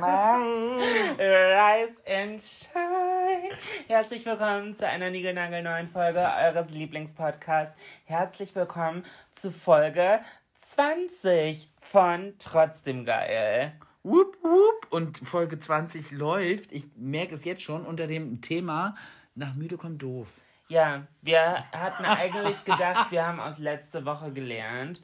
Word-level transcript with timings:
Rise 0.00 1.96
and 2.06 2.40
Shine. 2.40 3.50
Herzlich 3.88 4.24
willkommen 4.24 4.76
zu 4.76 4.86
einer 4.86 5.10
niegelnagelneuen 5.10 5.88
Folge 5.88 6.20
eures 6.20 6.70
Lieblingspodcasts. 6.70 7.74
Herzlich 8.04 8.54
willkommen 8.54 9.04
zu 9.32 9.50
Folge 9.50 10.20
20 10.60 11.72
von 11.80 12.34
Trotzdem 12.38 13.04
Geil. 13.06 13.72
Wupp, 14.04 14.36
wupp. 14.42 14.86
Und 14.90 15.18
Folge 15.18 15.58
20 15.58 16.12
läuft, 16.12 16.70
ich 16.70 16.86
merke 16.94 17.34
es 17.34 17.44
jetzt 17.44 17.62
schon, 17.62 17.84
unter 17.84 18.06
dem 18.06 18.40
Thema 18.40 18.94
Nach 19.34 19.54
müde 19.54 19.78
kommt 19.78 20.00
doof. 20.00 20.40
Ja, 20.68 21.08
wir 21.22 21.64
hatten 21.72 22.04
eigentlich 22.04 22.64
gedacht, 22.64 23.10
wir 23.10 23.26
haben 23.26 23.40
aus 23.40 23.58
letzter 23.58 24.04
Woche 24.04 24.32
gelernt 24.32 25.02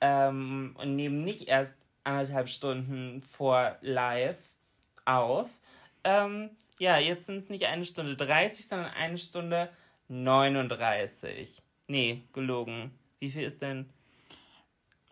ähm, 0.00 0.74
und 0.76 0.96
nehmen 0.96 1.22
nicht 1.22 1.46
erst 1.46 1.83
anderthalb 2.04 2.48
Stunden 2.48 3.22
vor 3.22 3.76
live 3.80 4.38
auf. 5.04 5.48
Ähm, 6.04 6.50
ja, 6.78 6.98
jetzt 6.98 7.26
sind 7.26 7.38
es 7.38 7.48
nicht 7.48 7.64
eine 7.64 7.84
Stunde 7.84 8.16
30, 8.16 8.66
sondern 8.66 8.92
eine 8.92 9.18
Stunde 9.18 9.70
39. 10.08 11.62
Nee, 11.86 12.22
gelogen. 12.32 12.90
Wie 13.18 13.30
viel 13.30 13.42
ist 13.42 13.62
denn? 13.62 13.88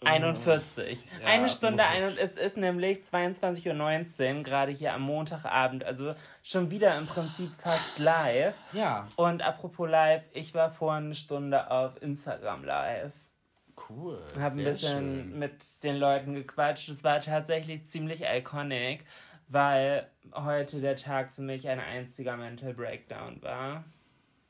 41. 0.05 1.05
Ja, 1.20 1.27
eine 1.29 1.48
Stunde, 1.48 1.85
ein, 1.85 2.03
es 2.05 2.37
ist 2.37 2.57
nämlich 2.57 2.98
22.19 2.98 4.37
Uhr, 4.37 4.43
gerade 4.43 4.73
hier 4.73 4.95
am 4.95 5.03
Montagabend, 5.03 5.85
also 5.85 6.15
schon 6.43 6.70
wieder 6.70 6.97
im 6.98 7.07
Prinzip 7.07 7.51
fast 7.59 7.98
live. 7.98 8.55
Ja, 8.73 9.09
Und 9.17 9.43
apropos 9.43 9.89
live, 9.89 10.23
ich 10.33 10.55
war 10.55 10.70
vor 10.70 10.95
eine 10.95 11.15
Stunde 11.15 11.70
auf 11.70 12.01
Instagram 12.03 12.65
live. 12.65 13.13
Cool. 13.91 14.19
Habe 14.38 14.58
ein 14.58 14.64
bisschen 14.64 15.28
schön. 15.28 15.38
mit 15.38 15.83
den 15.84 15.97
Leuten 15.97 16.34
gequatscht. 16.34 16.88
Es 16.88 17.05
war 17.05 17.20
tatsächlich 17.20 17.86
ziemlich 17.86 18.22
iconic, 18.22 19.05
weil 19.48 20.06
heute 20.34 20.80
der 20.80 20.97
Tag 20.97 21.33
für 21.34 21.42
mich 21.42 21.69
ein 21.69 21.80
einziger 21.80 22.36
Mental 22.36 22.74
Breakdown 22.74 23.42
war. 23.42 23.84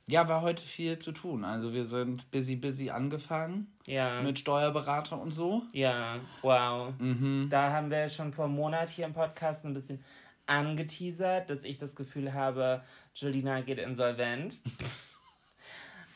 Ja, 0.08 0.26
war 0.28 0.42
heute 0.42 0.62
viel 0.62 0.98
zu 0.98 1.12
tun. 1.12 1.44
Also 1.44 1.72
wir 1.72 1.86
sind 1.86 2.28
busy, 2.32 2.56
busy 2.56 2.90
angefangen 2.90 3.72
Ja. 3.86 4.20
mit 4.20 4.38
Steuerberater 4.38 5.20
und 5.20 5.30
so. 5.30 5.62
ja, 5.72 6.18
wow. 6.42 6.92
Mhm. 6.98 7.46
Da 7.50 7.70
haben 7.72 7.90
wir 7.90 8.08
schon 8.08 8.32
vor 8.32 8.46
einem 8.46 8.54
Monat 8.54 8.88
hier 8.88 9.06
im 9.06 9.12
Podcast 9.12 9.64
ein 9.64 9.74
bisschen 9.74 10.02
angeteasert, 10.46 11.48
dass 11.50 11.62
ich 11.64 11.78
das 11.78 11.94
Gefühl 11.94 12.34
habe, 12.34 12.82
Julina 13.14 13.60
geht 13.60 13.78
insolvent. 13.78 14.60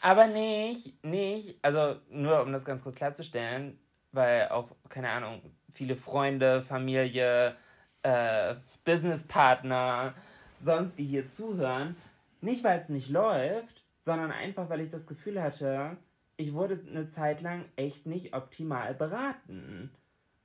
Aber 0.06 0.28
nicht, 0.28 1.04
nicht, 1.04 1.58
also 1.62 1.96
nur 2.10 2.40
um 2.42 2.52
das 2.52 2.64
ganz 2.64 2.84
kurz 2.84 2.94
klarzustellen, 2.94 3.76
weil 4.12 4.50
auch, 4.50 4.68
keine 4.88 5.10
Ahnung, 5.10 5.42
viele 5.74 5.96
Freunde, 5.96 6.62
Familie, 6.62 7.56
äh, 8.04 8.54
Businesspartner, 8.84 10.14
sonst 10.62 10.96
wie 10.96 11.06
hier 11.06 11.28
zuhören. 11.28 11.96
Nicht, 12.40 12.62
weil 12.62 12.78
es 12.78 12.88
nicht 12.88 13.10
läuft, 13.10 13.82
sondern 14.04 14.30
einfach, 14.30 14.70
weil 14.70 14.82
ich 14.82 14.92
das 14.92 15.08
Gefühl 15.08 15.42
hatte, 15.42 15.96
ich 16.36 16.54
wurde 16.54 16.78
eine 16.88 17.10
Zeit 17.10 17.40
lang 17.40 17.64
echt 17.74 18.06
nicht 18.06 18.32
optimal 18.32 18.94
beraten. 18.94 19.90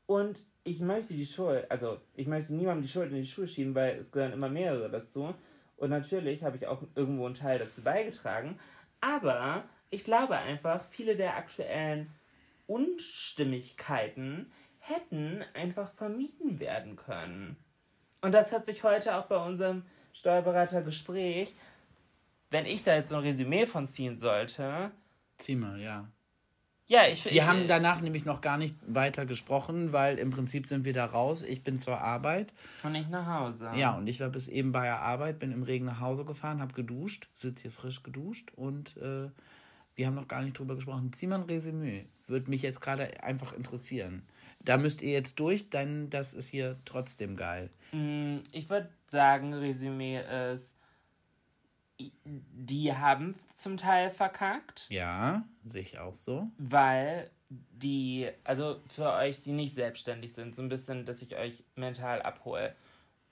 Und 0.07 0.39
ich 0.63 0.79
möchte 0.79 1.13
die 1.13 1.28
Schuld, 1.28 1.69
also 1.69 1.99
ich 2.16 2.25
möchte 2.25 2.51
niemandem 2.51 2.81
die 2.81 2.89
Schuld 2.89 3.11
in 3.11 3.17
die 3.17 3.28
Schuhe 3.28 3.47
schieben, 3.47 3.75
weil 3.75 3.99
es 3.99 4.11
gehören 4.11 4.33
immer 4.33 4.49
mehrere 4.49 4.89
dazu. 4.89 5.35
Und 5.78 5.91
natürlich 5.91 6.43
habe 6.43 6.57
ich 6.57 6.66
auch 6.66 6.81
irgendwo 6.95 7.28
einen 7.28 7.35
Teil 7.35 7.59
dazu 7.59 7.81
beigetragen. 7.81 8.59
Aber 9.01 9.63
ich 9.89 10.03
glaube 10.03 10.38
einfach, 10.38 10.85
viele 10.89 11.16
der 11.16 11.35
aktuellen 11.35 12.13
Unstimmigkeiten 12.67 14.51
hätten 14.79 15.44
einfach 15.53 15.91
vermieden 15.94 16.59
werden 16.59 16.95
können. 16.95 17.57
Und 18.22 18.31
das 18.31 18.53
hat 18.53 18.66
sich 18.66 18.84
heute 18.84 19.16
auch 19.16 19.25
bei 19.25 19.38
unserem 19.38 19.84
Steuerberatergespräch, 20.13 21.53
wenn 22.50 22.66
ich 22.66 22.84
da 22.84 22.95
jetzt 22.95 23.09
so 23.09 23.16
ein 23.16 23.23
Resümee 23.23 23.66
von 23.66 23.88
ziehen 23.88 24.17
sollte, 24.17 24.91
Zieh 25.41 25.56
mal, 25.56 25.79
ja. 25.81 26.07
Ja, 26.91 27.07
ich 27.07 27.24
Wir 27.24 27.31
ich, 27.31 27.41
haben 27.44 27.69
danach 27.69 28.02
nämlich 28.02 28.25
noch 28.25 28.41
gar 28.41 28.57
nicht 28.57 28.75
weiter 28.85 29.25
gesprochen, 29.25 29.94
weil 29.94 30.19
im 30.19 30.29
Prinzip 30.29 30.66
sind 30.68 30.84
wir 30.84 30.91
da 30.91 31.06
raus. 31.06 31.41
Ich 31.41 31.63
bin 31.63 31.79
zur 31.79 32.02
Arbeit. 32.02 32.53
Und 32.84 32.91
nicht 32.91 33.09
nach 33.09 33.25
Hause. 33.25 33.72
Ja, 33.78 33.96
und 33.96 34.07
ich 34.07 34.19
war 34.19 34.28
bis 34.28 34.50
eben 34.50 34.74
bei 34.74 34.84
der 34.84 35.00
Arbeit, 35.00 35.40
bin 35.40 35.53
im 35.53 35.63
Regen 35.63 35.85
nach 35.85 36.02
Hause 36.02 36.25
gefahren, 36.25 36.59
habe 36.59 36.74
geduscht, 36.74 37.29
sitze 37.38 37.62
hier 37.63 37.72
frisch 37.72 38.03
geduscht 38.03 38.52
und 38.57 38.97
äh, 38.97 39.29
wir 39.96 40.06
haben 40.07 40.16
noch 40.16 40.28
gar 40.28 40.41
nicht 40.41 40.59
drüber 40.59 40.75
gesprochen. 40.75 41.13
Zieh 41.13 41.28
mal 41.28 41.35
ein 41.35 41.44
Resümee. 41.44 42.07
Würde 42.28 42.50
mich 42.50 42.62
jetzt 42.62 42.81
gerade 42.81 43.23
einfach 43.23 43.53
interessieren. 43.53 44.23
Da 44.59 44.78
müsst 44.78 45.02
ihr 45.02 45.12
jetzt 45.12 45.40
durch, 45.40 45.69
denn 45.69 46.09
das 46.09 46.34
ist 46.34 46.50
hier 46.50 46.75
trotzdem 46.84 47.38
geil. 47.38 47.69
Mm, 47.94 48.40
Ich 48.52 48.69
würde 48.69 48.90
sagen, 49.09 49.53
Resümee 49.53 50.22
ist, 50.53 50.71
die 52.25 52.94
haben 52.95 53.35
zum 53.56 53.78
Teil 53.78 54.09
verkackt, 54.09 54.88
Ja, 54.89 55.44
sehe 55.67 55.81
ich 55.81 56.00
auch 56.00 56.16
so. 56.16 56.47
weil 56.57 57.29
die, 57.50 58.29
also 58.44 58.79
für 58.88 59.12
euch, 59.13 59.44
die 59.44 59.51
nicht 59.51 59.73
selbstständig 59.75 60.34
sind, 60.34 60.56
so 60.56 60.61
ein 60.61 60.69
bisschen, 60.69 61.06
dass 61.06 61.22
ich 61.22 61.35
euch 61.35 61.63
mental 61.75 62.22
abhole. 62.22 62.75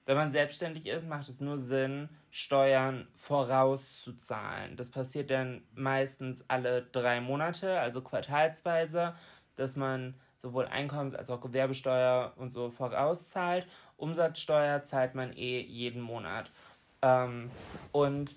Wenn 0.05 0.17
man 0.17 0.31
selbstständig 0.31 0.87
ist, 0.87 1.07
macht 1.07 1.29
es 1.29 1.39
nur 1.39 1.57
Sinn, 1.57 2.09
Steuern 2.31 3.07
vorauszuzahlen. 3.15 4.75
Das 4.75 4.89
passiert 4.91 5.29
dann 5.29 5.61
meistens 5.73 6.43
alle 6.47 6.81
drei 6.83 7.21
Monate, 7.21 7.79
also 7.79 8.01
quartalsweise, 8.01 9.13
dass 9.55 9.75
man 9.75 10.15
sowohl 10.37 10.65
Einkommens- 10.67 11.15
als 11.15 11.29
auch 11.29 11.41
Gewerbesteuer 11.41 12.33
und 12.37 12.51
so 12.51 12.71
vorauszahlt. 12.71 13.67
Umsatzsteuer 13.97 14.83
zahlt 14.85 15.15
man 15.15 15.33
eh 15.33 15.61
jeden 15.61 16.01
Monat. 16.01 16.51
Ähm, 17.01 17.51
und 17.91 18.35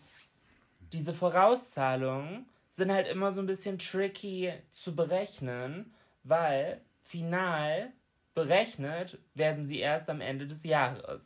diese 0.93 1.15
Vorauszahlungen 1.15 2.47
sind 2.71 2.93
halt 2.93 3.09
immer 3.09 3.31
so 3.33 3.41
ein 3.41 3.47
bisschen 3.47 3.79
tricky 3.79 4.53
zu 4.73 4.95
berechnen, 4.95 5.93
weil 6.25 6.81
final 7.03 7.93
berechnet 8.35 9.19
werden 9.35 9.67
sie 9.67 9.79
erst 9.79 10.09
am 10.09 10.21
Ende 10.21 10.47
des 10.47 10.65
Jahres. 10.65 11.23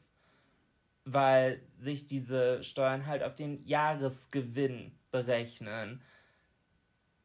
Weil 1.05 1.61
sich 1.79 2.07
diese 2.07 2.65
Steuern 2.65 3.07
halt 3.07 3.23
auf 3.23 3.37
den 3.37 3.65
Jahresgewinn 3.65 4.93
berechnen. 5.13 6.03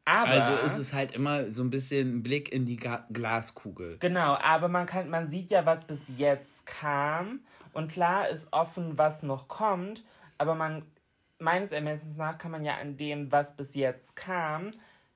Aber, 0.04 0.30
Also 0.30 0.54
ist 0.54 0.78
es 0.78 0.92
halt 0.92 1.12
immer 1.12 1.48
so 1.52 1.62
ein 1.62 1.70
bisschen 1.70 2.18
ein 2.18 2.22
Blick 2.22 2.52
in 2.52 2.66
die 2.66 2.76
Ga 2.76 3.06
Glaskugel. 3.12 3.98
Genau, 3.98 4.34
aber 4.34 4.68
man 4.68 4.86
kann, 4.86 5.08
man 5.10 5.28
sieht 5.28 5.50
ja, 5.50 5.64
was 5.66 5.84
bis 5.84 6.00
jetzt 6.16 6.66
kam. 6.66 7.40
Und 7.72 7.90
klar 7.90 8.28
ist 8.28 8.52
offen, 8.52 8.98
was 8.98 9.22
noch 9.22 9.48
kommt, 9.48 10.04
aber 10.38 10.54
man, 10.54 10.82
meines 11.42 11.72
Ermessens 11.72 12.16
nach, 12.16 12.38
kann 12.38 12.50
man 12.50 12.64
ja 12.64 12.76
an 12.76 12.96
dem, 12.96 13.30
was 13.30 13.56
bis 13.56 13.74
jetzt 13.74 14.16
kam, 14.16 14.70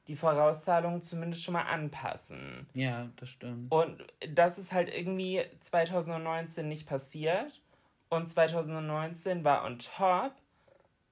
die 0.08 0.17
Vorauszahlungen 0.17 1.02
zumindest 1.02 1.43
schon 1.43 1.55
mal 1.55 1.62
anpassen. 1.62 2.67
Ja, 2.75 3.08
das 3.17 3.31
stimmt. 3.31 3.73
Und 3.73 4.05
das 4.28 4.58
ist 4.58 4.73
halt 4.73 4.93
irgendwie 4.93 5.43
2019 5.62 6.69
nicht 6.69 6.87
passiert. 6.87 7.61
Und 8.08 8.31
2019 8.31 9.43
war 9.44 9.64
on 9.64 9.78
top. 9.78 10.32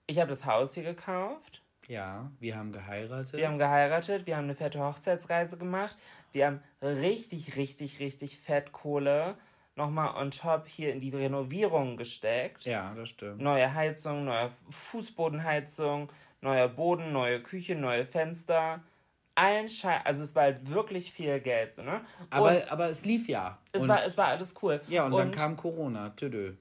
Ich 0.06 0.18
habe 0.18 0.30
das 0.30 0.44
Haus 0.44 0.74
hier 0.74 0.84
gekauft. 0.84 1.62
Ja, 1.88 2.30
wir 2.40 2.56
haben 2.56 2.72
geheiratet. 2.72 3.32
Wir 3.32 3.48
haben 3.48 3.58
geheiratet, 3.58 4.26
wir 4.26 4.36
haben 4.36 4.44
eine 4.44 4.54
fette 4.54 4.80
Hochzeitsreise 4.80 5.56
gemacht. 5.58 5.96
Wir 6.32 6.46
haben 6.46 6.62
richtig, 6.80 7.56
richtig, 7.56 8.00
richtig 8.00 8.38
Fettkohle 8.38 9.36
nochmal 9.76 10.14
on 10.22 10.30
top 10.30 10.66
hier 10.68 10.92
in 10.92 11.00
die 11.00 11.10
Renovierung 11.10 11.96
gesteckt. 11.96 12.64
Ja, 12.64 12.94
das 12.94 13.08
stimmt. 13.10 13.40
Neue 13.40 13.72
Heizung, 13.74 14.24
neue 14.24 14.50
Fußbodenheizung, 14.70 16.10
neuer 16.40 16.68
Boden, 16.68 17.12
neue 17.12 17.42
Küche, 17.42 17.74
neue 17.74 18.04
Fenster. 18.04 18.82
Allen 19.36 19.68
Scheiß, 19.68 20.02
also 20.04 20.22
es 20.22 20.34
war 20.36 20.44
halt 20.44 20.70
wirklich 20.70 21.10
viel 21.12 21.40
Geld, 21.40 21.74
so, 21.74 21.82
ne? 21.82 22.02
Aber, 22.30 22.50
Und 22.50 22.70
aber 22.70 22.88
es 22.88 23.04
lief 23.04 23.28
ja. 23.28 23.58
es, 23.72 23.82
Und- 23.82 23.88
war, 23.88 24.04
es 24.04 24.16
war 24.16 24.28
alles 24.28 24.54
cool. 24.62 24.80
ja, 24.88 25.06
und, 25.06 25.12
dann 25.16 25.32
kam 25.32 25.56
Corona. 25.56 26.10
Tüdö. 26.10 26.52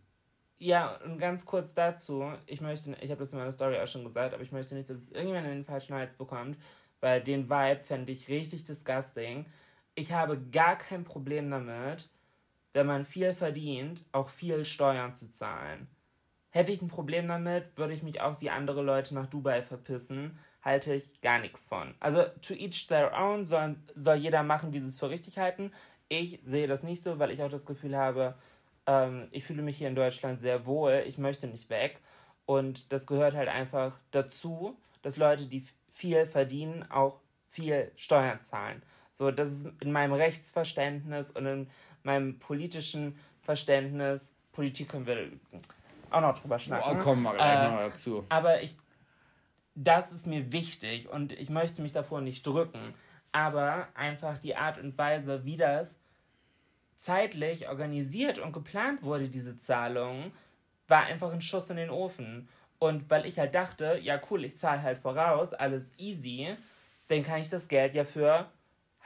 Ja, 0.58 0.96
und 1.06 1.20
ganz 1.20 1.46
kurz 1.46 1.76
dazu, 1.76 2.32
ich 2.48 2.62
möchte, 2.62 2.96
ich 3.02 3.12
habe 3.12 3.20
das 3.20 3.32
in 3.34 3.38
meiner 3.38 3.52
Story 3.52 3.78
auch 3.80 3.86
schon 3.86 4.06
gesagt, 4.06 4.34
aber 4.34 4.42
ich 4.42 4.52
möchte 4.52 4.74
nicht, 4.76 4.90
dass 4.90 4.98
es 4.98 5.12
irgendjemand 5.12 5.46
in 5.46 5.54
den 5.54 5.66
falschen 5.66 5.94
Hals 5.94 6.14
bekommt, 6.14 6.58
weil 7.00 7.22
den 7.22 7.48
Vibe 7.50 7.82
fände 7.82 8.12
ich 8.12 8.28
richtig 8.30 8.66
disgusting. 8.66 9.46
Ich 9.94 10.12
habe 10.14 10.40
gar 10.52 10.76
kein 10.78 11.04
Problem 11.04 11.52
damit, 11.52 12.10
wenn 12.74 12.88
man 12.88 13.06
viel 13.06 13.34
verdient, 13.34 14.06
auch 14.12 14.30
viel 14.30 14.66
Steuern 14.66 15.16
zu 15.16 15.32
zahlen. 15.32 15.88
Hätte 16.50 16.72
ich 16.72 16.82
ein 16.82 16.88
Problem 16.88 17.28
damit, 17.28 17.78
würde 17.78 17.94
ich 17.94 18.04
mich 18.04 18.22
auch 18.22 18.40
wie 18.42 18.50
andere 18.50 18.84
Leute 18.84 19.16
nach 19.16 19.28
Dubai 19.28 19.64
verpissen. 19.64 20.38
Halte 20.62 20.94
ich 20.94 21.22
gar 21.22 21.40
nichts 21.40 21.68
von. 21.68 21.94
Also, 22.00 22.24
to 22.42 22.54
each 22.54 22.88
their 22.88 23.12
own, 23.18 23.46
soll, 23.46 23.76
soll 23.96 24.16
jeder 24.16 24.44
machen, 24.44 24.72
wie 24.72 24.80
sie 24.80 24.88
es 24.88 25.00
für 25.00 25.10
richtig 25.10 25.38
halten. 25.38 25.72
Ich 26.10 26.40
sehe 26.46 26.68
das 26.68 26.84
nicht 26.84 27.02
so, 27.02 27.18
weil 27.20 27.32
ich 27.32 27.42
auch 27.42 27.50
das 27.50 27.66
Gefühl 27.66 27.98
habe, 27.98 28.36
ähm, 28.86 29.28
ich 29.32 29.44
fühle 29.44 29.62
mich 29.62 29.78
hier 29.78 29.88
in 29.88 29.96
Deutschland 29.96 30.40
sehr 30.40 30.66
wohl, 30.66 31.04
ich 31.08 31.18
möchte 31.18 31.48
nicht 31.48 31.70
weg. 31.70 32.00
Und 32.46 32.92
das 32.92 33.08
gehört 33.08 33.34
halt 33.34 33.50
einfach 33.50 33.98
dazu, 34.12 34.78
dass 35.02 35.18
Leute, 35.18 35.46
die 35.46 35.66
viel 35.92 36.28
verdienen, 36.28 36.90
auch 36.92 37.20
viel 37.50 37.92
Steuern 37.96 38.42
zahlen. 38.42 38.84
So, 39.12 39.32
das 39.32 39.52
ist 39.52 39.68
in 39.82 39.92
meinem 39.92 40.14
Rechtsverständnis 40.14 41.32
und 41.32 41.46
in 41.46 41.70
meinem 42.04 42.40
politischen 42.40 43.18
Verständnis, 43.42 44.32
Politik 44.52 44.90
können 44.90 45.08
wir 45.08 45.30
auch 46.12 46.22
noch 46.22 46.38
drüber 46.38 46.60
schnacken. 46.60 46.98
Oh, 46.98 47.04
kommen 47.04 47.24
wir 47.24 47.34
gleich 47.34 47.60
Äh, 47.60 47.70
noch 47.70 47.78
dazu. 47.80 48.26
Aber 48.30 48.62
ich, 48.62 48.78
das 49.76 50.12
ist 50.12 50.28
mir 50.28 50.52
wichtig 50.52 51.10
und 51.10 51.32
ich 51.32 51.50
möchte 51.50 51.82
mich 51.82 51.92
davor 51.92 52.22
nicht 52.22 52.46
drücken. 52.46 52.94
Aber 53.32 53.88
einfach 53.96 54.38
die 54.38 54.56
Art 54.56 54.78
und 54.78 54.96
Weise, 54.98 55.44
wie 55.44 55.58
das 55.58 55.98
zeitlich 56.98 57.68
organisiert 57.68 58.38
und 58.38 58.54
geplant 58.54 59.02
wurde, 59.04 59.28
diese 59.28 59.58
Zahlung, 59.58 60.32
war 60.88 61.04
einfach 61.06 61.34
ein 61.34 61.42
Schuss 61.42 61.70
in 61.70 61.78
den 61.78 61.90
Ofen. 61.90 62.48
Und 62.80 63.10
weil 63.10 63.26
ich 63.26 63.40
halt 63.40 63.56
dachte, 63.56 63.98
ja 64.02 64.22
cool, 64.30 64.46
ich 64.46 64.58
zahle 64.60 64.84
halt 64.84 65.00
voraus, 65.00 65.54
alles 65.54 65.92
easy, 65.98 66.56
dann 67.08 67.24
kann 67.24 67.42
ich 67.42 67.50
das 67.50 67.68
Geld 67.68 67.96
ja 67.96 68.06
für 68.06 68.46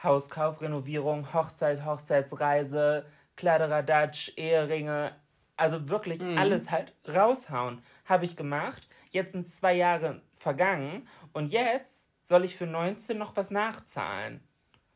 Hauskauf, 0.02 0.60
Renovierung, 0.60 1.32
Hochzeit, 1.32 1.84
Hochzeitsreise, 1.84 3.06
Kladderadatsch, 3.36 4.32
Eheringe, 4.36 5.12
also 5.56 5.88
wirklich 5.88 6.22
alles 6.36 6.70
halt 6.70 6.92
raushauen. 7.06 7.82
Habe 8.04 8.24
ich 8.24 8.36
gemacht. 8.36 8.88
Jetzt 9.10 9.32
sind 9.32 9.50
zwei 9.50 9.74
Jahre 9.74 10.22
vergangen 10.36 11.08
und 11.32 11.48
jetzt 11.48 12.08
soll 12.22 12.44
ich 12.44 12.56
für 12.56 12.66
19 12.66 13.16
noch 13.18 13.36
was 13.36 13.50
nachzahlen. 13.50 14.40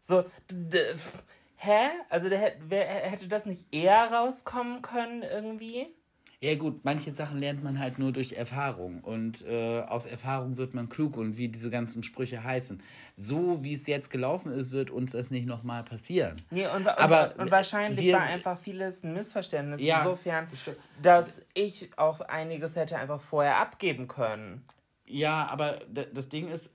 So, 0.03 0.25
hä? 1.57 1.89
Also 2.09 2.29
der, 2.29 2.55
wer, 2.61 2.85
hätte 2.85 3.29
das 3.29 3.47
nicht 3.47 3.73
eher 3.75 4.13
rauskommen 4.13 4.83
können 4.83 5.23
irgendwie? 5.23 5.95
Ja 6.45 6.57
gut, 6.57 6.85
manche 6.85 7.15
Sachen 7.15 7.39
lernt 7.39 7.63
man 7.63 7.79
halt 7.79 8.01
nur 8.01 8.11
durch 8.11 8.33
Erfahrung 8.33 8.99
und 9.05 9.47
äh, 9.47 9.83
aus 9.83 10.07
Erfahrung 10.07 10.57
wird 10.57 10.75
man 10.75 10.89
klug 10.89 11.17
und 11.17 11.37
wie 11.37 11.47
diese 11.47 11.71
ganzen 11.71 12.03
Sprüche 12.03 12.43
heißen. 12.43 12.83
So 13.17 13.63
wie 13.63 13.75
es 13.75 13.87
jetzt 13.87 14.11
gelaufen 14.11 14.51
ist, 14.51 14.73
wird 14.73 14.91
uns 14.91 15.13
das 15.13 15.31
nicht 15.31 15.47
nochmal 15.47 15.85
passieren. 15.85 16.35
Nee, 16.51 16.67
und, 16.67 16.79
und, 16.81 16.89
Aber 16.89 17.35
und 17.39 17.53
wahrscheinlich 17.53 18.05
wir- 18.05 18.15
war 18.15 18.23
einfach 18.23 18.59
vieles 18.59 19.05
ein 19.05 19.13
Missverständnis. 19.13 19.81
Ja, 19.81 19.99
Insofern, 20.01 20.49
dass 21.01 21.41
ich 21.55 21.97
auch 21.97 22.21
einiges 22.23 22.75
hätte 22.75 22.97
einfach 22.99 23.21
vorher 23.21 23.59
abgeben 23.59 24.09
können. 24.09 24.65
Ja, 25.07 25.47
aber 25.49 25.79
das 26.13 26.29
Ding 26.29 26.49
ist, 26.49 26.73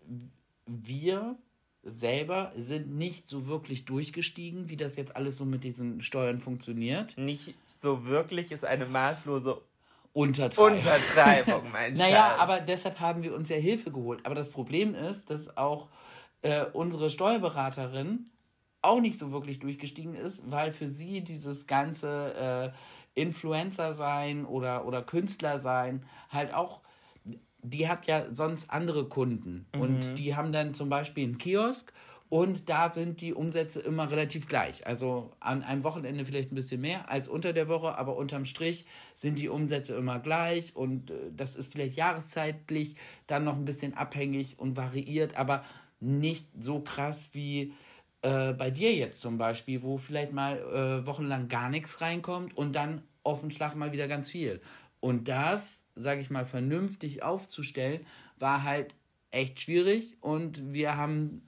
wir 0.66 1.36
selber 1.84 2.52
sind 2.58 2.96
nicht 2.98 3.28
so 3.28 3.48
wirklich 3.48 3.86
durchgestiegen, 3.86 4.70
wie 4.70 4.78
das 4.78 4.96
jetzt 4.96 5.16
alles 5.16 5.38
so 5.38 5.46
mit 5.46 5.64
diesen 5.64 6.02
Steuern 6.02 6.40
funktioniert. 6.40 7.18
Nicht 7.18 7.56
so 7.80 8.06
wirklich 8.06 8.52
ist 8.52 8.66
eine 8.66 8.86
maßlose 8.86 9.62
Untertreiben. 10.14 10.78
Untertreibung, 10.78 11.72
mein 11.72 11.94
Naja, 11.96 12.30
Schatz. 12.30 12.40
aber 12.40 12.60
deshalb 12.60 13.00
haben 13.00 13.24
wir 13.24 13.36
uns 13.36 13.50
ja 13.50 13.58
Hilfe 13.58 13.92
geholt. 13.92 14.26
Aber 14.26 14.36
das 14.36 14.50
Problem 14.50 14.96
ist, 14.96 15.30
dass 15.30 15.56
auch 15.56 15.88
äh, 16.42 16.66
unsere 16.74 17.10
Steuerberaterin 17.10 18.32
auch 18.82 19.00
nicht 19.00 19.18
so 19.18 19.32
wirklich 19.32 19.60
durchgestiegen 19.60 20.16
ist, 20.16 20.50
weil 20.50 20.72
für 20.72 20.90
sie 20.90 21.22
dieses 21.22 21.68
ganze 21.68 22.74
äh, 23.16 23.20
Influencer 23.22 23.94
sein 23.94 24.46
oder, 24.46 24.86
oder 24.86 25.02
Künstler 25.02 25.60
sein 25.60 26.06
halt 26.30 26.54
auch, 26.54 26.82
die 27.62 27.88
hat 27.88 28.06
ja 28.06 28.34
sonst 28.34 28.70
andere 28.70 29.06
Kunden 29.06 29.66
und 29.74 30.16
die 30.18 30.36
haben 30.36 30.52
dann 30.52 30.74
zum 30.74 30.90
Beispiel 30.90 31.24
einen 31.26 31.38
Kiosk 31.38 31.92
und 32.30 32.68
da 32.68 32.92
sind 32.92 33.22
die 33.22 33.34
Umsätze 33.34 33.80
immer 33.80 34.12
relativ 34.12 34.48
gleich. 34.48 34.86
Also 34.86 35.32
an 35.40 35.64
einem 35.64 35.84
Wochenende 35.84 36.26
vielleicht 36.26 36.52
ein 36.52 36.56
bisschen 36.56 36.82
mehr 36.82 37.10
als 37.10 37.30
unter 37.30 37.54
der 37.54 37.70
Woche, 37.70 37.98
aber 37.98 38.18
unterm 38.18 38.46
Strich 38.46 38.86
sind 39.16 39.40
die 39.40 39.50
Umsätze 39.50 39.96
immer 39.96 40.20
gleich 40.20 40.76
und 40.76 41.12
äh, 41.12 41.16
das 41.36 41.56
ist 41.56 41.72
vielleicht 41.72 41.96
jahreszeitlich 41.96 42.96
dann 43.28 43.46
noch 43.46 43.56
ein 43.56 43.66
bisschen 43.66 43.94
abhängig 43.94 44.60
und 44.60 44.76
variiert, 44.76 45.38
aber 45.38 45.64
nicht 46.00 46.48
so 46.60 46.80
krass 46.82 47.30
wie 47.34 47.74
äh, 48.22 48.54
bei 48.54 48.72
dir 48.72 48.94
jetzt 48.94 49.22
zum 49.22 49.38
Beispiel, 49.38 49.82
wo 49.82 49.98
vielleicht 49.98 50.34
mal 50.34 50.58
äh, 50.58 51.08
wochenlang 51.08 51.48
gar 51.48 51.70
nichts 51.70 52.02
reinkommt 52.02 52.58
und 52.58 52.76
dann 52.76 53.04
auf 53.24 53.42
den 53.42 53.52
Schlag 53.52 53.76
mal 53.76 53.92
wieder 53.92 54.08
ganz 54.08 54.30
viel. 54.30 54.62
Und 55.00 55.28
das, 55.28 55.86
sage 55.96 56.22
ich 56.22 56.30
mal, 56.30 56.46
vernünftig 56.46 57.24
aufzustellen, 57.24 58.06
war 58.38 58.64
halt 58.64 58.96
echt 59.32 59.60
schwierig 59.62 60.18
und 60.22 60.74
wir 60.74 60.98
haben 60.98 61.42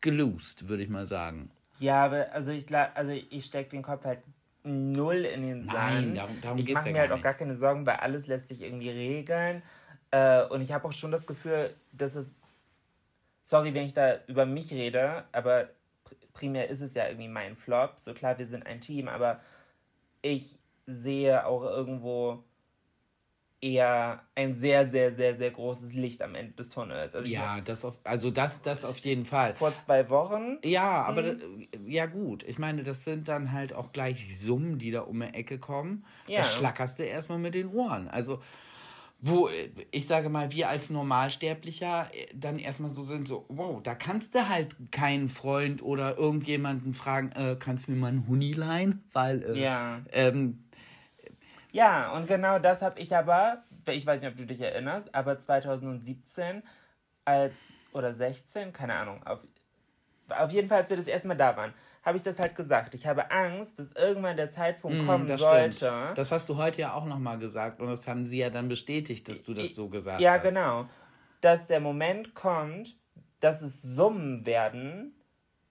gelost, 0.00 0.68
würde 0.68 0.82
ich 0.82 0.88
mal 0.88 1.06
sagen. 1.06 1.50
Ja, 1.78 2.04
aber 2.04 2.32
also 2.32 2.50
ich, 2.50 2.74
also 2.74 3.10
ich 3.10 3.44
stecke 3.44 3.70
den 3.70 3.82
Kopf 3.82 4.04
halt 4.04 4.20
null 4.64 5.24
in 5.24 5.42
den 5.42 5.66
Nein, 5.66 6.14
Sand. 6.14 6.18
darum- 6.18 6.40
darum 6.40 6.58
ich 6.58 6.72
mache 6.72 6.86
ja 6.88 6.92
mir 6.92 7.00
halt 7.00 7.10
auch 7.10 7.16
nicht. 7.16 7.24
gar 7.24 7.34
keine 7.34 7.54
Sorgen, 7.54 7.86
weil 7.86 7.96
alles 7.96 8.26
lässt 8.26 8.48
sich 8.48 8.62
irgendwie 8.62 8.90
regeln. 8.90 9.62
Äh, 10.10 10.44
und 10.44 10.60
ich 10.60 10.72
habe 10.72 10.86
auch 10.86 10.92
schon 10.92 11.10
das 11.10 11.26
Gefühl, 11.26 11.74
dass 11.92 12.14
es. 12.14 12.34
Sorry, 13.44 13.74
wenn 13.74 13.86
ich 13.86 13.94
da 13.94 14.20
über 14.28 14.46
mich 14.46 14.72
rede, 14.72 15.24
aber 15.32 15.64
pr- 16.06 16.16
primär 16.32 16.68
ist 16.70 16.80
es 16.80 16.94
ja 16.94 17.06
irgendwie 17.08 17.28
mein 17.28 17.56
Flop. 17.56 17.98
So 17.98 18.14
klar, 18.14 18.38
wir 18.38 18.46
sind 18.46 18.66
ein 18.66 18.80
Team, 18.80 19.08
aber 19.08 19.40
ich 20.22 20.58
sehe 20.86 21.44
auch 21.46 21.62
irgendwo 21.62 22.44
eher 23.62 24.20
ein 24.34 24.56
sehr, 24.56 24.88
sehr, 24.88 25.14
sehr, 25.14 25.36
sehr 25.36 25.52
großes 25.52 25.94
Licht 25.94 26.20
am 26.20 26.34
Ende 26.34 26.52
des 26.54 26.68
Tunnels. 26.68 27.14
Also 27.14 27.28
Ja, 27.28 27.60
das 27.60 27.84
auf, 27.84 27.96
also 28.02 28.30
das, 28.32 28.60
das 28.60 28.84
auf 28.84 28.98
jeden 28.98 29.24
Fall. 29.24 29.54
vor 29.54 29.76
zwei 29.78 30.10
Wochen 30.10 30.58
Ja, 30.64 31.02
aber 31.04 31.24
äh, 31.24 31.36
ja 31.86 32.06
gut. 32.06 32.42
Ich 32.42 32.58
meine, 32.58 32.82
das 32.82 33.04
sind 33.04 33.28
dann 33.28 33.52
halt 33.52 33.72
auch 33.72 33.92
gleich 33.92 34.36
Summen, 34.36 34.78
die 34.78 34.90
da 34.90 35.02
um 35.02 35.20
die 35.20 35.28
Ecke 35.28 35.58
kommen. 35.58 36.04
Ja. 36.26 36.38
Da 36.38 36.44
schlackerst 36.44 36.98
du 36.98 37.04
erstmal 37.04 37.38
mit 37.38 37.54
den 37.54 37.68
Ohren. 37.68 38.08
Also, 38.08 38.42
wo, 39.20 39.46
äh, 39.46 39.70
ich 39.92 40.08
sage 40.08 40.28
mal, 40.28 40.50
wir 40.50 40.68
als 40.68 40.90
Normalsterblicher 40.90 42.08
äh, 42.12 42.26
dann 42.34 42.58
erstmal 42.58 42.92
so 42.92 43.04
sind, 43.04 43.28
so, 43.28 43.46
wow, 43.48 43.80
da 43.80 43.94
kannst 43.94 44.34
du 44.34 44.48
halt 44.48 44.74
keinen 44.90 45.28
Freund 45.28 45.82
oder 45.82 46.18
irgendjemanden 46.18 46.94
fragen, 46.94 47.30
äh, 47.32 47.56
kannst 47.56 47.86
du 47.86 47.92
mir 47.92 47.98
mal 47.98 48.08
einen 48.08 48.26
Huni 48.26 48.54
leihen? 48.54 49.04
Weil, 49.12 49.44
äh, 49.44 49.62
Ja. 49.62 50.00
ähm, 50.12 50.61
Ja, 51.72 52.12
und 52.12 52.26
genau 52.26 52.58
das 52.58 52.82
habe 52.82 53.00
ich 53.00 53.16
aber, 53.16 53.64
ich 53.86 54.06
weiß 54.06 54.20
nicht, 54.20 54.30
ob 54.30 54.36
du 54.36 54.46
dich 54.46 54.60
erinnerst, 54.60 55.14
aber 55.14 55.38
2017 55.38 56.62
als, 57.24 57.72
oder 57.92 58.12
16, 58.12 58.72
keine 58.72 58.94
Ahnung, 58.94 59.22
auf, 59.26 59.40
auf 60.28 60.50
jeden 60.52 60.68
Fall, 60.68 60.78
als 60.78 60.90
wir 60.90 60.96
das 60.98 61.06
erste 61.06 61.28
Mal 61.28 61.36
da 61.36 61.56
waren, 61.56 61.72
habe 62.02 62.16
ich 62.16 62.22
das 62.22 62.38
halt 62.38 62.54
gesagt. 62.56 62.94
Ich 62.94 63.06
habe 63.06 63.30
Angst, 63.30 63.78
dass 63.78 63.92
irgendwann 63.92 64.36
der 64.36 64.50
Zeitpunkt 64.50 65.06
kommen 65.06 65.24
Mm, 65.24 65.28
das 65.28 65.40
sollte. 65.40 65.72
stimmt. 65.72 66.18
Das 66.18 66.32
hast 66.32 66.48
du 66.48 66.56
heute 66.56 66.80
ja 66.80 66.94
auch 66.94 67.04
nochmal 67.06 67.38
gesagt 67.38 67.80
und 67.80 67.86
das 67.88 68.06
haben 68.06 68.26
sie 68.26 68.38
ja 68.38 68.50
dann 68.50 68.68
bestätigt, 68.68 69.28
dass 69.28 69.42
du 69.42 69.54
das 69.54 69.74
so 69.74 69.88
gesagt 69.88 70.20
ja, 70.20 70.32
hast. 70.32 70.42
genau. 70.42 70.86
Dass 71.40 71.66
der 71.68 71.80
Moment 71.80 72.34
kommt, 72.34 72.96
dass 73.40 73.62
es 73.62 73.82
Summen 73.82 74.44
werden, 74.46 75.14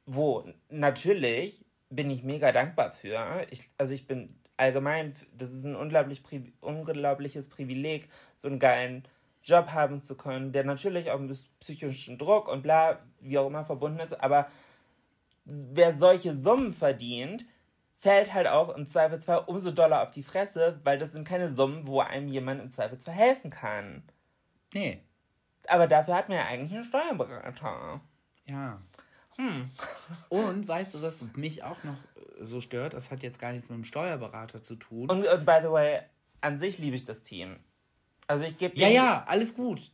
wo 0.05 0.45
natürlich 0.69 1.65
bin 1.89 2.09
ich 2.09 2.23
mega 2.23 2.51
dankbar 2.51 2.91
für. 2.91 3.45
Ich, 3.49 3.69
also 3.77 3.93
ich 3.93 4.07
bin 4.07 4.40
allgemein, 4.61 5.15
das 5.35 5.49
ist 5.49 5.65
ein 5.65 5.75
unglaublich, 5.75 6.21
unglaubliches 6.61 7.49
Privileg, 7.49 8.09
so 8.37 8.47
einen 8.47 8.59
geilen 8.59 9.03
Job 9.43 9.69
haben 9.71 10.01
zu 10.01 10.15
können, 10.15 10.51
der 10.51 10.63
natürlich 10.63 11.09
auch 11.09 11.19
mit 11.19 11.35
psychischen 11.59 12.19
Druck 12.19 12.47
und 12.47 12.61
bla, 12.61 12.99
wie 13.19 13.39
auch 13.39 13.47
immer 13.47 13.65
verbunden 13.65 13.99
ist, 13.99 14.21
aber 14.21 14.47
wer 15.45 15.93
solche 15.97 16.35
Summen 16.35 16.73
verdient, 16.73 17.45
fällt 18.01 18.33
halt 18.33 18.47
auch 18.47 18.69
im 18.75 18.87
Zweifelsfall 18.87 19.43
umso 19.47 19.71
doller 19.71 20.03
auf 20.03 20.11
die 20.11 20.23
Fresse, 20.23 20.79
weil 20.83 20.99
das 20.99 21.11
sind 21.11 21.27
keine 21.27 21.47
Summen, 21.47 21.87
wo 21.87 21.99
einem 21.99 22.27
jemand 22.27 22.61
im 22.61 22.71
Zweifelsfall 22.71 23.15
helfen 23.15 23.49
kann. 23.49 24.03
Nee, 24.73 25.01
Aber 25.67 25.87
dafür 25.87 26.15
hat 26.15 26.29
man 26.29 26.37
ja 26.37 26.45
eigentlich 26.45 26.73
einen 26.73 26.83
Steuerberater. 26.83 28.01
ja. 28.47 28.79
Hm. 29.37 29.71
Und 30.29 30.67
weißt 30.67 30.93
du, 30.93 31.01
was 31.01 31.23
mich 31.35 31.63
auch 31.63 31.83
noch 31.83 31.95
so 32.43 32.61
stört? 32.61 32.93
Das 32.93 33.11
hat 33.11 33.23
jetzt 33.23 33.39
gar 33.39 33.51
nichts 33.51 33.69
mit 33.69 33.77
dem 33.77 33.83
Steuerberater 33.85 34.61
zu 34.61 34.75
tun. 34.75 35.09
Und 35.09 35.25
uh, 35.25 35.37
by 35.37 35.59
the 35.61 35.71
way, 35.71 35.99
an 36.41 36.59
sich 36.59 36.77
liebe 36.77 36.95
ich 36.95 37.05
das 37.05 37.21
Team. 37.21 37.57
Also 38.27 38.45
ich 38.45 38.57
gebe 38.57 38.77
Ja, 38.79 38.87
ja, 38.87 39.23
alles 39.27 39.55
gut. 39.55 39.91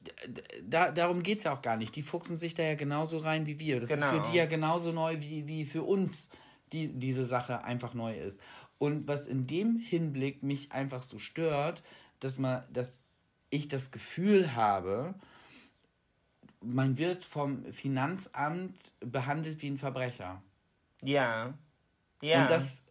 Da, 0.64 0.92
darum 0.92 1.24
geht 1.24 1.40
es 1.40 1.46
ja 1.46 1.54
auch 1.54 1.62
gar 1.62 1.76
nicht. 1.78 1.96
Die 1.96 2.04
fuchsen 2.04 2.36
sich 2.36 2.54
da 2.54 2.64
ja 2.64 2.76
genauso 2.76 3.18
rein 3.18 3.46
wie 3.48 3.60
wir. 3.60 3.80
Das 3.80 3.90
Genau. 3.90 4.06
ist 4.06 4.12
für 4.12 4.32
die 4.32 4.38
ja 4.38 4.46
genauso 4.46 4.92
neu, 4.92 5.20
wie, 5.20 5.48
wie 5.48 5.66
für 5.66 5.84
uns 5.84 6.30
die, 6.72 6.88
diese 6.88 7.26
Sache 7.26 7.64
einfach 7.64 7.94
neu 7.94 8.16
ist. 8.18 8.40
Und 8.78 9.08
was 9.08 9.26
in 9.26 9.48
dem 9.48 9.78
Hinblick 9.80 10.44
mich 10.44 10.72
einfach 10.72 11.02
so 11.02 11.18
stört, 11.18 11.82
dass, 12.20 12.38
man, 12.38 12.64
dass 12.72 13.00
ich 13.50 13.70
das 13.70 13.90
Gefühl 13.92 14.56
habe, 14.56 15.16
man 16.62 16.98
wird 16.98 17.24
vom 17.26 17.66
Finanzamt 17.72 18.76
behandelt 19.00 19.62
wie 19.62 19.68
ein 19.72 19.78
Verbrecher. 19.78 20.42
Ja. 21.02 21.54
Ja. 22.22 22.44
Und 22.44 22.52
das, 22.52 22.84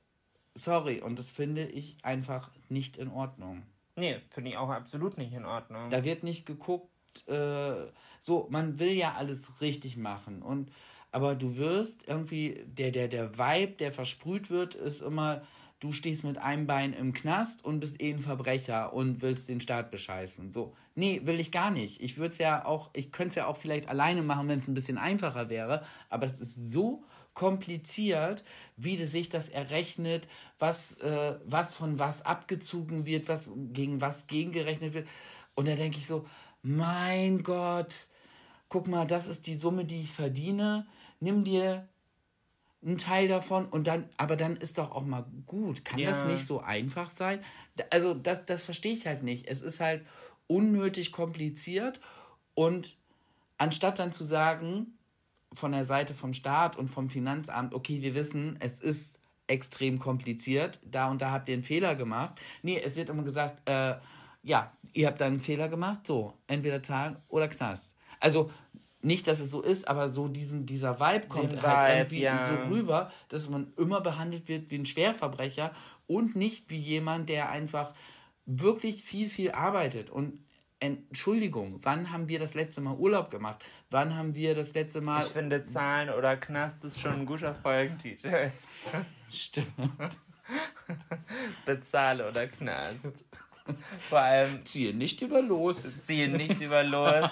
sorry, 0.55 1.01
und 1.01 1.19
das 1.19 1.31
finde 1.31 1.67
ich 1.67 1.97
einfach 2.03 2.51
nicht 2.69 2.97
in 2.97 3.09
Ordnung. 3.11 3.63
nee, 3.97 4.21
finde 4.31 4.51
ich 4.51 4.57
auch 4.57 4.71
absolut 4.71 5.19
nicht 5.19 5.33
in 5.33 5.45
Ordnung. 5.45 5.91
Da 5.91 6.05
wird 6.05 6.23
nicht 6.23 6.47
geguckt, 6.47 6.91
äh, 7.29 7.87
so, 8.21 8.47
man 8.51 8.79
will 8.79 8.93
ja 8.93 9.15
alles 9.15 9.61
richtig 9.61 9.97
machen. 9.97 10.43
Und 10.43 10.71
aber 11.13 11.35
du 11.35 11.57
wirst 11.57 12.07
irgendwie, 12.09 12.63
der, 12.67 12.91
der, 12.91 13.09
der 13.09 13.39
Vibe, 13.39 13.73
der 13.79 13.93
versprüht 13.93 14.51
wird, 14.51 14.75
ist 14.75 15.01
immer, 15.01 15.43
du 15.81 15.93
stehst 15.93 16.25
mit 16.25 16.37
einem 16.37 16.67
Bein 16.67 16.93
im 16.93 17.15
Knast 17.15 17.65
und 17.65 17.81
bist 17.81 18.03
eh 18.03 18.13
ein 18.13 18.21
Verbrecher 18.21 18.93
und 18.93 19.23
willst 19.23 19.49
den 19.49 19.63
Staat 19.63 19.91
bescheißen. 19.91 20.53
So, 20.53 20.75
nee, 20.95 21.23
will 21.25 21.41
ich 21.41 21.53
gar 21.53 21.71
nicht. 21.71 22.03
Ich 22.03 22.19
würde 22.19 22.33
es 22.33 22.39
ja 22.39 22.67
auch, 22.67 22.91
ich 22.93 23.13
könnte 23.13 23.31
es 23.31 23.35
ja 23.37 23.47
auch 23.47 23.57
vielleicht 23.57 23.89
alleine 23.89 24.23
machen, 24.23 24.49
wenn 24.49 24.59
es 24.59 24.69
ein 24.69 24.75
bisschen 24.75 24.99
einfacher 24.99 25.49
wäre, 25.49 25.85
aber 26.11 26.27
es 26.27 26.41
ist 26.41 26.71
so 26.71 27.03
kompliziert, 27.37 28.43
wie 28.77 28.97
das 28.97 29.13
sich 29.13 29.29
das 29.29 29.49
errechnet, 29.51 30.27
was, 30.59 30.97
äh, 30.97 31.35
was 31.45 31.75
von 31.75 32.01
was 32.01 32.23
abgezogen 32.23 33.07
wird, 33.07 33.29
was 33.29 33.51
gegen 33.73 34.01
was 34.01 34.27
gegengerechnet 34.27 34.95
wird. 34.95 35.07
Und 35.55 35.69
da 35.69 35.77
denke 35.77 35.99
ich 35.99 36.07
so, 36.07 36.27
mein 36.63 37.43
Gott, 37.45 38.09
guck 38.69 38.89
mal, 38.89 39.07
das 39.07 39.29
ist 39.29 39.47
die 39.47 39.55
Summe, 39.55 39.85
die 39.85 40.01
ich 40.03 40.11
verdiene. 40.11 40.87
Nimm 41.21 41.45
dir 41.45 41.87
einen 42.85 42.97
Teil 42.99 43.29
davon 43.29 43.67
und 43.67 43.87
dann, 43.87 44.09
aber 44.17 44.37
dann 44.37 44.57
ist 44.57 44.79
doch 44.79 44.91
auch 44.91 45.05
mal 45.05 45.27
gut. 45.45 45.85
Kann 45.85 46.03
das 46.03 46.25
Ja. 46.25 46.31
nicht 46.31 46.47
so 46.47 46.61
einfach 46.61 47.11
sein? 47.11 47.45
Also, 47.91 48.15
das, 48.15 48.47
das 48.47 48.65
verstehe 48.65 48.95
ich 48.95 49.07
halt 49.07 49.23
nicht. 49.23 49.47
Es 49.47 49.61
ist 49.61 49.81
halt 49.81 50.07
unnötig 50.47 51.13
kompliziert 51.13 52.01
und 52.55 52.97
anstatt 53.59 53.99
dann 53.99 54.13
zu 54.13 54.25
sagen, 54.25 54.97
von 55.53 55.73
der 55.73 55.85
Seite 55.85 56.15
vom 56.15 56.33
Staat 56.33 56.77
und 56.77 56.89
vom 56.89 57.09
Finanzamt, 57.09 57.75
okay, 57.75 58.03
wir 58.03 58.15
wissen, 58.15 58.57
es 58.61 58.81
ist 58.81 59.19
extrem 59.47 59.99
kompliziert, 59.99 60.81
da 60.85 61.11
und 61.11 61.23
da 61.23 61.31
habt 61.31 61.49
ihr 61.49 61.55
einen 61.55 61.63
Fehler 61.63 61.95
gemacht. 61.95 62.41
Nee, 62.63 62.81
es 62.85 62.97
wird 62.97 63.09
immer 63.09 63.23
gesagt, 63.23 63.69
äh, 63.69 63.95
ja, 64.43 64.73
ihr 64.93 65.07
habt 65.07 65.21
da 65.21 65.27
einen 65.27 65.41
Fehler 65.41 65.69
gemacht, 65.69 66.07
so, 66.07 66.35
entweder 66.47 66.83
Zahlen 66.83 67.17
oder 67.29 67.49
Knast. 67.49 67.93
Also 68.21 68.51
nicht, 69.03 69.29
dass 69.29 69.41
es 69.41 69.51
so 69.51 69.63
ist, 69.63 69.87
aber 69.89 70.11
so 70.11 70.29
diesen, 70.29 70.67
dieser 70.67 70.99
Vibe 70.99 71.29
kommt 71.29 71.53
Den 71.53 71.63
halt 71.63 72.11
Vibe, 72.11 72.17
irgendwie 72.17 72.23
ja. 72.23 72.45
so 72.45 72.55
rüber, 72.75 73.13
dass 73.29 73.49
man 73.49 73.73
immer 73.77 74.01
behandelt 74.01 74.49
wird 74.49 74.71
wie 74.71 74.79
ein 74.79 74.87
Schwerverbrecher 74.87 75.73
und 76.07 76.35
nicht 76.35 76.71
wie 76.71 76.79
jemand, 76.79 77.29
der 77.29 77.51
einfach 77.51 77.95
wirklich 78.47 79.03
viel, 79.03 79.29
viel 79.29 79.53
arbeitet. 79.53 80.11
Und 80.11 80.41
Entschuldigung, 80.79 81.81
wann 81.83 82.13
haben 82.13 82.29
wir 82.29 82.39
das 82.39 82.55
letzte 82.55 82.83
Mal 82.83 82.95
Urlaub 82.97 83.31
gemacht? 83.31 83.65
Wann 83.91 84.15
haben 84.15 84.35
wir 84.35 84.55
das 84.55 84.75
letzte 84.75 85.01
Mal. 85.01 85.27
ich 85.27 85.33
finde, 85.33 85.65
Zahlen 85.65 86.11
oder 86.11 86.37
Knast 86.37 86.85
ist 86.85 87.01
schon 87.01 87.21
ein 87.21 87.27
guter 87.27 87.55
Folgentitel. 87.55 88.53
Stimmt. 89.31 90.19
Bezahle 91.65 92.29
oder 92.29 92.47
Knast. 92.47 93.25
Vor 94.09 94.21
allem 94.21 94.65
Ziehe 94.65 94.95
nicht 94.95 95.23
über 95.23 95.43
los. 95.43 96.05
ziehe 96.05 96.29
nicht 96.29 96.61
über 96.61 96.85
los, 96.85 97.29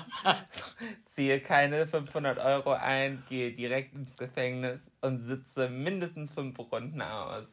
ziehe 1.14 1.40
keine 1.40 1.86
500 1.86 2.38
Euro 2.38 2.72
ein, 2.72 3.22
gehe 3.28 3.52
direkt 3.52 3.94
ins 3.94 4.16
Gefängnis 4.16 4.80
und 5.00 5.22
sitze 5.22 5.68
mindestens 5.68 6.32
fünf 6.32 6.58
Runden 6.58 7.02
aus. 7.02 7.46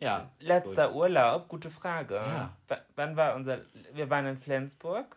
Ja. 0.00 0.30
Letzter 0.40 0.94
Urlaub, 0.94 1.48
gute 1.48 1.70
Frage. 1.70 2.14
Ja. 2.16 2.56
Wann 2.94 3.16
war 3.16 3.34
unser. 3.34 3.60
Wir 3.92 4.08
waren 4.10 4.26
in 4.26 4.38
Flensburg 4.38 5.16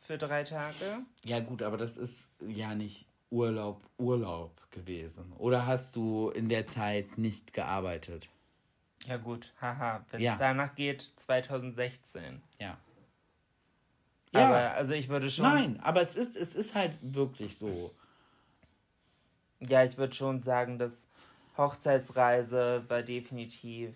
für 0.00 0.16
drei 0.18 0.44
Tage. 0.44 1.00
Ja, 1.24 1.40
gut, 1.40 1.62
aber 1.62 1.76
das 1.76 1.96
ist 1.98 2.30
ja 2.46 2.74
nicht 2.74 3.06
Urlaub, 3.30 3.82
Urlaub 3.98 4.52
gewesen. 4.70 5.32
Oder 5.38 5.66
hast 5.66 5.96
du 5.96 6.30
in 6.30 6.48
der 6.48 6.66
Zeit 6.66 7.18
nicht 7.18 7.52
gearbeitet? 7.52 8.28
Ja, 9.06 9.16
gut, 9.16 9.52
haha. 9.60 10.04
Wenn 10.10 10.20
Ja. 10.20 10.34
es 10.34 10.38
danach 10.38 10.74
geht, 10.74 11.10
2016. 11.16 12.42
Ja. 12.60 12.78
Aber 14.32 14.72
also 14.74 14.94
ich 14.94 15.08
würde 15.08 15.30
schon. 15.30 15.44
Nein, 15.44 15.80
aber 15.80 16.02
es 16.02 16.16
ist, 16.16 16.36
es 16.36 16.54
ist 16.54 16.74
halt 16.74 16.92
wirklich 17.02 17.56
so. 17.56 17.94
Ja, 19.60 19.82
ich 19.84 19.96
würde 19.98 20.14
schon 20.14 20.42
sagen, 20.42 20.78
dass 20.78 20.92
Hochzeitsreise 21.58 22.84
war 22.88 23.02
definitiv 23.02 23.94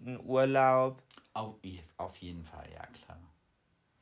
ein 0.00 0.18
Urlaub. 0.24 1.02
Auf, 1.34 1.56
auf 1.96 2.16
jeden 2.18 2.44
Fall, 2.44 2.66
ja 2.72 2.86
klar. 2.86 3.18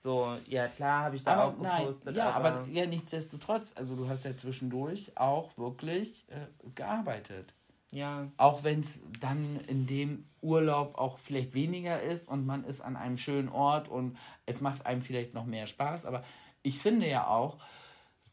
So, 0.00 0.36
ja 0.46 0.68
klar, 0.68 1.04
habe 1.04 1.16
ich 1.16 1.24
da 1.24 1.42
auch 1.42 1.48
Aber 1.54 1.62
nein, 1.62 1.80
gepostet. 1.86 2.16
ja, 2.16 2.30
aber, 2.30 2.52
aber 2.52 2.68
ja, 2.68 2.86
nichtsdestotrotz, 2.86 3.72
also 3.76 3.96
du 3.96 4.08
hast 4.08 4.24
ja 4.24 4.36
zwischendurch 4.36 5.10
auch 5.16 5.56
wirklich 5.58 6.24
äh, 6.28 6.46
gearbeitet. 6.76 7.52
ja, 7.90 8.28
Auch 8.36 8.62
wenn 8.62 8.80
es 8.80 9.00
dann 9.20 9.58
in 9.66 9.86
dem 9.88 10.28
Urlaub 10.40 10.96
auch 10.96 11.18
vielleicht 11.18 11.52
weniger 11.52 12.00
ist 12.00 12.28
und 12.28 12.46
man 12.46 12.62
ist 12.64 12.80
an 12.80 12.96
einem 12.96 13.18
schönen 13.18 13.48
Ort 13.48 13.88
und 13.88 14.16
es 14.46 14.60
macht 14.60 14.86
einem 14.86 15.02
vielleicht 15.02 15.34
noch 15.34 15.46
mehr 15.46 15.66
Spaß. 15.66 16.04
Aber 16.06 16.22
ich 16.62 16.78
finde 16.78 17.08
ja 17.08 17.26
auch, 17.26 17.58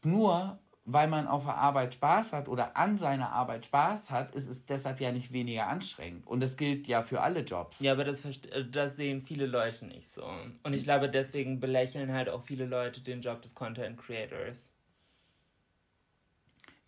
nur 0.04 0.58
weil 0.86 1.08
man 1.08 1.26
auf 1.26 1.44
der 1.44 1.56
Arbeit 1.56 1.94
Spaß 1.94 2.32
hat 2.32 2.48
oder 2.48 2.76
an 2.76 2.96
seiner 2.96 3.32
Arbeit 3.32 3.66
Spaß 3.66 4.10
hat, 4.10 4.34
ist 4.36 4.48
es 4.48 4.64
deshalb 4.66 5.00
ja 5.00 5.10
nicht 5.10 5.32
weniger 5.32 5.66
anstrengend. 5.66 6.24
Und 6.26 6.40
das 6.40 6.56
gilt 6.56 6.86
ja 6.86 7.02
für 7.02 7.20
alle 7.20 7.40
Jobs. 7.40 7.80
ja, 7.80 7.92
aber 7.92 8.04
das, 8.04 8.24
äh, 8.24 8.64
das 8.70 8.94
sehen 8.94 9.22
viele 9.22 9.46
Leute 9.46 9.84
nicht 9.84 10.10
so. 10.12 10.24
Und 10.62 10.76
ich 10.76 10.84
glaube, 10.84 11.10
deswegen 11.10 11.58
belächeln 11.58 12.12
halt 12.12 12.28
auch 12.28 12.42
viele 12.42 12.66
Leute 12.66 13.00
den 13.00 13.20
Job 13.20 13.42
des 13.42 13.54
Content 13.54 13.98
Creators. 13.98 14.72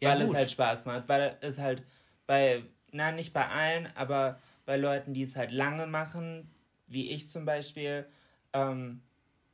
Ja, 0.01 0.11
weil 0.11 0.21
gut. 0.21 0.29
es 0.29 0.35
halt 0.37 0.51
Spaß 0.53 0.85
macht. 0.85 1.09
Weil 1.09 1.37
es 1.41 1.59
halt 1.59 1.83
bei, 2.29 2.63
na, 2.93 3.11
nicht 3.11 3.33
bei 3.33 3.49
allen, 3.49 3.89
aber 3.97 4.39
bei 4.65 4.77
Leuten, 4.77 5.13
die 5.13 5.25
es 5.25 5.35
halt 5.35 5.51
lange 5.51 5.89
machen, 5.89 6.49
wie 6.87 7.11
ich 7.11 7.29
zum 7.29 7.45
Beispiel, 7.45 8.07
ähm, 8.53 9.03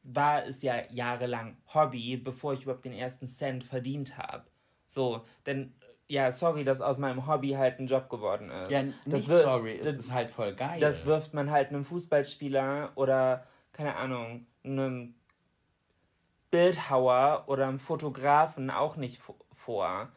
war 0.05 0.45
es 0.45 0.63
ja 0.63 0.83
jahrelang 0.91 1.57
Hobby, 1.73 2.17
bevor 2.17 2.53
ich 2.53 2.63
überhaupt 2.63 2.85
den 2.85 2.93
ersten 2.93 3.27
Cent 3.29 3.65
verdient 3.65 4.17
habe. 4.19 4.45
So, 4.87 5.25
denn, 5.47 5.75
ja, 6.07 6.31
sorry, 6.31 6.63
dass 6.63 6.81
aus 6.83 6.99
meinem 6.99 7.27
Hobby 7.27 7.51
halt 7.53 7.81
ein 7.81 7.87
Job 7.87 8.09
geworden 8.11 8.51
ist. 8.51 8.71
ja, 8.71 8.83
das 9.07 9.15
nicht 9.21 9.29
wir- 9.31 9.39
sorry, 9.39 9.79
es 9.79 9.87
das- 9.87 9.97
ist 9.97 10.13
halt 10.13 10.31
voll 10.31 10.55
geil. 10.55 10.79
das 10.79 11.07
wirft 11.07 11.33
man 11.35 11.51
halt 11.51 11.71
einem 11.71 11.85
Fußballspieler 11.85 12.93
oder, 12.95 13.47
keine 13.73 13.97
Ahnung, 13.97 14.47
einem 14.63 15.15
Bildhauer 16.51 17.45
oder 17.47 17.67
einem 17.67 17.79
Fotografen 17.79 18.71
auch 18.71 18.97
nicht 18.97 19.21
vo- 19.21 19.35
vor. 19.53 20.09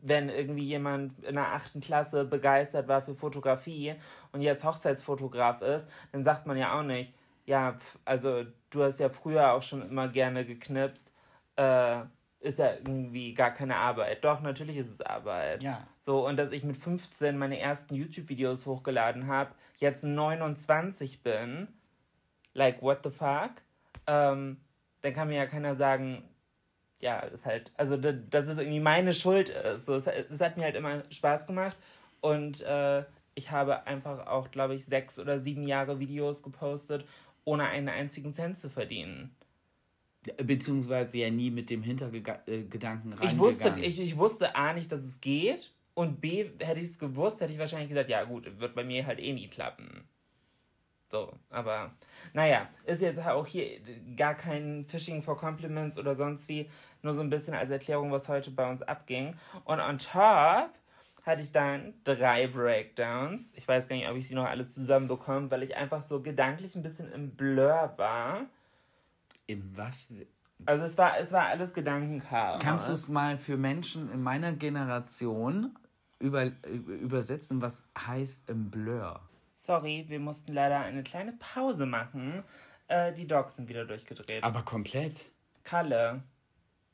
Wenn 0.00 0.28
irgendwie 0.28 0.64
jemand 0.64 1.18
in 1.20 1.36
der 1.36 1.52
achten 1.52 1.80
Klasse 1.80 2.24
begeistert 2.24 2.88
war 2.88 3.02
für 3.02 3.14
Fotografie 3.14 3.94
und 4.32 4.42
jetzt 4.42 4.64
Hochzeitsfotograf 4.64 5.62
ist, 5.62 5.88
dann 6.12 6.24
sagt 6.24 6.46
man 6.46 6.56
ja 6.56 6.78
auch 6.78 6.82
nicht, 6.82 7.14
ja, 7.44 7.76
also 8.04 8.44
du 8.70 8.82
hast 8.82 9.00
ja 9.00 9.08
früher 9.08 9.52
auch 9.52 9.62
schon 9.62 9.82
immer 9.88 10.08
gerne 10.08 10.44
geknipst, 10.44 11.10
äh, 11.56 12.00
ist 12.40 12.58
ja 12.58 12.72
irgendwie 12.74 13.34
gar 13.34 13.52
keine 13.52 13.76
Arbeit. 13.76 14.24
Doch, 14.24 14.40
natürlich 14.40 14.76
ist 14.76 14.90
es 14.90 15.00
Arbeit. 15.00 15.62
Ja. 15.62 15.86
So, 16.00 16.26
und 16.26 16.36
dass 16.36 16.50
ich 16.52 16.64
mit 16.64 16.76
15 16.76 17.38
meine 17.38 17.58
ersten 17.60 17.94
YouTube-Videos 17.94 18.66
hochgeladen 18.66 19.28
habe, 19.28 19.54
jetzt 19.78 20.02
29 20.02 21.22
bin, 21.22 21.68
like, 22.54 22.82
what 22.82 23.00
the 23.04 23.10
fuck? 23.10 23.52
Ähm, 24.06 24.60
dann 25.02 25.12
kann 25.12 25.28
mir 25.28 25.36
ja 25.36 25.46
keiner 25.46 25.76
sagen, 25.76 26.24
ja, 26.98 27.18
ist 27.20 27.46
halt, 27.46 27.72
also, 27.76 27.96
da- 27.96 28.12
dass 28.12 28.46
es 28.46 28.58
irgendwie 28.58 28.80
meine 28.80 29.12
Schuld 29.12 29.48
ist. 29.48 29.86
So, 29.86 29.94
es, 29.94 30.06
es 30.06 30.40
hat 30.40 30.56
mir 30.56 30.64
halt 30.64 30.76
immer 30.76 31.02
Spaß 31.10 31.46
gemacht 31.46 31.76
und 32.20 32.60
äh, 32.62 33.04
ich 33.34 33.50
habe 33.50 33.86
einfach 33.86 34.26
auch, 34.26 34.50
glaube 34.50 34.74
ich, 34.74 34.84
sechs 34.84 35.18
oder 35.18 35.40
sieben 35.40 35.66
Jahre 35.66 35.98
Videos 36.00 36.42
gepostet, 36.42 37.04
ohne 37.44 37.66
einen 37.66 37.88
einzigen 37.88 38.34
Cent 38.34 38.58
zu 38.58 38.70
verdienen. 38.70 39.34
Beziehungsweise 40.42 41.18
ja 41.18 41.30
nie 41.30 41.50
mit 41.50 41.68
dem 41.68 41.82
Hintergedanken 41.82 43.14
Ich 43.22 43.38
wusste, 43.38 43.74
ich, 43.80 43.98
ich 43.98 44.16
wusste 44.16 44.54
A 44.54 44.72
nicht, 44.72 44.92
dass 44.92 45.00
es 45.00 45.20
geht 45.20 45.72
und 45.94 46.20
B, 46.20 46.50
hätte 46.60 46.80
ich 46.80 46.90
es 46.90 46.98
gewusst, 46.98 47.40
hätte 47.40 47.52
ich 47.52 47.58
wahrscheinlich 47.58 47.88
gesagt, 47.88 48.08
ja 48.08 48.22
gut, 48.24 48.60
wird 48.60 48.74
bei 48.74 48.84
mir 48.84 49.04
halt 49.04 49.18
eh 49.18 49.32
nie 49.32 49.48
klappen. 49.48 50.04
So, 51.10 51.30
aber 51.50 51.92
naja, 52.32 52.70
ist 52.86 53.02
jetzt 53.02 53.20
auch 53.20 53.46
hier 53.46 53.80
gar 54.16 54.34
kein 54.34 54.86
Fishing 54.86 55.20
for 55.22 55.36
Compliments 55.36 55.98
oder 55.98 56.14
sonst 56.14 56.48
wie. 56.48 56.70
Nur 57.02 57.14
so 57.14 57.20
ein 57.20 57.28
bisschen 57.28 57.52
als 57.52 57.70
Erklärung, 57.70 58.12
was 58.12 58.28
heute 58.28 58.50
bei 58.50 58.70
uns 58.70 58.80
abging. 58.80 59.34
Und 59.64 59.80
on 59.80 59.98
top 59.98 60.70
hatte 61.22 61.42
ich 61.42 61.52
dann 61.52 61.94
drei 62.04 62.48
Breakdowns. 62.48 63.52
Ich 63.54 63.66
weiß 63.66 63.88
gar 63.88 63.96
nicht, 63.96 64.08
ob 64.08 64.16
ich 64.16 64.26
sie 64.26 64.34
noch 64.34 64.46
alle 64.46 64.66
zusammenbekomme, 64.66 65.50
weil 65.50 65.62
ich 65.62 65.76
einfach 65.76 66.02
so 66.02 66.20
gedanklich 66.20 66.74
ein 66.74 66.82
bisschen 66.82 67.10
im 67.12 67.30
Blur 67.30 67.94
war. 67.96 68.46
Im 69.46 69.76
was? 69.76 70.08
Also 70.66 70.84
es 70.84 70.98
war, 70.98 71.18
es 71.18 71.32
war 71.32 71.46
alles 71.46 71.72
Gedankenchaos. 71.74 72.62
Kannst 72.62 72.88
du 72.88 72.92
es 72.92 73.08
mal 73.08 73.38
für 73.38 73.56
Menschen 73.56 74.12
in 74.12 74.22
meiner 74.22 74.52
Generation 74.52 75.76
über, 76.18 76.50
übersetzen, 76.64 77.62
was 77.62 77.82
heißt 77.98 78.48
im 78.48 78.70
Blur? 78.70 79.20
Sorry, 79.52 80.06
wir 80.08 80.20
mussten 80.20 80.52
leider 80.52 80.80
eine 80.80 81.02
kleine 81.02 81.32
Pause 81.32 81.86
machen. 81.86 82.42
Äh, 82.88 83.12
die 83.12 83.26
Dogs 83.26 83.56
sind 83.56 83.68
wieder 83.68 83.84
durchgedreht. 83.84 84.42
Aber 84.42 84.62
komplett. 84.62 85.30
Kalle, 85.64 86.22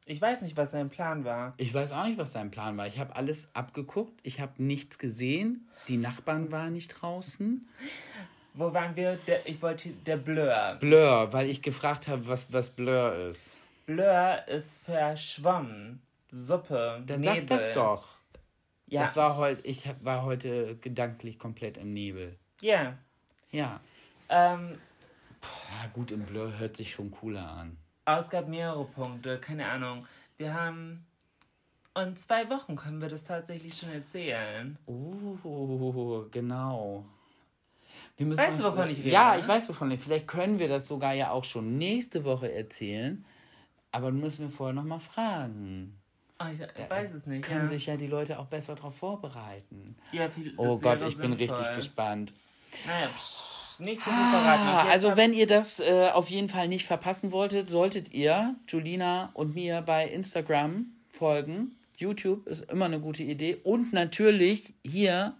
ich 0.08 0.20
weiß 0.22 0.40
nicht, 0.42 0.56
was 0.56 0.70
dein 0.70 0.88
Plan 0.88 1.24
war. 1.24 1.52
Ich 1.58 1.72
weiß 1.74 1.92
auch 1.92 2.04
nicht, 2.06 2.18
was 2.18 2.32
dein 2.32 2.50
Plan 2.50 2.76
war. 2.78 2.86
Ich 2.86 2.98
habe 2.98 3.14
alles 3.14 3.48
abgeguckt. 3.54 4.18
Ich 4.22 4.40
habe 4.40 4.54
nichts 4.62 4.98
gesehen. 4.98 5.68
Die 5.86 5.98
Nachbarn 5.98 6.50
waren 6.50 6.72
nicht 6.72 6.88
draußen. 6.88 7.68
Wo 8.54 8.72
waren 8.72 8.96
wir? 8.96 9.16
Der, 9.26 9.46
ich 9.46 9.60
wollte 9.60 9.90
der 9.90 10.16
Blur. 10.16 10.76
Blur, 10.80 11.32
weil 11.32 11.50
ich 11.50 11.60
gefragt 11.60 12.08
habe, 12.08 12.26
was, 12.26 12.50
was 12.52 12.70
Blur 12.70 13.14
ist. 13.14 13.58
Blur 13.84 14.38
ist 14.48 14.78
verschwommen. 14.78 16.00
Suppe. 16.32 17.02
Dann 17.06 17.20
Nebel. 17.20 17.36
sag 17.36 17.46
das 17.46 17.72
doch. 17.74 18.18
Ja. 18.86 19.02
Das 19.02 19.14
war 19.14 19.36
heute, 19.36 19.60
ich 19.66 19.86
hab, 19.86 20.02
war 20.02 20.22
heute 20.24 20.76
gedanklich 20.76 21.38
komplett 21.38 21.76
im 21.76 21.92
Nebel. 21.92 22.38
Ja. 22.62 22.96
Ja. 23.50 23.80
Ähm, 24.30 24.78
Ja, 25.42 25.88
gut, 25.92 26.10
im 26.12 26.24
Blur 26.24 26.58
hört 26.58 26.76
sich 26.78 26.92
schon 26.92 27.10
cooler 27.10 27.46
an. 27.48 27.76
Aber 28.08 28.20
es 28.22 28.30
gab 28.30 28.48
mehrere 28.48 28.84
Punkte, 28.86 29.38
keine 29.38 29.66
Ahnung. 29.68 30.06
Wir 30.38 30.54
haben. 30.54 31.04
Und 31.94 32.18
zwei 32.20 32.48
Wochen 32.48 32.76
können 32.76 33.00
wir 33.00 33.08
das 33.08 33.24
tatsächlich 33.24 33.76
schon 33.76 33.90
erzählen. 33.90 34.78
Oh, 34.86 36.24
genau. 36.30 37.04
Wir 38.16 38.26
müssen 38.26 38.40
Weißt 38.40 38.60
du, 38.60 38.64
wovon 38.64 38.88
ich 38.90 38.98
rede, 38.98 39.10
Ja, 39.10 39.36
ich 39.36 39.46
weiß, 39.46 39.68
wovon 39.68 39.90
ich. 39.90 40.00
Vielleicht 40.00 40.26
können 40.28 40.58
wir 40.58 40.68
das 40.68 40.86
sogar 40.88 41.12
ja 41.14 41.30
auch 41.30 41.44
schon 41.44 41.76
nächste 41.76 42.24
Woche 42.24 42.52
erzählen. 42.52 43.24
Aber 43.90 44.06
dann 44.06 44.20
müssen 44.20 44.48
wir 44.48 44.56
vorher 44.56 44.74
nochmal 44.74 45.00
fragen. 45.00 45.98
Oh, 46.40 46.44
ich, 46.52 46.60
ich 46.60 46.90
weiß 46.90 47.12
es 47.14 47.26
nicht. 47.26 47.44
Können 47.44 47.62
Ja. 47.62 47.68
sich 47.68 47.86
ja 47.86 47.96
die 47.96 48.06
Leute 48.06 48.38
auch 48.38 48.46
besser 48.46 48.74
darauf 48.76 48.96
vorbereiten. 48.96 49.96
Ja, 50.12 50.28
viel, 50.30 50.54
Oh 50.56 50.78
Gott, 50.78 51.02
ich 51.02 51.16
bin 51.16 51.32
richtig 51.32 51.56
sinnvoll. 51.56 51.76
gespannt. 51.76 52.34
Naja, 52.86 53.08
psch, 53.08 53.57
nicht 53.80 54.02
verraten. 54.02 54.68
Ah, 54.68 54.84
jetzt 54.84 54.92
also 54.92 55.16
wenn 55.16 55.32
ihr 55.32 55.46
das 55.46 55.80
äh, 55.80 56.10
auf 56.12 56.28
jeden 56.30 56.48
Fall 56.48 56.68
nicht 56.68 56.86
verpassen 56.86 57.32
wolltet, 57.32 57.70
solltet 57.70 58.12
ihr 58.12 58.56
Julina 58.68 59.30
und 59.34 59.54
mir 59.54 59.82
bei 59.82 60.06
Instagram 60.06 60.86
folgen. 61.08 61.76
YouTube 61.96 62.46
ist 62.46 62.70
immer 62.70 62.84
eine 62.84 63.00
gute 63.00 63.22
Idee. 63.22 63.56
Und 63.64 63.92
natürlich 63.92 64.74
hier, 64.84 65.34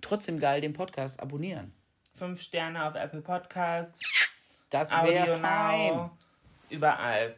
trotzdem 0.00 0.38
geil, 0.38 0.60
den 0.60 0.72
Podcast 0.74 1.20
abonnieren. 1.20 1.72
Fünf 2.14 2.40
Sterne 2.42 2.86
auf 2.86 2.94
Apple 2.94 3.22
Podcast, 3.22 4.30
Das 4.70 4.92
wäre 4.92 5.38
fein. 5.38 6.10
Überall. 6.68 7.34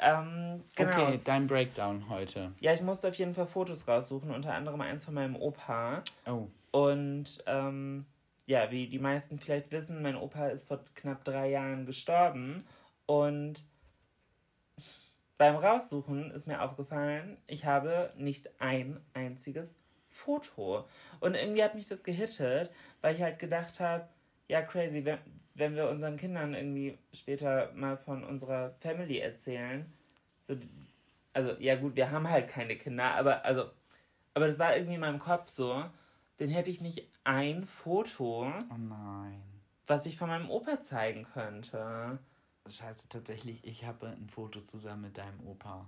Ähm, 0.00 0.62
genau. 0.76 0.92
Okay, 0.92 1.20
dein 1.24 1.46
Breakdown 1.46 2.08
heute. 2.08 2.52
Ja, 2.60 2.72
ich 2.72 2.80
musste 2.80 3.08
auf 3.08 3.14
jeden 3.16 3.34
Fall 3.34 3.46
Fotos 3.46 3.86
raussuchen, 3.86 4.30
unter 4.30 4.54
anderem 4.54 4.80
eins 4.80 5.04
von 5.04 5.14
meinem 5.14 5.36
Opa. 5.36 6.02
Oh. 6.26 6.48
Und 6.70 7.42
ähm, 7.46 8.06
ja, 8.50 8.72
wie 8.72 8.88
die 8.88 8.98
meisten 8.98 9.38
vielleicht 9.38 9.70
wissen, 9.70 10.02
mein 10.02 10.16
Opa 10.16 10.48
ist 10.48 10.66
vor 10.66 10.84
knapp 10.96 11.22
drei 11.22 11.50
Jahren 11.50 11.86
gestorben. 11.86 12.66
Und 13.06 13.62
beim 15.38 15.54
Raussuchen 15.54 16.32
ist 16.32 16.48
mir 16.48 16.60
aufgefallen, 16.60 17.36
ich 17.46 17.64
habe 17.64 18.12
nicht 18.16 18.50
ein 18.60 19.00
einziges 19.14 19.76
Foto. 20.08 20.84
Und 21.20 21.36
irgendwie 21.36 21.62
hat 21.62 21.76
mich 21.76 21.86
das 21.86 22.02
gehittet, 22.02 22.72
weil 23.02 23.14
ich 23.14 23.22
halt 23.22 23.38
gedacht 23.38 23.78
habe, 23.78 24.08
ja, 24.48 24.62
crazy, 24.62 25.04
wenn, 25.04 25.18
wenn 25.54 25.76
wir 25.76 25.88
unseren 25.88 26.16
Kindern 26.16 26.52
irgendwie 26.52 26.98
später 27.14 27.70
mal 27.72 27.96
von 27.98 28.24
unserer 28.24 28.74
Family 28.80 29.18
erzählen, 29.18 29.86
so, 30.42 30.56
also 31.34 31.52
ja 31.60 31.76
gut, 31.76 31.94
wir 31.94 32.10
haben 32.10 32.28
halt 32.28 32.48
keine 32.48 32.74
Kinder, 32.74 33.14
aber 33.14 33.44
also, 33.44 33.70
aber 34.34 34.48
das 34.48 34.58
war 34.58 34.74
irgendwie 34.74 34.94
in 34.94 35.00
meinem 35.00 35.20
Kopf 35.20 35.48
so, 35.48 35.84
dann 36.38 36.48
hätte 36.48 36.70
ich 36.70 36.80
nicht 36.80 37.06
ein 37.30 37.64
Foto, 37.64 38.52
Oh 38.70 38.76
nein. 38.76 39.42
was 39.86 40.06
ich 40.06 40.16
von 40.16 40.28
meinem 40.28 40.50
Opa 40.50 40.80
zeigen 40.80 41.24
könnte. 41.24 42.18
Scheiße, 42.68 43.08
tatsächlich, 43.08 43.64
ich 43.64 43.84
habe 43.84 44.08
ein 44.08 44.28
Foto 44.28 44.60
zusammen 44.60 45.02
mit 45.02 45.18
deinem 45.18 45.40
Opa. 45.46 45.86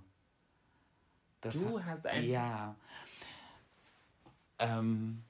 Das 1.41 1.53
Du 1.55 1.79
hat- 1.79 1.85
hast 1.85 2.07
ein- 2.07 2.23
Ja. 2.29 2.75
Ähm, 4.59 5.23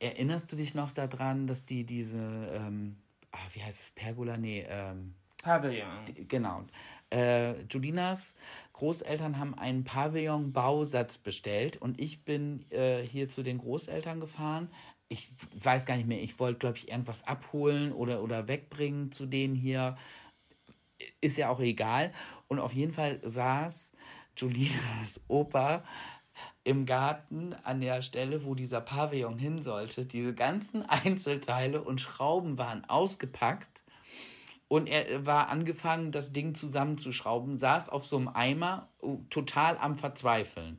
erinnerst 0.00 0.50
du 0.52 0.56
dich 0.56 0.74
noch 0.74 0.92
daran, 0.92 1.46
dass 1.46 1.64
die 1.64 1.84
diese, 1.84 2.18
ähm, 2.18 2.96
ah, 3.30 3.38
wie 3.52 3.62
heißt 3.62 3.80
es, 3.80 3.90
Pergola? 3.92 4.36
Nee, 4.36 4.64
ähm, 4.68 5.14
Pavillon. 5.42 6.04
genau. 6.28 6.64
Äh, 7.10 7.60
Julinas 7.64 8.34
Großeltern 8.74 9.38
haben 9.38 9.54
einen 9.58 9.84
Pavillon-Bausatz 9.84 11.18
bestellt 11.18 11.76
und 11.76 12.00
ich 12.00 12.24
bin 12.24 12.64
äh, 12.70 13.02
hier 13.06 13.28
zu 13.28 13.42
den 13.42 13.58
Großeltern 13.58 14.18
gefahren. 14.20 14.70
Ich 15.12 15.30
weiß 15.62 15.84
gar 15.84 15.96
nicht 15.96 16.08
mehr, 16.08 16.22
ich 16.22 16.38
wollte, 16.38 16.60
glaube 16.60 16.78
ich, 16.78 16.88
irgendwas 16.90 17.26
abholen 17.26 17.92
oder, 17.92 18.22
oder 18.22 18.48
wegbringen 18.48 19.12
zu 19.12 19.26
denen 19.26 19.54
hier. 19.54 19.96
Ist 21.20 21.36
ja 21.36 21.50
auch 21.50 21.60
egal. 21.60 22.12
Und 22.48 22.60
auf 22.60 22.72
jeden 22.72 22.92
Fall 22.92 23.20
saß 23.22 23.92
Julinas 24.36 25.20
Opa 25.28 25.84
im 26.64 26.86
Garten 26.86 27.54
an 27.64 27.80
der 27.80 28.00
Stelle, 28.02 28.44
wo 28.44 28.54
dieser 28.54 28.80
Pavillon 28.80 29.38
hin 29.38 29.60
sollte. 29.60 30.06
Diese 30.06 30.34
ganzen 30.34 30.82
Einzelteile 30.88 31.82
und 31.82 32.00
Schrauben 32.00 32.56
waren 32.56 32.84
ausgepackt. 32.88 33.82
Und 34.68 34.86
er 34.86 35.26
war 35.26 35.50
angefangen, 35.50 36.12
das 36.12 36.32
Ding 36.32 36.54
zusammenzuschrauben, 36.54 37.58
saß 37.58 37.90
auf 37.90 38.06
so 38.06 38.16
einem 38.16 38.28
Eimer, 38.28 38.88
uh, 39.02 39.22
total 39.28 39.76
am 39.76 39.96
Verzweifeln. 39.98 40.78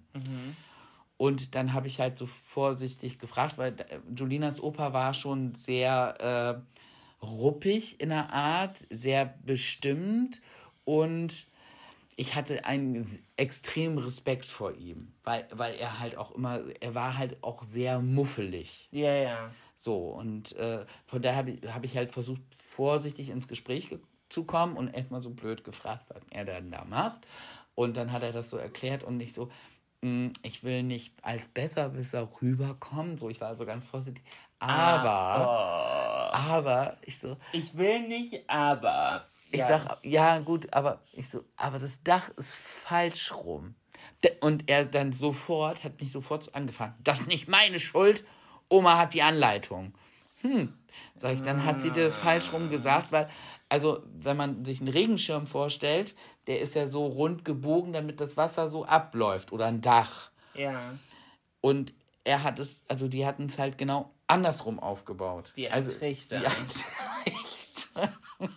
Und 1.17 1.56
dann 1.56 1.73
habe 1.73 1.88
ich 1.88 1.99
halt 1.99 2.17
so 2.17 2.26
vorsichtig 2.26 3.19
gefragt, 3.19 3.58
weil 3.58 3.73
äh, 3.80 3.99
Julinas 4.15 4.62
Opa 4.62 4.93
war 4.93 5.13
schon 5.13 5.56
sehr 5.56 6.63
äh, 7.21 7.26
ruppig 7.26 8.02
in 8.02 8.10
der 8.10 8.34
Art, 8.34 8.80
sehr 8.89 9.26
bestimmt 9.45 10.41
und 10.86 11.47
ich 12.15 12.36
hatte 12.36 12.65
einen 12.65 13.08
extremen 13.38 13.97
Respekt 13.97 14.45
vor 14.45 14.73
ihm, 14.73 15.13
weil, 15.23 15.47
weil 15.52 15.76
er 15.76 15.99
halt 15.99 16.15
auch 16.17 16.32
immer, 16.32 16.62
er 16.80 16.93
war 16.93 17.17
halt 17.17 17.41
auch 17.43 17.63
sehr 17.63 17.99
muffelig. 18.02 18.88
Ja, 18.91 19.13
ja. 19.13 19.52
So, 19.78 19.97
und 20.10 20.56
äh, 20.58 20.86
von 21.08 21.21
daher 21.21 21.38
habe 21.38 21.52
ich, 21.52 21.73
hab 21.73 21.84
ich 21.84 21.97
halt 21.97 22.12
versucht, 22.12 22.41
vorsichtig 22.63 23.30
ins 23.30 23.47
Gespräch 23.47 23.89
ge- 23.89 23.99
zu 24.30 24.43
kommen 24.43 24.78
und 24.78 24.89
erstmal 24.93 25.21
so 25.21 25.32
blöd 25.32 25.63
gefragt, 25.63 26.06
was 26.10 26.21
er 26.30 26.45
denn 26.45 26.71
da 26.71 26.86
macht. 26.86 27.26
Und 27.76 27.97
dann 27.97 28.12
hat 28.12 28.21
er 28.23 28.32
das 28.32 28.49
so 28.52 28.58
erklärt 28.58 29.04
und 29.04 29.17
nicht 29.17 29.34
so, 29.34 29.45
"Mm, 29.45 29.49
ich 30.42 30.63
will 30.63 30.84
nicht 30.84 31.13
als 31.22 31.48
Besserwisser 31.48 32.30
rüberkommen. 32.42 33.18
So, 33.18 33.30
ich 33.30 33.39
war 33.42 33.50
also 33.50 33.66
ganz 33.66 33.86
vorsichtig. 33.86 34.24
Aber, 34.60 36.32
Oh. 36.32 36.36
aber, 36.36 36.98
ich 37.02 37.18
so, 37.20 37.38
Ich 37.52 37.76
will 37.78 38.08
nicht, 38.08 38.50
aber. 38.50 39.28
ich 39.52 39.60
ja. 39.60 39.68
sag, 39.68 39.98
ja 40.04 40.39
gut, 40.39 40.74
aber 40.74 41.02
ich 41.13 41.30
so, 41.30 41.44
aber 41.58 41.80
das 41.80 42.02
Dach 42.04 42.30
ist 42.38 42.56
falsch 42.56 43.32
rum. 43.34 43.76
Und 44.39 44.70
er 44.70 44.86
dann 44.86 45.12
sofort, 45.12 45.84
hat 45.84 46.00
mich 46.00 46.12
sofort 46.13 46.46
so 46.46 46.54
angefangen. 46.54 46.94
Das 47.04 47.22
ist 47.22 47.28
nicht 47.28 47.50
meine 47.50 47.80
Schuld. 47.80 48.24
Oma 48.70 48.98
hat 48.98 49.13
die 49.13 49.22
Anleitung. 49.22 49.94
Hm, 50.42 50.74
sag 51.18 51.36
ich, 51.36 51.42
dann 51.42 51.66
hat 51.66 51.82
sie 51.82 51.92
das 51.92 52.18
falsch 52.18 52.54
rum 52.54 52.70
gesagt, 52.70 53.12
weil, 53.12 53.30
also, 53.74 54.04
wenn 54.20 54.38
man 54.38 54.66
sich 54.66 54.82
einen 54.82 54.90
Regenschirm 54.90 55.48
vorstellt, 55.48 56.14
der 56.46 56.62
ist 56.62 56.76
ja 56.76 56.86
so 56.86 57.08
rund 57.08 57.44
gebogen, 57.44 57.92
damit 57.92 58.22
das 58.22 58.38
Wasser 58.38 58.70
so 58.70 58.86
abläuft 58.86 59.52
oder 59.52 59.66
ein 59.66 59.82
Dach. 59.82 60.30
Ja. 60.54 60.94
Und 61.60 61.92
er 62.24 62.44
hat 62.44 62.60
es, 62.60 62.84
also 62.88 63.08
die 63.08 63.26
hatten 63.26 63.48
es 63.48 63.58
halt 63.58 63.80
genau 63.80 64.12
andersrum 64.28 64.80
aufgebaut. 64.80 65.54
Die 65.56 65.72
also, 65.72 65.92
Trichter. 65.92 66.38
die 66.38 66.44
Trichter. 66.46 68.14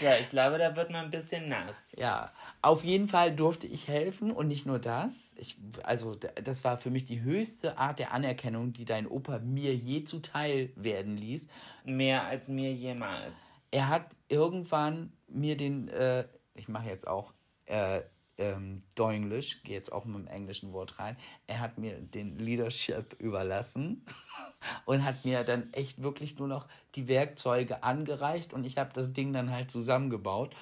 Ja, 0.00 0.16
ich 0.18 0.28
glaube, 0.28 0.58
da 0.58 0.74
wird 0.74 0.90
man 0.90 1.04
ein 1.04 1.10
bisschen 1.12 1.48
nass. 1.48 1.94
Ja, 1.96 2.32
auf 2.62 2.82
jeden 2.82 3.06
Fall 3.06 3.34
durfte 3.34 3.68
ich 3.68 3.86
helfen 3.86 4.32
und 4.32 4.48
nicht 4.48 4.66
nur 4.66 4.80
das. 4.80 5.32
Ich, 5.36 5.56
also, 5.84 6.16
das 6.16 6.64
war 6.64 6.78
für 6.78 6.90
mich 6.90 7.04
die 7.04 7.22
höchste 7.22 7.78
Art 7.78 8.00
der 8.00 8.12
Anerkennung, 8.12 8.72
die 8.72 8.84
dein 8.84 9.06
Opa 9.06 9.38
mir 9.38 9.72
je 9.74 10.02
zuteil 10.02 10.72
werden 10.74 11.16
ließ. 11.16 11.46
Mehr 11.84 12.24
als 12.24 12.48
mir 12.48 12.72
jemals. 12.72 13.53
Er 13.74 13.88
hat 13.88 14.14
irgendwann 14.28 15.12
mir 15.26 15.56
den, 15.56 15.88
äh, 15.88 16.28
ich 16.54 16.68
mache 16.68 16.86
jetzt 16.86 17.08
auch 17.08 17.34
äh, 17.66 18.02
ähm, 18.38 18.84
Doenglish, 18.94 19.64
gehe 19.64 19.74
jetzt 19.74 19.90
auch 19.90 20.04
mit 20.04 20.14
dem 20.14 20.28
englischen 20.28 20.72
Wort 20.72 21.00
rein. 21.00 21.16
Er 21.48 21.58
hat 21.58 21.76
mir 21.76 21.98
den 22.00 22.38
Leadership 22.38 23.16
überlassen 23.18 24.06
und 24.84 25.02
hat 25.02 25.24
mir 25.24 25.42
dann 25.42 25.72
echt 25.72 26.00
wirklich 26.00 26.38
nur 26.38 26.46
noch 26.46 26.68
die 26.94 27.08
Werkzeuge 27.08 27.82
angereicht 27.82 28.52
und 28.52 28.62
ich 28.62 28.78
habe 28.78 28.92
das 28.94 29.12
Ding 29.12 29.32
dann 29.32 29.50
halt 29.50 29.72
zusammengebaut. 29.72 30.54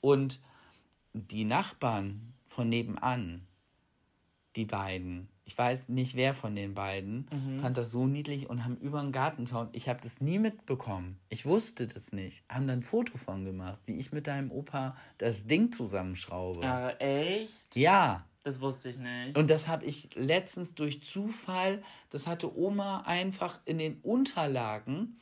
Und 0.00 0.40
die 1.12 1.44
Nachbarn 1.44 2.32
von 2.48 2.70
nebenan, 2.70 3.46
die 4.56 4.64
beiden, 4.64 5.28
ich 5.46 5.56
weiß 5.56 5.88
nicht 5.88 6.16
wer 6.16 6.34
von 6.34 6.54
den 6.54 6.74
beiden, 6.74 7.28
fand 7.62 7.76
das 7.76 7.92
so 7.92 8.06
niedlich 8.06 8.50
und 8.50 8.64
haben 8.64 8.76
über 8.76 9.00
den 9.00 9.12
Gartenzaun, 9.12 9.68
ich 9.72 9.88
habe 9.88 10.00
das 10.02 10.20
nie 10.20 10.38
mitbekommen, 10.38 11.18
ich 11.28 11.46
wusste 11.46 11.86
das 11.86 12.12
nicht, 12.12 12.42
haben 12.48 12.66
dann 12.66 12.80
ein 12.80 12.82
Foto 12.82 13.16
von 13.16 13.44
gemacht, 13.44 13.78
wie 13.86 13.96
ich 13.96 14.12
mit 14.12 14.26
deinem 14.26 14.50
Opa 14.50 14.96
das 15.18 15.46
Ding 15.46 15.72
zusammenschraube. 15.72 16.66
Ah, 16.66 16.90
echt? 16.98 17.74
Ja. 17.74 18.24
Das 18.42 18.60
wusste 18.60 18.90
ich 18.90 18.98
nicht. 18.98 19.36
Und 19.36 19.50
das 19.50 19.66
habe 19.66 19.84
ich 19.84 20.14
letztens 20.14 20.74
durch 20.76 21.02
Zufall, 21.02 21.82
das 22.10 22.26
hatte 22.26 22.56
Oma 22.56 23.02
einfach 23.06 23.58
in 23.64 23.78
den 23.78 23.98
Unterlagen 24.02 25.18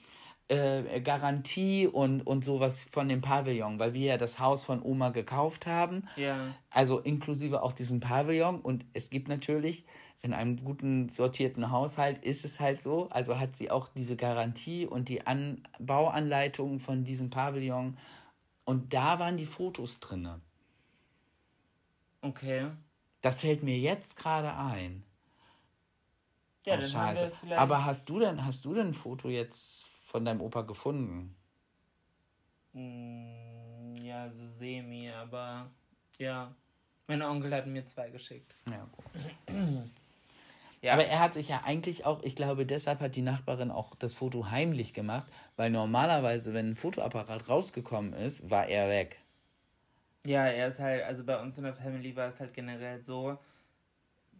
äh, 0.48 1.00
Garantie 1.00 1.86
und, 1.86 2.26
und 2.26 2.44
sowas 2.44 2.86
von 2.90 3.08
dem 3.08 3.20
Pavillon, 3.20 3.78
weil 3.78 3.94
wir 3.94 4.06
ja 4.06 4.18
das 4.18 4.38
Haus 4.38 4.64
von 4.64 4.82
Oma 4.82 5.10
gekauft 5.10 5.66
haben. 5.66 6.06
Ja. 6.16 6.54
Also 6.70 6.98
inklusive 6.98 7.62
auch 7.62 7.72
diesen 7.72 8.00
Pavillon. 8.00 8.60
Und 8.60 8.84
es 8.92 9.10
gibt 9.10 9.28
natürlich 9.28 9.84
in 10.24 10.32
einem 10.32 10.64
guten 10.64 11.10
sortierten 11.10 11.70
Haushalt 11.70 12.24
ist 12.24 12.46
es 12.46 12.58
halt 12.58 12.80
so. 12.80 13.10
Also 13.10 13.38
hat 13.38 13.56
sie 13.56 13.70
auch 13.70 13.88
diese 13.88 14.16
Garantie 14.16 14.86
und 14.86 15.10
die 15.10 15.26
An 15.26 15.68
Bauanleitungen 15.78 16.80
von 16.80 17.04
diesem 17.04 17.28
Pavillon. 17.28 17.98
Und 18.64 18.94
da 18.94 19.18
waren 19.18 19.36
die 19.36 19.44
Fotos 19.44 20.00
drinne. 20.00 20.40
Okay. 22.22 22.70
Das 23.20 23.42
fällt 23.42 23.62
mir 23.62 23.78
jetzt 23.78 24.16
gerade 24.16 24.54
ein. 24.54 25.04
Ja, 26.64 26.72
oh, 26.72 26.80
dann 26.80 26.88
scheiße. 26.88 27.32
Aber 27.50 27.84
hast 27.84 28.08
du 28.08 28.18
denn, 28.18 28.46
hast 28.46 28.64
du 28.64 28.72
denn 28.72 28.88
ein 28.88 28.94
Foto 28.94 29.28
jetzt 29.28 29.86
von 30.06 30.24
deinem 30.24 30.40
Opa 30.40 30.62
gefunden? 30.62 31.36
Mm, 32.72 33.96
ja, 33.96 34.30
so 34.30 34.48
semi, 34.54 35.10
aber 35.10 35.70
ja. 36.16 36.54
Mein 37.08 37.20
Onkel 37.20 37.54
hat 37.54 37.66
mir 37.66 37.84
zwei 37.84 38.08
geschickt. 38.08 38.54
Ja, 38.66 38.88
gut. 38.90 39.90
Ja. 40.84 40.92
Aber 40.92 41.06
er 41.06 41.18
hat 41.18 41.32
sich 41.32 41.48
ja 41.48 41.62
eigentlich 41.64 42.04
auch, 42.04 42.22
ich 42.22 42.36
glaube, 42.36 42.66
deshalb 42.66 43.00
hat 43.00 43.16
die 43.16 43.22
Nachbarin 43.22 43.70
auch 43.70 43.94
das 43.94 44.12
Foto 44.12 44.50
heimlich 44.50 44.92
gemacht, 44.92 45.26
weil 45.56 45.70
normalerweise, 45.70 46.52
wenn 46.52 46.72
ein 46.72 46.74
Fotoapparat 46.74 47.48
rausgekommen 47.48 48.12
ist, 48.12 48.50
war 48.50 48.68
er 48.68 48.90
weg. 48.90 49.18
Ja, 50.26 50.44
er 50.44 50.68
ist 50.68 50.80
halt, 50.80 51.02
also 51.04 51.24
bei 51.24 51.40
uns 51.40 51.56
in 51.56 51.64
der 51.64 51.72
Family 51.72 52.14
war 52.16 52.28
es 52.28 52.38
halt 52.38 52.52
generell 52.52 53.00
so, 53.00 53.38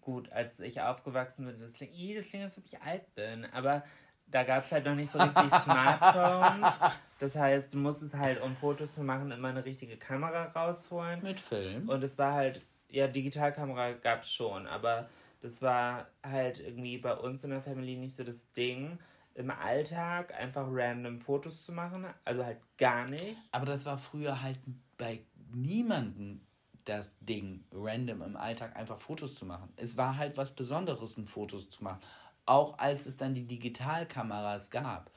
gut, 0.02 0.30
als 0.32 0.60
ich 0.60 0.82
aufgewachsen 0.82 1.46
bin, 1.46 1.58
das 1.58 1.72
klingt, 1.72 1.94
ih, 1.94 2.14
das 2.14 2.26
klingt, 2.26 2.44
als 2.44 2.58
ob 2.58 2.66
ich 2.66 2.78
alt 2.82 3.14
bin, 3.14 3.46
aber 3.46 3.82
da 4.26 4.42
gab 4.42 4.64
es 4.64 4.72
halt 4.72 4.84
noch 4.84 4.94
nicht 4.94 5.10
so 5.10 5.18
richtig 5.18 5.48
Smartphones. 5.64 6.74
Das 7.20 7.36
heißt, 7.36 7.72
du 7.72 7.78
musstest 7.78 8.12
halt, 8.12 8.42
um 8.42 8.54
Fotos 8.54 8.94
zu 8.94 9.02
machen, 9.02 9.30
immer 9.30 9.48
eine 9.48 9.64
richtige 9.64 9.96
Kamera 9.96 10.44
rausholen. 10.44 11.22
Mit 11.22 11.40
Film. 11.40 11.88
Und 11.88 12.04
es 12.04 12.18
war 12.18 12.34
halt, 12.34 12.60
ja, 12.90 13.08
Digitalkamera 13.08 13.92
gab 13.92 14.24
es 14.24 14.30
schon, 14.30 14.66
aber 14.66 15.08
das 15.44 15.60
war 15.60 16.08
halt 16.22 16.58
irgendwie 16.58 16.96
bei 16.96 17.14
uns 17.14 17.44
in 17.44 17.50
der 17.50 17.60
Family 17.60 17.96
nicht 17.96 18.16
so 18.16 18.24
das 18.24 18.50
Ding, 18.54 18.98
im 19.34 19.50
Alltag 19.50 20.32
einfach 20.32 20.64
random 20.70 21.20
Fotos 21.20 21.64
zu 21.64 21.72
machen. 21.72 22.06
Also 22.24 22.42
halt 22.46 22.60
gar 22.78 23.06
nicht. 23.10 23.36
Aber 23.52 23.66
das 23.66 23.84
war 23.84 23.98
früher 23.98 24.40
halt 24.40 24.58
bei 24.96 25.20
niemandem 25.52 26.40
das 26.86 27.18
Ding, 27.18 27.62
random 27.72 28.22
im 28.22 28.36
Alltag 28.36 28.74
einfach 28.74 28.98
Fotos 28.98 29.34
zu 29.34 29.44
machen. 29.44 29.70
Es 29.76 29.98
war 29.98 30.16
halt 30.16 30.38
was 30.38 30.50
Besonderes, 30.50 31.18
ein 31.18 31.26
Fotos 31.26 31.68
zu 31.68 31.84
machen. 31.84 32.00
Auch 32.46 32.78
als 32.78 33.04
es 33.04 33.18
dann 33.18 33.34
die 33.34 33.46
Digitalkameras 33.46 34.70
gab. 34.70 35.10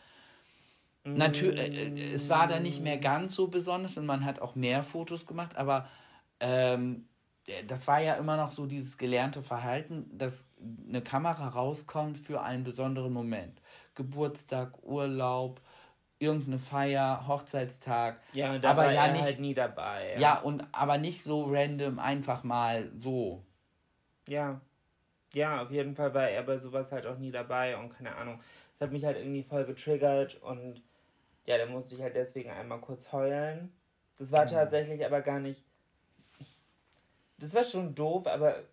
Natürlich, 1.05 2.13
es 2.13 2.27
war 2.27 2.49
dann 2.49 2.63
nicht 2.63 2.81
mehr 2.81 2.97
ganz 2.97 3.33
so 3.33 3.47
besonders 3.47 3.95
und 3.95 4.05
man 4.05 4.25
hat 4.25 4.41
auch 4.41 4.55
mehr 4.55 4.83
Fotos 4.83 5.25
gemacht, 5.25 5.55
aber 5.55 5.87
ähm, 6.41 7.06
das 7.67 7.87
war 7.87 8.01
ja 8.01 8.15
immer 8.15 8.35
noch 8.37 8.51
so 8.51 8.65
dieses 8.65 8.97
gelernte 8.97 9.41
Verhalten, 9.41 10.09
dass 10.17 10.47
eine 10.87 11.01
Kamera 11.01 11.47
rauskommt 11.49 12.17
für 12.19 12.41
einen 12.41 12.63
besonderen 12.63 13.13
Moment. 13.13 13.61
Geburtstag, 13.95 14.83
Urlaub, 14.83 15.61
irgendeine 16.19 16.59
Feier, 16.59 17.25
Hochzeitstag. 17.27 18.19
Ja, 18.33 18.53
und 18.53 18.63
da 18.63 18.71
aber 18.71 18.85
war 18.85 18.93
ja 18.93 19.05
er 19.05 19.11
nicht, 19.13 19.23
halt 19.23 19.39
nie 19.39 19.53
dabei. 19.53 20.17
ja, 20.19 20.39
und 20.39 20.63
aber 20.73 20.97
nicht 20.97 21.23
so 21.23 21.45
random, 21.45 21.99
einfach 21.99 22.43
mal 22.43 22.91
so. 22.97 23.45
Ja. 24.27 24.61
Ja, 25.33 25.61
auf 25.61 25.71
jeden 25.71 25.95
Fall 25.95 26.13
war 26.13 26.29
er 26.29 26.43
bei 26.43 26.57
sowas 26.57 26.91
halt 26.91 27.05
auch 27.05 27.17
nie 27.17 27.31
dabei 27.31 27.77
und 27.77 27.89
keine 27.89 28.15
Ahnung. 28.15 28.39
Es 28.73 28.81
hat 28.81 28.91
mich 28.91 29.05
halt 29.05 29.17
irgendwie 29.17 29.43
voll 29.43 29.65
getriggert 29.65 30.35
und 30.41 30.81
ja, 31.45 31.57
da 31.57 31.65
musste 31.65 31.95
ich 31.95 32.01
halt 32.01 32.15
deswegen 32.15 32.49
einmal 32.49 32.79
kurz 32.81 33.11
heulen. 33.11 33.71
Das 34.17 34.31
war 34.31 34.45
tatsächlich 34.45 35.05
aber 35.05 35.21
gar 35.21 35.39
nicht. 35.39 35.63
Das 37.39 37.53
war 37.53 37.63
schon 37.63 37.93
doof, 37.93 38.27
aber 38.27 38.63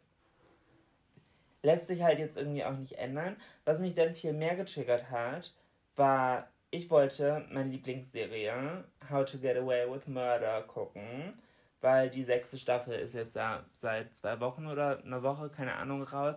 lässt 1.63 1.87
sich 1.87 2.03
halt 2.03 2.19
jetzt 2.19 2.37
irgendwie 2.37 2.65
auch 2.65 2.77
nicht 2.77 2.99
ändern. 2.99 3.37
Was 3.65 3.81
mich 3.81 3.95
dann 3.95 4.15
viel 4.15 4.33
mehr 4.33 4.55
getriggert 4.55 5.11
hat, 5.11 5.53
war, 5.97 6.49
ich 6.71 6.91
wollte 6.91 7.45
meine 7.51 7.71
Lieblingsserie 7.71 8.85
How 9.11 9.25
to 9.25 9.39
Get 9.39 9.57
Away 9.57 9.91
with 9.91 10.07
Murder 10.07 10.63
gucken, 10.63 11.35
weil 11.81 12.11
die 12.11 12.25
sechste 12.25 12.59
Staffel 12.59 12.95
ist 12.95 13.15
jetzt 13.15 13.35
ja 13.35 13.65
seit 13.81 14.15
zwei 14.17 14.41
Wochen 14.41 14.67
oder 14.67 15.03
einer 15.03 15.23
Woche, 15.23 15.49
keine 15.49 15.75
Ahnung, 15.75 16.03
raus. 16.03 16.37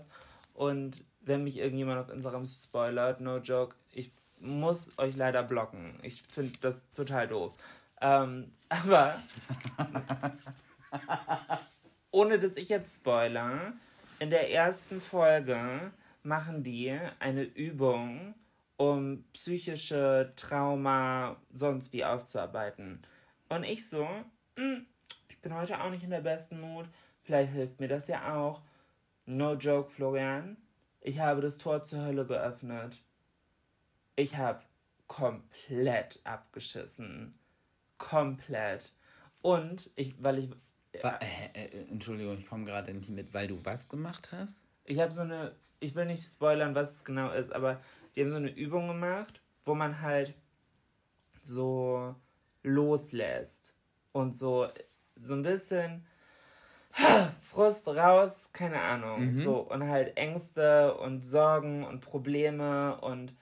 Und 0.54 1.04
wenn 1.22 1.44
mich 1.44 1.58
irgendjemand 1.58 2.00
auf 2.00 2.10
Instagram 2.10 2.46
spoilert, 2.46 3.20
no 3.20 3.38
joke, 3.38 3.76
ich 3.92 4.12
muss 4.40 4.90
euch 4.98 5.16
leider 5.16 5.44
blocken. 5.44 6.00
Ich 6.04 6.24
finde 6.24 6.58
das 6.62 6.90
total 6.92 7.28
doof. 7.28 7.54
Ähm, 8.02 8.52
aber 8.70 9.20
ohne 12.12 12.39
dass 12.39 12.56
ich 12.56 12.70
jetzt 12.70 12.96
spoiler, 12.96 13.74
in 14.20 14.30
der 14.30 14.52
ersten 14.52 15.02
Folge 15.02 15.91
machen 16.24 16.63
die 16.63 16.98
eine 17.20 17.43
Übung, 17.43 18.36
um 18.78 19.24
psychische 19.34 20.34
Trauma 20.36 21.38
sonst 21.52 21.93
wie 21.93 22.06
aufzuarbeiten. 22.06 23.02
Und 23.50 23.63
ich 23.63 23.88
so, 23.88 24.08
"Hm, 24.56 24.86
ich 25.30 25.39
bin 25.39 25.54
heute 25.56 25.82
auch 25.82 25.89
nicht 25.89 26.04
in 26.04 26.10
der 26.10 26.22
besten 26.22 26.60
Mut, 26.60 26.88
vielleicht 27.24 27.54
hilft 27.54 27.80
mir 27.80 27.88
das 27.88 28.08
ja 28.08 28.36
auch. 28.36 28.62
No 29.26 29.54
joke, 29.54 29.89
Florian, 29.91 30.58
ich 31.02 31.20
habe 31.20 31.41
das 31.41 31.58
Tor 31.58 31.84
zur 31.84 32.02
Hölle 32.06 32.26
geöffnet. 32.26 33.02
Ich 34.15 34.38
habe 34.38 34.62
komplett 35.08 36.20
abgeschissen. 36.24 37.38
Komplett. 37.98 38.93
Und 39.41 39.89
ich, 39.96 40.22
weil 40.24 40.39
ich, 40.39 40.50
Wa- 41.02 41.19
äh, 41.54 41.65
äh, 41.65 41.89
Entschuldigung, 41.89 42.38
ich 42.38 42.47
komme 42.47 42.65
gerade 42.65 42.93
nicht 42.93 43.10
mit, 43.10 43.34
weil 43.34 43.47
du 43.47 43.63
was 43.65 43.88
gemacht 43.89 44.30
hast? 44.32 44.63
ich 44.89 45.00
habe 45.00 45.12
so 45.12 45.21
eine, 45.21 45.54
ich 45.82 45.95
will 45.95 46.06
nicht 46.06 46.23
spoilern, 46.23 46.73
was 46.73 46.91
es 46.91 47.04
genau 47.04 47.30
ist, 47.32 47.52
aber 47.54 47.82
die 48.15 48.21
haben 48.21 48.30
so 48.30 48.38
eine 48.38 48.50
Übung 48.50 48.88
gemacht, 48.88 49.41
wo 49.65 49.76
man 49.76 50.02
halt 50.02 50.34
so 51.43 52.15
loslässt 52.63 53.73
und 54.12 54.38
so, 54.38 54.67
so 55.21 55.34
ein 55.34 55.43
bisschen 55.43 56.06
Frust 57.52 57.88
raus, 57.88 58.50
keine 58.54 58.80
Ahnung, 58.82 59.38
so 59.43 59.58
und 59.60 59.88
halt 59.88 60.17
Ängste 60.17 60.95
und 60.95 61.23
Sorgen 61.23 61.84
und 61.84 62.00
Probleme 62.02 63.00
und 63.02 63.34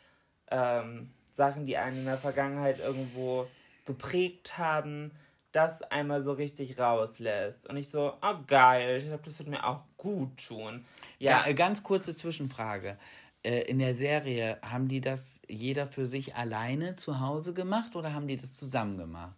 ähm, 0.49 1.12
Sachen, 1.36 1.65
die 1.65 1.77
einen 1.77 1.99
in 1.99 2.05
der 2.05 2.17
Vergangenheit 2.17 2.79
irgendwo 2.79 3.47
geprägt 3.86 4.58
haben, 4.58 5.12
das 5.56 5.82
einmal 5.84 6.22
so 6.22 6.34
richtig 6.34 6.78
rauslässt. 6.80 7.68
Und 7.70 7.78
ich 7.78 7.89
so, 7.89 8.13
oh 8.22 8.36
geil, 8.48 8.98
ich 8.98 9.06
glaube, 9.06 9.24
das 9.24 9.39
wird 9.39 9.50
mir 9.50 9.63
auch 9.65 9.84
gut 9.98 10.38
tun. 10.48 10.86
Ja, 11.20 11.41
Ja, 11.44 11.48
äh, 11.48 11.54
ganz 11.54 11.82
kurze 11.84 12.13
Zwischenfrage. 12.15 12.98
Äh, 13.44 13.62
In 13.70 13.80
der 13.80 13.96
Serie, 13.96 14.58
haben 14.62 14.88
die 14.88 15.02
das 15.02 15.41
jeder 15.48 15.86
für 15.88 16.08
sich 16.08 16.36
alleine 16.36 16.96
zu 16.96 17.20
Hause 17.20 17.54
gemacht 17.54 17.96
oder 17.96 18.13
haben 18.13 18.28
die 18.28 18.36
das 18.38 18.58
zusammen 18.58 18.98
gemacht? 18.98 19.34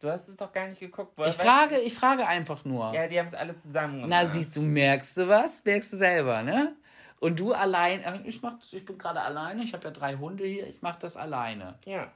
du 0.00 0.08
hast 0.08 0.28
es 0.28 0.36
doch 0.36 0.52
gar 0.52 0.68
nicht 0.68 0.78
geguckt. 0.78 1.12
Ich 1.18 1.24
weißt- 1.24 1.42
frage, 1.42 1.78
ich 1.80 1.92
frage 1.92 2.24
einfach 2.24 2.64
nur. 2.64 2.94
Ja, 2.94 3.08
die 3.08 3.18
haben 3.18 3.26
es 3.26 3.34
alle 3.34 3.56
zusammen 3.56 4.02
gemacht. 4.02 4.10
Na, 4.26 4.30
siehst 4.32 4.54
du, 4.54 4.62
merkst 4.62 5.16
du 5.16 5.26
was? 5.26 5.64
Merkst 5.64 5.92
du 5.92 5.96
selber, 5.96 6.42
ne? 6.44 6.76
Und 7.18 7.40
du 7.40 7.52
allein, 7.52 8.22
ich 8.24 8.40
mach 8.40 8.60
das, 8.60 8.72
ich 8.74 8.84
bin 8.84 8.96
gerade 8.96 9.20
alleine, 9.20 9.64
ich 9.64 9.72
habe 9.72 9.82
ja 9.82 9.90
drei 9.90 10.14
Hunde 10.14 10.44
hier, 10.46 10.68
ich 10.68 10.82
mache 10.82 11.00
das 11.00 11.16
alleine. 11.16 11.74
Ja, 11.84 12.12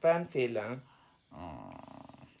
war 0.00 0.14
ein 0.16 0.24
Fehler. 0.26 0.82
Oh. 1.32 1.93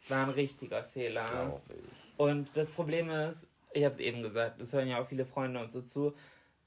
War 0.08 0.26
ein 0.26 0.30
richtiger 0.30 0.84
Fehler. 0.84 1.60
Ich. 1.68 2.18
Und 2.18 2.56
das 2.56 2.70
Problem 2.70 3.10
ist, 3.10 3.46
ich 3.72 3.84
habe 3.84 3.94
es 3.94 4.00
eben 4.00 4.22
gesagt, 4.22 4.60
das 4.60 4.72
hören 4.72 4.88
ja 4.88 5.00
auch 5.00 5.08
viele 5.08 5.24
Freunde 5.24 5.60
und 5.60 5.72
so 5.72 5.82
zu. 5.82 6.14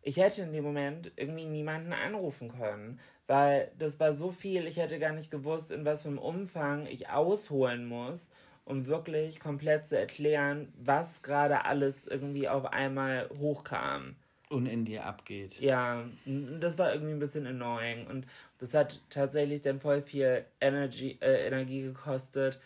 Ich 0.02 0.18
hätte 0.18 0.42
in 0.42 0.54
dem 0.54 0.64
Moment 0.64 1.12
irgendwie 1.16 1.46
niemanden 1.46 1.94
anrufen 1.94 2.50
können, 2.58 3.00
weil 3.28 3.72
das 3.78 4.00
war 4.00 4.14
so 4.14 4.32
viel, 4.32 4.68
ich 4.68 4.78
hätte 4.78 5.00
gar 5.00 5.14
nicht 5.14 5.32
gewusst, 5.32 5.72
in 5.72 5.86
was 5.86 6.04
für 6.04 6.10
einem 6.10 6.18
Umfang 6.18 6.88
ich 6.88 7.10
ausholen 7.10 7.86
muss, 7.86 8.30
um 8.66 8.86
wirklich 8.88 9.40
komplett 9.40 9.86
zu 9.86 9.98
erklären, 9.98 10.72
was 10.78 11.22
gerade 11.22 11.66
alles 11.66 12.06
irgendwie 12.06 12.48
auf 12.48 12.66
einmal 12.66 13.30
hochkam. 13.40 14.16
Und 14.50 14.66
in 14.66 14.86
dir 14.86 15.06
abgeht. 15.06 15.60
Ja, 15.60 16.06
das 16.26 16.78
war 16.78 16.94
irgendwie 16.94 17.12
ein 17.12 17.20
bisschen 17.20 17.46
annoying 17.46 18.08
und 18.08 18.26
das 18.60 18.74
hat 18.74 19.02
tatsächlich 19.10 19.62
dann 19.62 19.82
voll 19.82 20.02
viel 20.02 20.46
Energy, 20.62 21.18
äh, 21.20 21.48
Energie 21.48 21.82
gekostet, 21.82 22.60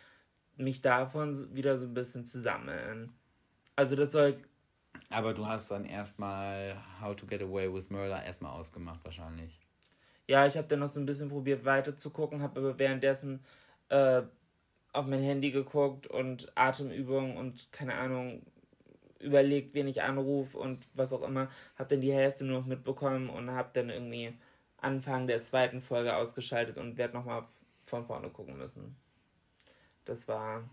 mich 0.61 0.81
davon 0.81 1.55
wieder 1.55 1.77
so 1.77 1.85
ein 1.85 1.93
bisschen 1.93 2.25
zu 2.25 2.39
sammeln. 2.41 3.11
Also 3.75 3.95
das 3.95 4.11
soll 4.11 4.37
Aber 5.09 5.33
du 5.33 5.45
hast 5.45 5.71
dann 5.71 5.85
erstmal 5.85 6.75
How 7.01 7.15
to 7.15 7.25
Get 7.25 7.41
Away 7.41 7.73
with 7.73 7.89
Murder 7.89 8.23
erstmal 8.23 8.51
ausgemacht, 8.51 9.03
wahrscheinlich. 9.03 9.59
Ja, 10.27 10.45
ich 10.45 10.57
habe 10.57 10.67
dann 10.67 10.79
noch 10.79 10.87
so 10.87 10.99
ein 10.99 11.05
bisschen 11.05 11.29
probiert 11.29 11.65
weiter 11.65 11.97
zu 11.97 12.09
gucken, 12.09 12.41
habe 12.41 12.59
aber 12.59 12.79
währenddessen 12.79 13.43
äh, 13.89 14.21
auf 14.93 15.05
mein 15.05 15.21
Handy 15.21 15.51
geguckt 15.51 16.07
und 16.07 16.51
Atemübungen 16.55 17.37
und 17.37 17.71
keine 17.71 17.95
Ahnung 17.95 18.41
überlegt, 19.19 19.73
wen 19.73 19.87
ich 19.87 20.01
anrufe 20.03 20.57
und 20.57 20.87
was 20.93 21.13
auch 21.13 21.23
immer. 21.23 21.49
Habe 21.77 21.89
dann 21.89 22.01
die 22.01 22.13
Hälfte 22.13 22.43
nur 22.43 22.59
noch 22.59 22.67
mitbekommen 22.67 23.29
und 23.29 23.51
habe 23.51 23.69
dann 23.73 23.89
irgendwie 23.89 24.33
Anfang 24.77 25.27
der 25.27 25.43
zweiten 25.43 25.81
Folge 25.81 26.15
ausgeschaltet 26.15 26.77
und 26.77 26.97
werde 26.97 27.13
nochmal 27.13 27.43
von 27.83 28.05
vorne 28.05 28.29
gucken 28.29 28.57
müssen. 28.57 28.95
Das 30.05 30.27
war. 30.27 30.63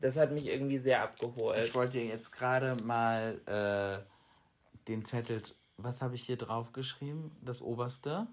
Das 0.00 0.16
hat 0.16 0.30
mich 0.30 0.46
irgendwie 0.46 0.78
sehr 0.78 1.02
abgeholt. 1.02 1.66
Ich 1.66 1.74
wollte 1.74 1.98
dir 1.98 2.06
jetzt 2.06 2.30
gerade 2.30 2.76
mal 2.84 3.40
äh, 3.46 4.86
den 4.86 5.04
Zettel. 5.04 5.42
Was 5.76 6.02
habe 6.02 6.14
ich 6.14 6.22
hier 6.24 6.36
drauf 6.36 6.72
geschrieben? 6.72 7.36
Das 7.42 7.60
oberste? 7.60 8.26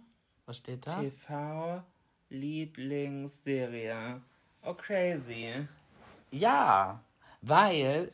Was 0.46 0.58
steht 0.58 0.86
da? 0.86 1.02
TV 1.02 1.84
Lieblingsserie. 2.30 4.22
Oh, 4.64 4.74
crazy. 4.74 5.68
Ja, 6.32 7.00
weil, 7.42 8.12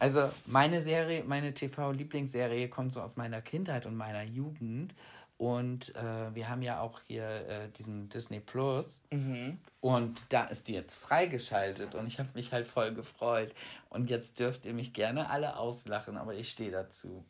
also 0.00 0.28
meine 0.46 0.82
Serie, 0.82 1.22
meine 1.24 1.54
TV-Lieblingsserie 1.54 2.68
kommt 2.68 2.92
so 2.92 3.00
aus 3.00 3.16
meiner 3.16 3.40
Kindheit 3.40 3.86
und 3.86 3.96
meiner 3.96 4.22
Jugend. 4.22 4.94
Und 5.36 5.94
äh, 5.96 6.34
wir 6.34 6.48
haben 6.48 6.62
ja 6.62 6.80
auch 6.80 7.00
hier 7.06 7.26
äh, 7.26 7.68
diesen 7.78 8.08
Disney 8.08 8.40
Plus. 8.40 9.02
Mhm. 9.10 9.58
Und 9.80 10.22
da 10.28 10.44
ist 10.44 10.68
die 10.68 10.74
jetzt 10.74 10.94
freigeschaltet. 10.94 11.94
Und 11.94 12.06
ich 12.06 12.18
habe 12.18 12.28
mich 12.34 12.52
halt 12.52 12.66
voll 12.66 12.94
gefreut. 12.94 13.52
Und 13.90 14.10
jetzt 14.10 14.38
dürft 14.38 14.64
ihr 14.64 14.74
mich 14.74 14.92
gerne 14.92 15.30
alle 15.30 15.56
auslachen, 15.56 16.16
aber 16.16 16.34
ich 16.34 16.50
stehe 16.50 16.70
dazu. 16.70 17.24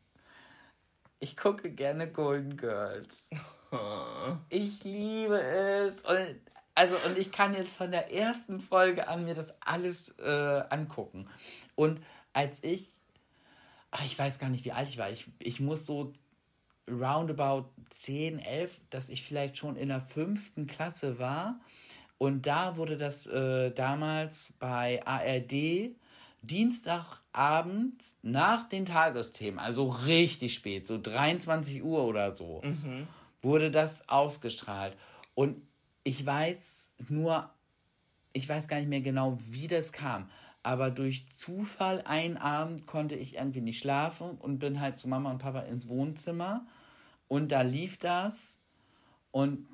Ich 1.18 1.36
gucke 1.36 1.70
gerne 1.70 2.10
Golden 2.10 2.56
Girls. 2.56 3.16
Ich 4.50 4.84
liebe 4.84 5.40
es. 5.40 5.96
Und, 6.02 6.40
also, 6.76 6.96
und 7.06 7.18
ich 7.18 7.32
kann 7.32 7.54
jetzt 7.54 7.76
von 7.76 7.90
der 7.90 8.12
ersten 8.12 8.60
Folge 8.60 9.08
an 9.08 9.24
mir 9.24 9.34
das 9.34 9.52
alles 9.60 10.10
äh, 10.20 10.62
angucken. 10.70 11.28
Und 11.74 12.00
als 12.32 12.62
ich, 12.62 12.86
ach, 13.90 14.04
ich 14.04 14.16
weiß 14.16 14.38
gar 14.38 14.48
nicht, 14.48 14.64
wie 14.64 14.70
alt 14.70 14.88
ich 14.88 14.98
war, 14.98 15.10
ich, 15.10 15.26
ich 15.40 15.58
muss 15.58 15.86
so 15.86 16.12
roundabout 16.90 17.68
10, 17.90 18.38
11, 18.38 18.80
dass 18.90 19.08
ich 19.08 19.22
vielleicht 19.24 19.56
schon 19.56 19.76
in 19.76 19.88
der 19.88 20.00
fünften 20.00 20.66
Klasse 20.66 21.18
war. 21.18 21.60
Und 22.18 22.46
da 22.46 22.76
wurde 22.76 22.96
das 22.96 23.26
äh, 23.26 23.70
damals 23.72 24.52
bei 24.58 25.04
ARD 25.06 25.94
Dienstagabend 26.42 28.02
nach 28.22 28.68
den 28.68 28.84
Tagesthemen, 28.86 29.58
also 29.58 29.88
richtig 29.88 30.54
spät, 30.54 30.86
so 30.86 30.98
23 31.00 31.82
Uhr 31.82 32.04
oder 32.04 32.34
so, 32.36 32.60
Mhm. 32.62 33.06
wurde 33.42 33.70
das 33.70 34.08
ausgestrahlt. 34.08 34.96
Und 35.34 35.60
ich 36.04 36.24
weiß 36.24 36.94
nur, 37.08 37.50
ich 38.32 38.48
weiß 38.48 38.68
gar 38.68 38.78
nicht 38.78 38.88
mehr 38.88 39.00
genau, 39.00 39.38
wie 39.50 39.66
das 39.66 39.92
kam. 39.92 40.28
Aber 40.62 40.90
durch 40.90 41.28
Zufall 41.30 42.02
einen 42.06 42.36
Abend 42.36 42.86
konnte 42.86 43.14
ich 43.16 43.34
irgendwie 43.36 43.60
nicht 43.60 43.78
schlafen 43.78 44.30
und 44.38 44.58
bin 44.58 44.80
halt 44.80 44.98
zu 44.98 45.08
Mama 45.08 45.30
und 45.30 45.38
Papa 45.38 45.60
ins 45.60 45.88
Wohnzimmer. 45.88 46.66
Und 47.34 47.48
da 47.48 47.62
lief 47.62 47.96
das. 47.98 48.56
Und 49.32 49.66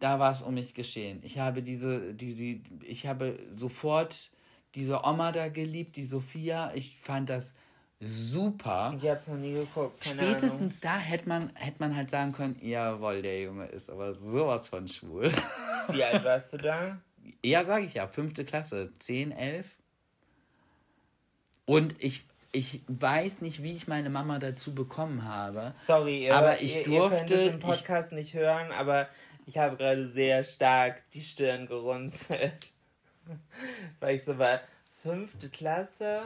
da 0.00 0.18
war 0.18 0.32
es 0.32 0.42
um 0.42 0.52
mich 0.52 0.74
geschehen. 0.74 1.20
Ich 1.22 1.38
habe 1.38 1.62
diese, 1.62 2.12
diese, 2.12 2.60
ich 2.82 3.06
habe 3.06 3.38
sofort 3.54 4.30
diese 4.74 5.02
Oma 5.02 5.32
da 5.32 5.48
geliebt, 5.48 5.96
die 5.96 6.04
Sophia. 6.04 6.74
Ich 6.74 6.98
fand 6.98 7.30
das 7.30 7.54
super. 8.00 8.94
Ich 8.98 9.08
hab's 9.08 9.28
noch 9.28 9.38
nie 9.38 9.54
geguckt. 9.54 10.02
Keine 10.02 10.20
Spätestens 10.20 10.82
da 10.82 10.98
hätte 10.98 11.26
man, 11.26 11.56
hätte 11.56 11.78
man 11.78 11.96
halt 11.96 12.10
sagen 12.10 12.32
können, 12.32 12.58
jawohl, 12.60 13.22
der 13.22 13.40
Junge 13.40 13.64
ist 13.64 13.88
aber 13.88 14.14
sowas 14.14 14.68
von 14.68 14.86
schwul. 14.86 15.28
Ahnung. 15.28 15.96
Wie 15.96 16.04
alt 16.04 16.22
warst 16.22 16.52
du 16.52 16.58
da? 16.58 17.00
ja, 17.42 17.64
sage 17.64 17.86
ich 17.86 17.94
ja, 17.94 18.08
fünfte 18.08 18.44
Klasse, 18.44 18.92
10, 18.98 19.32
11. 19.32 19.66
Und 21.64 21.94
ich, 21.98 22.26
ich 22.54 22.82
weiß 22.88 23.40
nicht, 23.40 23.62
wie 23.62 23.74
ich 23.74 23.86
meine 23.88 24.10
Mama 24.10 24.38
dazu 24.38 24.74
bekommen 24.74 25.24
habe. 25.28 25.74
Sorry, 25.86 26.24
ihr, 26.26 26.34
Aber 26.36 26.60
ich 26.62 26.76
ihr, 26.76 26.86
ihr 26.86 27.08
könnt 27.08 27.30
durfte- 27.30 27.34
im 27.50 27.58
Podcast 27.58 28.12
nicht 28.12 28.32
hören, 28.34 28.72
aber 28.72 29.08
ich 29.46 29.58
habe 29.58 29.76
gerade 29.76 30.08
sehr 30.08 30.42
stark 30.44 31.02
die 31.10 31.20
Stirn 31.20 31.66
gerunzelt. 31.66 32.52
Weil 34.00 34.14
ich 34.14 34.24
so 34.24 34.38
war, 34.38 34.60
fünfte 35.02 35.48
Klasse? 35.48 36.22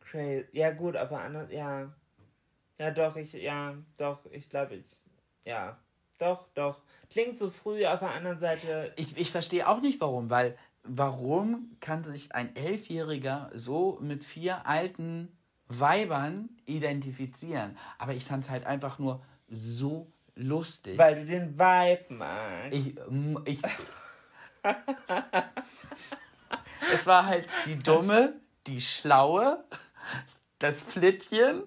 Crazy. 0.00 0.46
Ja 0.52 0.70
gut, 0.70 0.96
aber 0.96 1.20
anders, 1.20 1.50
ja. 1.50 1.92
Ja 2.78 2.90
doch, 2.90 3.16
ich, 3.16 3.32
ja, 3.32 3.74
doch, 3.96 4.20
ich 4.30 4.48
glaube, 4.48 4.76
ich, 4.76 4.84
ja. 5.44 5.78
Doch, 6.18 6.48
doch. 6.54 6.80
Klingt 7.10 7.38
so 7.38 7.50
früh, 7.50 7.84
auf 7.86 7.98
der 8.00 8.10
anderen 8.10 8.38
Seite, 8.38 8.92
Ich, 8.96 9.16
ich 9.18 9.30
verstehe 9.30 9.68
auch 9.68 9.80
nicht 9.80 10.00
warum, 10.00 10.30
weil 10.30 10.56
warum 10.88 11.76
kann 11.80 12.04
sich 12.04 12.34
ein 12.34 12.54
Elfjähriger 12.56 13.50
so 13.54 13.98
mit 14.00 14.24
vier 14.24 14.66
alten 14.66 15.28
Weibern 15.68 16.48
identifizieren? 16.66 17.76
Aber 17.98 18.14
ich 18.14 18.24
fand 18.24 18.44
es 18.44 18.50
halt 18.50 18.66
einfach 18.66 18.98
nur 18.98 19.22
so 19.48 20.10
lustig. 20.34 20.98
weil 20.98 21.16
du 21.20 21.26
den 21.26 21.58
Vibe 21.58 22.14
magst. 22.14 22.72
Ich, 22.78 22.96
m- 22.98 23.40
ich. 23.44 23.60
es 26.92 27.06
war 27.06 27.26
halt 27.26 27.52
die 27.66 27.78
dumme, 27.78 28.34
die 28.66 28.80
schlaue, 28.80 29.64
das 30.58 30.82
Flittchen 30.82 31.62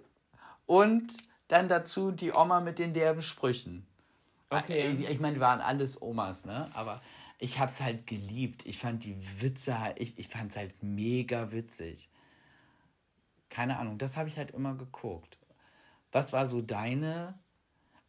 und 0.65 1.13
dann 1.47 1.67
dazu 1.67 2.11
die 2.11 2.31
Oma 2.31 2.59
mit 2.59 2.79
den 2.79 2.93
derben 2.93 3.21
Sprüchen. 3.21 3.85
Okay. 4.49 4.95
Ich, 4.99 5.09
ich 5.09 5.19
meine, 5.19 5.35
die 5.35 5.39
waren 5.39 5.61
alles 5.61 6.01
Omas, 6.01 6.45
ne? 6.45 6.69
Aber 6.73 7.01
ich 7.39 7.59
hab's 7.59 7.81
halt 7.81 8.05
geliebt. 8.05 8.65
Ich 8.65 8.77
fand 8.77 9.03
die 9.03 9.17
Witze 9.41 9.79
halt, 9.79 9.99
ich, 9.99 10.17
ich 10.19 10.27
fand's 10.27 10.57
halt 10.57 10.83
mega 10.83 11.51
witzig. 11.51 12.09
Keine 13.49 13.79
Ahnung, 13.79 13.97
das 13.97 14.17
habe 14.17 14.29
ich 14.29 14.37
halt 14.37 14.51
immer 14.51 14.75
geguckt. 14.75 15.37
Was 16.11 16.33
war 16.33 16.45
so 16.47 16.61
deine 16.61 17.39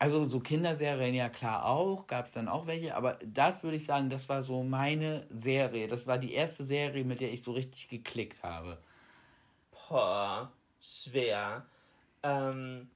also 0.00 0.24
so 0.24 0.40
Kinderserien 0.40 1.14
ja 1.14 1.28
klar 1.28 1.66
auch, 1.66 2.06
gab 2.06 2.26
es 2.26 2.32
dann 2.32 2.48
auch 2.48 2.66
welche, 2.66 2.96
aber 2.96 3.18
das 3.22 3.62
würde 3.62 3.76
ich 3.76 3.84
sagen, 3.84 4.08
das 4.08 4.30
war 4.30 4.40
so 4.40 4.62
meine 4.62 5.26
Serie. 5.28 5.88
Das 5.88 6.06
war 6.06 6.16
die 6.16 6.32
erste 6.32 6.64
Serie, 6.64 7.04
mit 7.04 7.20
der 7.20 7.30
ich 7.30 7.42
so 7.42 7.52
richtig 7.52 7.90
geklickt 7.90 8.42
habe. 8.42 8.78
Boah, 9.70 10.50
schwer. 10.80 11.66
Ähm, 12.22 12.90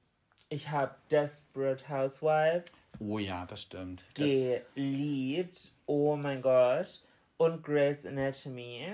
ich 0.49 0.71
habe 0.71 0.95
Desperate 1.11 1.87
Housewives 1.87 2.71
Oh 2.99 3.19
ja, 3.19 3.45
das 3.45 3.61
stimmt. 3.61 4.03
Das, 4.15 4.65
geliebt. 4.73 5.71
Oh 5.85 6.15
mein 6.15 6.41
Gott. 6.41 7.03
Und 7.37 7.63
Grey's 7.63 8.05
Anatomy. 8.05 8.93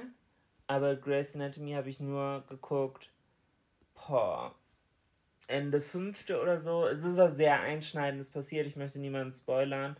Aber 0.67 0.95
Grey's 0.95 1.35
Anatomy 1.35 1.73
habe 1.73 1.89
ich 1.89 1.99
nur 1.99 2.43
geguckt. 2.47 3.09
Boah. 3.93 4.55
Ende 5.47 5.81
fünfte 5.81 6.41
oder 6.41 6.59
so. 6.59 6.85
Es 6.87 7.03
ist 7.03 7.17
was 7.17 7.35
sehr 7.35 7.59
Einschneidendes 7.59 8.29
passiert. 8.29 8.67
Ich 8.67 8.75
möchte 8.75 8.99
niemanden 8.99 9.33
spoilern. 9.33 9.97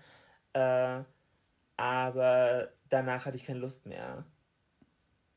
Äh, 0.54 1.02
aber 1.78 2.70
danach 2.90 3.26
hatte 3.26 3.38
ich 3.38 3.46
keine 3.46 3.60
Lust 3.60 3.86
mehr. 3.86 4.26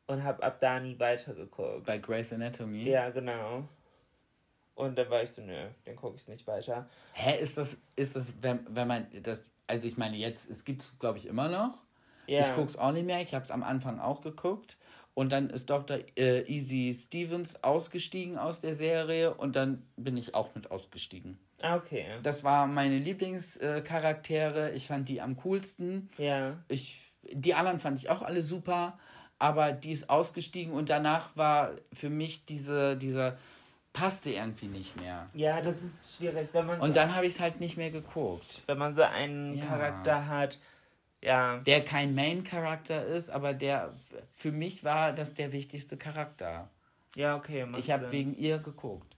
Und 0.06 0.22
habe 0.22 0.42
ab 0.42 0.60
da 0.60 0.80
nie 0.80 0.98
weitergeguckt. 0.98 1.86
bei 1.86 1.98
Grey's 1.98 2.32
Anatomy. 2.32 2.88
Ja, 2.88 3.10
genau. 3.10 3.68
Und 4.74 4.98
dann 4.98 5.08
war 5.08 5.22
ich 5.22 5.30
so, 5.30 5.42
nö, 5.42 5.68
dann 5.84 5.96
gucke 5.96 6.16
ich 6.16 6.26
nicht 6.26 6.46
weiter. 6.46 6.88
Hä, 7.12 7.40
ist 7.40 7.56
das, 7.58 7.78
ist 7.94 8.16
das, 8.16 8.34
wenn, 8.42 8.66
wenn 8.68 8.88
man 8.88 9.06
das, 9.22 9.52
also 9.66 9.86
ich 9.86 9.96
meine 9.96 10.16
jetzt, 10.16 10.50
es 10.50 10.64
gibt 10.64 10.82
es 10.82 10.98
glaube 10.98 11.18
ich 11.18 11.26
immer 11.26 11.48
noch. 11.48 11.78
Ja. 12.26 12.40
Ich 12.40 12.54
guck's 12.54 12.76
auch 12.76 12.92
nicht 12.92 13.06
mehr, 13.06 13.20
ich 13.20 13.34
habe 13.34 13.44
es 13.44 13.50
am 13.50 13.62
Anfang 13.62 14.00
auch 14.00 14.20
geguckt. 14.20 14.78
Und 15.14 15.30
dann 15.30 15.48
ist 15.48 15.70
Dr. 15.70 15.98
Äh, 16.16 16.42
Easy 16.48 16.92
Stevens 16.92 17.62
ausgestiegen 17.62 18.36
aus 18.36 18.60
der 18.60 18.74
Serie 18.74 19.34
und 19.34 19.54
dann 19.54 19.86
bin 19.96 20.16
ich 20.16 20.34
auch 20.34 20.56
mit 20.56 20.72
ausgestiegen. 20.72 21.38
Ah, 21.62 21.76
okay. 21.76 22.04
Das 22.24 22.42
waren 22.42 22.74
meine 22.74 22.98
Lieblingscharaktere. 22.98 24.72
Ich 24.72 24.88
fand 24.88 25.08
die 25.08 25.20
am 25.20 25.36
coolsten. 25.36 26.10
Ja. 26.18 26.58
Ich, 26.66 27.00
die 27.30 27.54
anderen 27.54 27.78
fand 27.78 27.98
ich 27.98 28.10
auch 28.10 28.22
alle 28.22 28.42
super, 28.42 28.98
aber 29.38 29.72
die 29.72 29.92
ist 29.92 30.10
ausgestiegen 30.10 30.72
und 30.72 30.90
danach 30.90 31.36
war 31.36 31.76
für 31.92 32.10
mich 32.10 32.44
diese, 32.44 32.96
dieser 32.96 33.38
passte 33.94 34.30
irgendwie 34.30 34.66
nicht 34.66 34.96
mehr. 35.00 35.30
Ja, 35.32 35.62
das 35.62 35.76
ist 35.80 36.16
schwierig, 36.18 36.50
wenn 36.52 36.66
man, 36.66 36.80
Und 36.80 36.88
so, 36.88 36.94
dann 36.94 37.14
habe 37.14 37.24
ich 37.26 37.34
es 37.34 37.40
halt 37.40 37.60
nicht 37.60 37.78
mehr 37.78 37.90
geguckt. 37.90 38.62
wenn 38.66 38.76
man 38.76 38.92
so 38.92 39.02
einen 39.02 39.54
Ja. 39.56 39.64
Charakter 39.64 40.26
hat. 40.26 40.58
Ja. 41.22 41.56
Der 41.60 41.82
kein 41.82 42.14
Main-Charakter 42.14 43.06
ist, 43.06 43.30
aber 43.30 43.54
der 43.54 43.94
für 44.32 44.52
mich 44.52 44.84
war 44.84 45.14
das 45.14 45.32
der 45.32 45.52
wichtigste 45.52 45.96
Charakter. 45.96 46.68
Ja, 47.16 47.36
okay. 47.36 47.66
Ich 47.78 47.90
habe 47.90 48.12
wegen 48.12 48.36
ihr 48.36 48.58
geguckt. 48.58 49.16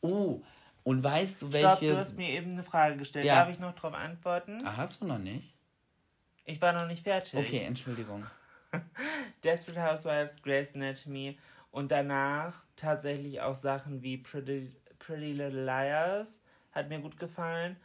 Oh, 0.00 0.40
und 0.84 1.02
weißt 1.04 1.42
du, 1.42 1.48
Stopp, 1.48 1.60
du 1.60 1.68
hast 1.68 1.82
welches. 1.82 2.16
mir 2.16 2.30
eben 2.30 2.52
eine 2.52 2.62
Frage 2.62 2.96
gestellt. 2.96 3.26
Ja. 3.26 3.40
Darf 3.40 3.50
ich 3.50 3.58
noch 3.58 3.74
drauf 3.74 3.92
antworten? 3.92 4.58
Ah, 4.64 4.76
hast 4.78 5.02
du 5.02 5.06
noch 5.06 5.18
nicht? 5.18 5.52
Ich 6.44 6.62
war 6.62 6.72
noch 6.72 6.86
nicht 6.86 7.02
fertig. 7.02 7.34
Okay, 7.34 7.64
Entschuldigung. 7.64 8.24
Desperate 9.44 9.82
Housewives, 9.82 10.40
Grey's 10.42 10.74
Anatomy 10.74 11.36
Und 11.76 11.92
danach 11.92 12.64
tatsächlich 12.74 13.42
auch 13.42 13.54
Sachen 13.54 14.02
wie 14.02 14.16
Pretty, 14.16 14.72
Pretty 14.98 15.34
Little 15.34 15.62
Liars 15.62 16.40
hat 16.72 16.88
mir 16.88 17.00
gut 17.00 17.18
gefallen. 17.18 17.76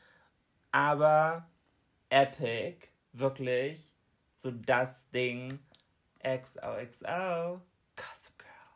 Aber 0.71 1.45
Epic, 2.09 2.87
wirklich, 3.11 3.91
so 4.37 4.49
das 4.49 5.09
Ding. 5.09 5.59
XOXO. 6.23 7.59
Gossip 7.97 8.37
Girl. 8.37 8.69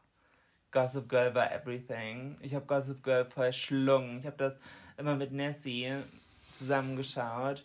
Gossip 0.71 1.07
Girl 1.07 1.33
war 1.33 1.49
everything. 1.49 2.37
Ich 2.41 2.53
habe 2.53 2.65
Gossip 2.65 3.01
Girl 3.01 3.23
verschlungen. 3.23 4.19
Ich 4.19 4.25
habe 4.25 4.35
das 4.35 4.59
immer 4.97 5.15
mit 5.15 5.31
Nessie 5.31 5.93
zusammengeschaut 6.51 7.63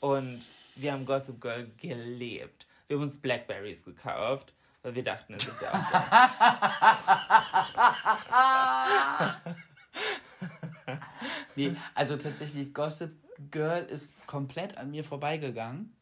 und 0.00 0.44
wir 0.74 0.90
haben 0.90 1.06
Gossip 1.06 1.40
Girl 1.40 1.70
gelebt. 1.76 2.66
Wir 2.88 2.96
haben 2.96 3.04
uns 3.04 3.18
Blackberries 3.18 3.84
gekauft, 3.84 4.52
weil 4.88 4.94
wir 4.94 5.04
dachten, 5.04 5.34
es 5.34 5.46
ja 5.60 5.74
auch 5.74 5.82
so. 10.86 10.92
nee, 11.56 11.76
also 11.94 12.16
tatsächlich, 12.16 12.72
Gossip 12.72 13.12
Girl 13.50 13.84
ist 13.84 14.14
komplett 14.26 14.78
an 14.78 14.90
mir 14.90 15.04
vorbeigegangen. 15.04 15.94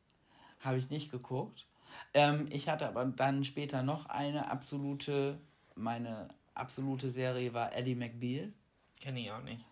Habe 0.61 0.79
ich 0.79 0.89
nicht 0.89 1.11
geguckt. 1.11 1.67
Ähm, 2.15 2.47
ich 2.51 2.69
hatte 2.69 2.87
aber 2.87 3.05
dann 3.07 3.43
später 3.43 3.83
noch 3.83 4.07
eine 4.07 4.49
absolute, 4.53 5.41
meine 5.75 6.29
absolute 6.55 7.11
Serie 7.11 7.53
war 7.55 7.73
Ellie 7.73 7.97
McBeal. 7.97 8.53
Kenne 9.01 9.19
ich 9.19 9.33
auch 9.33 9.43
nicht. 9.43 9.65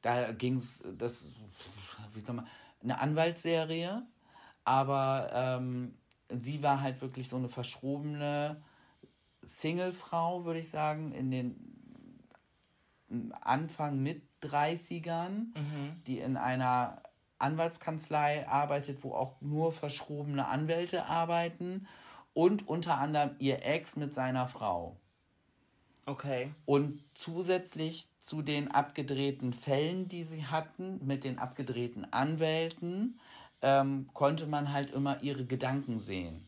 Da 0.00 0.32
ging 0.32 0.56
es, 0.56 0.82
das, 0.96 1.34
wie 2.14 2.22
soll 2.22 2.36
man, 2.36 2.46
eine 2.82 2.98
Anwaltsserie, 2.98 4.02
aber 4.64 5.30
ähm, 5.34 5.94
sie 6.40 6.62
war 6.62 6.80
halt 6.80 7.00
wirklich 7.00 7.28
so 7.28 7.36
eine 7.36 7.48
verschrobene 7.48 8.62
Singlefrau, 9.42 10.44
würde 10.44 10.60
ich 10.60 10.70
sagen, 10.70 11.12
in 11.12 11.30
den 11.30 11.56
Anfang 13.40 14.02
mit 14.02 14.22
30ern, 14.42 15.46
mhm. 15.54 16.02
die 16.06 16.18
in 16.18 16.36
einer 16.36 17.02
Anwaltskanzlei 17.38 18.48
arbeitet, 18.48 19.02
wo 19.02 19.12
auch 19.12 19.40
nur 19.40 19.72
verschrobene 19.72 20.46
Anwälte 20.46 21.06
arbeiten 21.06 21.86
und 22.34 22.68
unter 22.68 22.98
anderem 22.98 23.34
ihr 23.38 23.64
Ex 23.64 23.96
mit 23.96 24.14
seiner 24.14 24.46
Frau. 24.46 24.96
Okay. 26.06 26.52
Und 26.64 27.02
zusätzlich 27.14 28.08
zu 28.18 28.42
den 28.42 28.70
abgedrehten 28.70 29.52
Fällen, 29.52 30.08
die 30.08 30.24
sie 30.24 30.46
hatten, 30.46 31.04
mit 31.06 31.24
den 31.24 31.38
abgedrehten 31.38 32.12
Anwälten, 32.12 33.20
ähm, 33.62 34.08
konnte 34.12 34.46
man 34.46 34.72
halt 34.72 34.90
immer 34.90 35.22
ihre 35.22 35.44
Gedanken 35.44 35.98
sehen. 35.98 36.46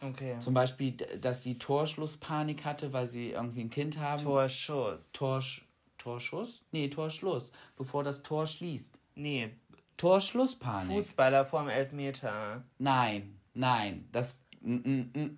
Okay. 0.00 0.38
Zum 0.38 0.54
Beispiel, 0.54 0.92
dass 0.92 1.42
sie 1.42 1.58
Torschlusspanik 1.58 2.64
hatte, 2.64 2.92
weil 2.92 3.06
sie 3.08 3.30
irgendwie 3.30 3.62
ein 3.62 3.70
Kind 3.70 3.98
haben. 3.98 4.22
Torschuss. 4.22 5.12
Torsch 5.12 5.64
Torschuss? 5.98 6.62
Nee, 6.72 6.88
Torschluss. 6.88 7.52
Bevor 7.76 8.02
das 8.02 8.22
Tor 8.22 8.46
schließt. 8.46 8.92
Nee. 9.14 9.50
Torschlusspanik. 9.96 10.96
Fußballer 10.96 11.46
vorm 11.46 11.68
Elfmeter. 11.68 12.64
Nein, 12.78 13.38
nein. 13.54 14.08
Das. 14.10 14.36
Mm, 14.60 15.04
mm, 15.14 15.36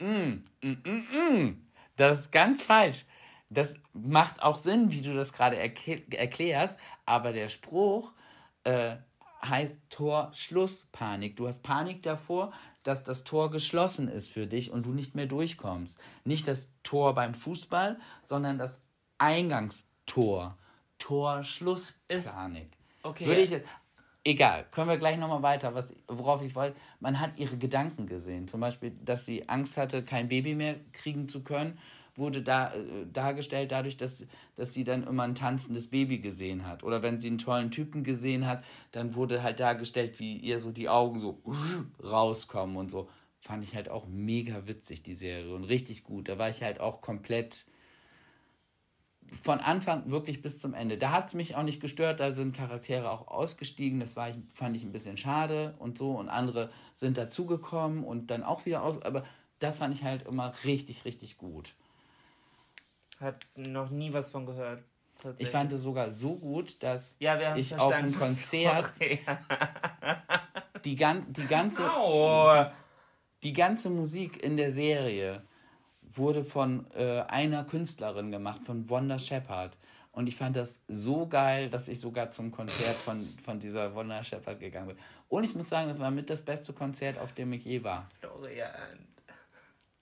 mm, 0.62 1.57
das 1.96 2.20
ist 2.20 2.33
ganz 2.33 2.62
falsch. 2.62 3.05
Das 3.50 3.77
macht 3.92 4.42
auch 4.42 4.57
Sinn, 4.57 4.90
wie 4.90 5.03
du 5.03 5.14
das 5.14 5.33
gerade 5.33 5.57
erklärst, 5.57 6.79
aber 7.05 7.33
der 7.33 7.48
Spruch 7.48 8.12
äh, 8.64 8.96
heißt 9.48 9.80
Torschlusspanik. 9.90 11.37
Du 11.37 11.46
hast 11.46 11.62
Panik 11.62 12.02
davor, 12.02 12.52
dass 12.83 13.02
das 13.02 13.24
Tor 13.24 13.50
geschlossen 13.50 14.09
ist 14.09 14.30
für 14.30 14.46
dich 14.46 14.70
und 14.70 14.85
du 14.85 14.90
nicht 14.90 15.14
mehr 15.14 15.26
durchkommst. 15.26 15.96
Nicht 16.24 16.46
das 16.48 16.72
Tor 16.83 17.14
beim 17.14 17.35
Fußball, 17.35 17.98
sondern 18.24 18.59
das 18.59 18.80
Eingangstor. 19.18 20.57
Torschlusspanik. 20.98 22.68
Okay. 23.02 23.26
Würde 23.26 23.42
ich 23.42 23.50
jetzt, 23.50 23.68
egal, 24.22 24.66
können 24.70 24.88
wir 24.88 24.96
gleich 24.96 25.18
nochmal 25.18 25.42
weiter, 25.42 25.74
was, 25.74 25.94
worauf 26.09 26.42
ich 26.42 26.54
wollte. 26.54 26.76
Man 27.00 27.20
hat 27.20 27.38
ihre 27.38 27.59
Gedanken 27.59 28.07
gesehen. 28.07 28.48
Zum 28.48 28.61
Beispiel, 28.61 28.92
dass 29.02 29.26
sie 29.26 29.48
Angst 29.48 29.76
hatte, 29.76 30.02
kein 30.02 30.28
Baby 30.28 30.54
mehr 30.54 30.76
kriegen 30.92 31.28
zu 31.28 31.42
können 31.42 31.78
wurde 32.16 32.42
da, 32.42 32.72
äh, 32.74 33.07
dargestellt 33.12 33.72
dadurch, 33.72 33.96
dass, 33.96 34.27
dass 34.57 34.74
sie 34.74 34.85
dann 34.85 35.05
immer 35.05 35.24
ein 35.24 35.35
tanzendes 35.35 35.88
Baby 35.88 36.18
gesehen 36.18 36.66
hat. 36.66 36.83
Oder 36.85 37.03
wenn 37.03 37.20
sie 37.20 37.29
einen 37.29 37.38
tollen 37.38 37.70
Typen 37.70 38.05
gesehen 38.05 38.46
hat, 38.46 38.64
dann 38.92 39.14
wurde 39.14 39.42
halt 39.42 39.61
dargestellt, 39.61 40.18
wie 40.20 40.37
ihr 40.37 40.61
so 40.61 40.70
die 40.70 40.88
Augen 40.88 41.20
so 41.20 41.40
rauskommen 42.03 42.77
und 42.77 42.90
so. 42.90 43.09
Fand 43.40 43.64
ich 43.64 43.74
halt 43.74 43.88
auch 43.88 44.07
mega 44.07 44.66
witzig, 44.66 45.03
die 45.03 45.14
Serie. 45.14 45.55
Und 45.55 45.64
richtig 45.64 46.05
gut. 46.05 46.29
Da 46.29 46.38
war 46.38 46.48
ich 46.48 46.62
halt 46.62 46.81
auch 46.81 47.00
komplett 47.00 47.66
von 49.42 49.61
Anfang 49.61 50.11
wirklich 50.11 50.42
bis 50.42 50.61
zum 50.61 50.74
Ende. 50.74 50.98
Da 50.98 51.11
hat 51.11 51.29
es 51.29 51.35
mich 51.35 51.57
auch 51.57 51.62
nicht 51.62 51.81
gestört, 51.81 52.20
da 52.20 52.33
sind 52.33 52.57
Charaktere 52.57 53.11
auch 53.11 53.29
ausgestiegen, 53.29 54.00
das 54.00 54.16
war, 54.16 54.29
fand 54.50 54.77
ich 54.77 54.85
ein 54.85 54.92
bisschen 54.92 55.16
schade 55.16 55.74
und 55.79 55.98
so 55.98 56.12
und 56.12 56.29
andere 56.29 56.70
sind 56.94 57.18
dazugekommen 57.18 58.05
und 58.05 58.31
dann 58.31 58.42
auch 58.42 58.66
wieder 58.66 58.83
aus, 58.83 59.00
aber 59.03 59.24
das 59.59 59.79
fand 59.79 59.94
ich 59.94 60.05
halt 60.05 60.27
immer 60.27 60.53
richtig, 60.64 61.05
richtig 61.05 61.38
gut. 61.38 61.74
Hat 63.20 63.37
noch 63.57 63.90
nie 63.90 64.12
was 64.12 64.31
von 64.31 64.46
gehört. 64.46 64.83
Ich 65.38 65.48
fand 65.48 65.72
es 65.72 65.83
sogar 65.83 66.11
so 66.11 66.35
gut, 66.35 66.83
dass 66.83 67.14
ja, 67.18 67.57
ich 67.57 67.74
auf 67.77 67.94
einem 67.94 68.16
Konzert 68.18 68.92
die, 70.85 70.96
gan 70.96 71.33
die, 71.33 71.46
ganze, 71.46 71.83
die, 71.83 72.66
die, 73.48 73.53
ganze 73.53 73.90
Musik 73.90 74.42
in 74.42 74.57
der 74.57 74.72
Serie 74.72 75.42
wurde 76.03 76.44
von 76.44 76.87
äh, 76.92 77.20
einer 77.22 77.64
Künstlerin 77.64 78.31
gemacht, 78.31 78.64
von 78.64 78.90
Wanda 78.90 79.18
Shepard. 79.18 79.79
Und 80.12 80.29
ich 80.29 80.37
fand 80.37 80.57
das 80.57 80.81
so 80.87 81.27
geil, 81.27 81.70
dass 81.70 81.88
ich 81.88 81.98
sogar 82.00 82.31
zum 82.31 82.53
Konzert 82.53 82.94
von, 82.94 83.27
von 83.44 83.59
dieser 83.59 83.94
Wanda 83.96 84.22
Shepard 84.22 84.61
gegangen 84.61 84.88
bin. 84.88 84.96
Und 85.29 85.44
ich 85.44 85.55
muss 85.55 85.68
sagen, 85.68 85.88
das 85.88 85.98
war 85.98 86.11
mit 86.11 86.31
das 86.31 86.42
beste 86.42 86.72
Konzert, 86.72 87.18
auf 87.18 87.33
dem 87.33 87.53
ich 87.53 87.64
je 87.64 87.83
war. 87.83 88.09
Florian. 88.20 89.13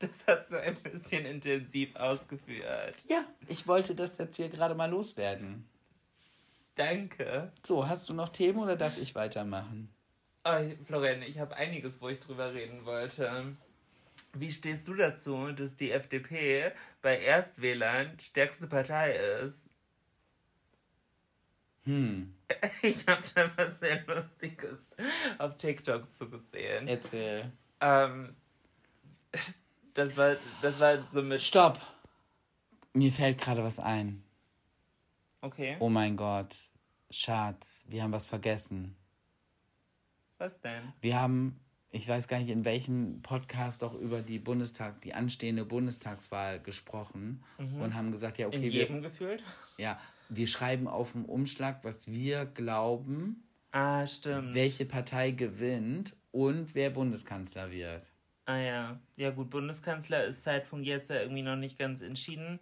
Das 0.02 0.26
hast 0.26 0.50
du 0.50 0.60
ein 0.60 0.74
bisschen 0.82 1.24
intensiv 1.24 1.94
ausgeführt. 1.94 3.04
Ja, 3.08 3.24
ich 3.46 3.68
wollte 3.68 3.94
das 3.94 4.18
jetzt 4.18 4.36
hier 4.36 4.48
gerade 4.48 4.74
mal 4.74 4.90
loswerden. 4.90 5.64
Danke. 6.74 7.52
So, 7.64 7.86
hast 7.86 8.08
du 8.08 8.14
noch 8.14 8.30
Themen 8.30 8.58
oder 8.58 8.76
darf 8.76 8.98
ich 8.98 9.14
weitermachen? 9.14 9.94
Oh, 10.44 10.58
Florian, 10.86 11.22
ich 11.22 11.38
habe 11.38 11.54
einiges, 11.54 12.00
wo 12.00 12.08
ich 12.08 12.18
drüber 12.18 12.52
reden 12.52 12.84
wollte. 12.84 13.56
Wie 14.32 14.50
stehst 14.50 14.88
du 14.88 14.94
dazu, 14.94 15.52
dass 15.52 15.76
die 15.76 15.92
FDP 15.92 16.72
bei 17.00 17.20
Erstwählern 17.20 18.18
stärkste 18.18 18.66
Partei 18.66 19.14
ist? 19.14 19.54
Hm. 21.84 22.34
Ich 22.82 23.06
habe 23.06 23.22
da 23.34 23.50
was 23.56 23.78
sehr 23.80 24.04
Lustiges 24.06 24.80
auf 25.38 25.56
TikTok 25.56 26.12
zugesehen. 26.12 26.86
Erzähl. 26.88 27.52
Ähm, 27.80 28.36
das 29.94 30.16
war, 30.16 30.36
das 30.60 30.78
war 30.80 31.04
so 31.06 31.22
mit. 31.22 31.42
Stopp! 31.42 31.80
Mir 32.94 33.12
fällt 33.12 33.38
gerade 33.38 33.62
was 33.64 33.78
ein. 33.78 34.22
Okay. 35.40 35.76
Oh 35.80 35.88
mein 35.88 36.16
Gott. 36.16 36.56
Schatz, 37.10 37.84
wir 37.88 38.02
haben 38.02 38.12
was 38.12 38.26
vergessen. 38.26 38.96
Was 40.38 40.60
denn? 40.60 40.92
Wir 41.00 41.20
haben, 41.20 41.60
ich 41.90 42.08
weiß 42.08 42.26
gar 42.28 42.38
nicht, 42.38 42.48
in 42.48 42.64
welchem 42.64 43.22
Podcast 43.22 43.84
auch 43.84 43.94
über 43.94 44.22
die 44.22 44.38
Bundestag, 44.38 45.00
die 45.02 45.14
anstehende 45.14 45.64
Bundestagswahl 45.64 46.60
gesprochen 46.60 47.42
mhm. 47.58 47.80
und 47.80 47.94
haben 47.94 48.12
gesagt, 48.12 48.38
ja, 48.38 48.46
okay. 48.46 48.56
In 48.56 48.62
jedem 48.62 48.94
wir, 48.96 49.02
gefühlt? 49.02 49.42
Ja, 49.78 49.98
wir 50.28 50.46
schreiben 50.46 50.88
auf 50.88 51.12
dem 51.12 51.24
Umschlag, 51.24 51.84
was 51.84 52.08
wir 52.08 52.46
glauben. 52.46 53.42
Ah, 53.72 54.06
stimmt. 54.06 54.54
Welche 54.54 54.86
Partei 54.86 55.32
gewinnt 55.32 56.16
und 56.30 56.74
wer 56.74 56.90
Bundeskanzler 56.90 57.70
wird. 57.70 58.11
Ah 58.44 58.56
ja. 58.56 59.00
Ja 59.16 59.30
gut, 59.30 59.50
Bundeskanzler 59.50 60.24
ist 60.24 60.42
Zeitpunkt 60.42 60.86
jetzt 60.86 61.10
ja 61.10 61.20
irgendwie 61.20 61.42
noch 61.42 61.56
nicht 61.56 61.78
ganz 61.78 62.00
entschieden. 62.00 62.58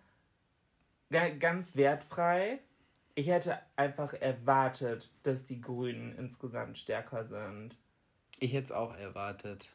ganz 1.39 1.75
wertfrei. 1.75 2.59
Ich 3.15 3.27
hätte 3.27 3.59
einfach 3.75 4.13
erwartet, 4.13 5.09
dass 5.23 5.45
die 5.45 5.59
Grünen 5.59 6.17
insgesamt 6.17 6.77
stärker 6.77 7.25
sind. 7.25 7.75
Ich 8.39 8.53
hätte 8.53 8.65
es 8.65 8.71
auch 8.71 8.95
erwartet. 8.95 9.69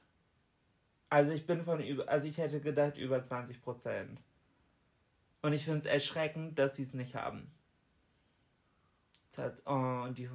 Also 1.10 1.32
ich 1.32 1.46
bin 1.46 1.64
von 1.64 1.80
über, 1.80 2.08
also 2.08 2.26
ich 2.26 2.38
hätte 2.38 2.60
gedacht 2.60 2.96
über 2.96 3.22
20 3.22 3.60
Prozent. 3.62 4.20
Und 5.42 5.52
ich 5.52 5.64
finde 5.64 5.80
es 5.80 5.86
erschreckend, 5.86 6.58
dass 6.58 6.76
sie 6.76 6.82
es 6.82 6.94
nicht 6.94 7.14
haben. 7.14 7.50
Oh, 9.66 10.06
die 10.16 10.30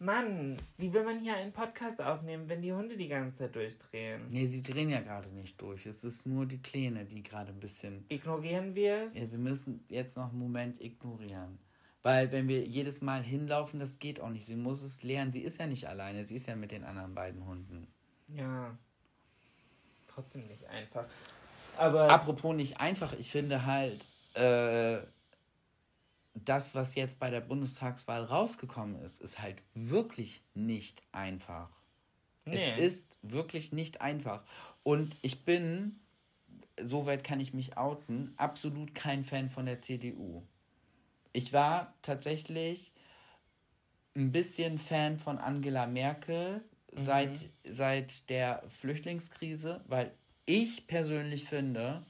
Mann, 0.00 0.56
wie 0.76 0.92
will 0.92 1.02
man 1.02 1.18
hier 1.18 1.34
einen 1.34 1.52
Podcast 1.52 2.00
aufnehmen, 2.00 2.48
wenn 2.48 2.62
die 2.62 2.72
Hunde 2.72 2.96
die 2.96 3.08
ganze 3.08 3.36
Zeit 3.36 3.56
durchdrehen? 3.56 4.26
Nee, 4.30 4.46
sie 4.46 4.62
drehen 4.62 4.90
ja 4.90 5.00
gerade 5.00 5.28
nicht 5.30 5.60
durch. 5.60 5.86
Es 5.86 6.04
ist 6.04 6.24
nur 6.24 6.46
die 6.46 6.62
Kleine, 6.62 7.04
die 7.04 7.22
gerade 7.22 7.50
ein 7.50 7.58
bisschen. 7.58 8.04
Ignorieren 8.08 8.76
wir 8.76 9.06
es? 9.06 9.14
Ja, 9.14 9.28
wir 9.30 9.38
müssen 9.38 9.84
jetzt 9.88 10.16
noch 10.16 10.30
einen 10.30 10.38
Moment 10.38 10.80
ignorieren. 10.80 11.58
Weil 12.02 12.30
wenn 12.30 12.46
wir 12.46 12.64
jedes 12.64 13.02
Mal 13.02 13.22
hinlaufen, 13.22 13.80
das 13.80 13.98
geht 13.98 14.20
auch 14.20 14.30
nicht. 14.30 14.46
Sie 14.46 14.54
muss 14.54 14.82
es 14.82 15.02
lernen. 15.02 15.32
Sie 15.32 15.42
ist 15.42 15.58
ja 15.58 15.66
nicht 15.66 15.88
alleine, 15.88 16.24
sie 16.24 16.36
ist 16.36 16.46
ja 16.46 16.54
mit 16.54 16.70
den 16.70 16.84
anderen 16.84 17.14
beiden 17.14 17.44
Hunden. 17.44 17.88
Ja. 18.28 18.78
Trotzdem 20.06 20.46
nicht 20.46 20.64
einfach. 20.68 21.06
Aber. 21.76 22.08
Apropos 22.08 22.54
nicht 22.54 22.80
einfach, 22.80 23.14
ich 23.18 23.30
finde 23.30 23.66
halt, 23.66 24.06
äh, 24.34 24.98
das, 26.44 26.74
was 26.74 26.94
jetzt 26.94 27.18
bei 27.18 27.30
der 27.30 27.40
Bundestagswahl 27.40 28.24
rausgekommen 28.24 29.00
ist, 29.02 29.20
ist 29.20 29.40
halt 29.40 29.62
wirklich 29.74 30.42
nicht 30.54 31.02
einfach. 31.12 31.70
Nee. 32.44 32.72
Es 32.72 32.80
ist 32.80 33.18
wirklich 33.22 33.72
nicht 33.72 34.00
einfach. 34.00 34.42
Und 34.82 35.16
ich 35.22 35.44
bin, 35.44 36.00
soweit 36.80 37.24
kann 37.24 37.40
ich 37.40 37.54
mich 37.54 37.76
outen, 37.76 38.34
absolut 38.36 38.94
kein 38.94 39.24
Fan 39.24 39.48
von 39.48 39.66
der 39.66 39.82
CDU. 39.82 40.42
Ich 41.32 41.52
war 41.52 41.94
tatsächlich 42.02 42.92
ein 44.16 44.32
bisschen 44.32 44.78
Fan 44.78 45.18
von 45.18 45.38
Angela 45.38 45.86
Merkel 45.86 46.62
mhm. 46.92 47.02
seit, 47.02 47.50
seit 47.64 48.28
der 48.30 48.62
Flüchtlingskrise, 48.68 49.82
weil 49.86 50.12
ich 50.46 50.86
persönlich 50.86 51.44
finde, 51.44 52.04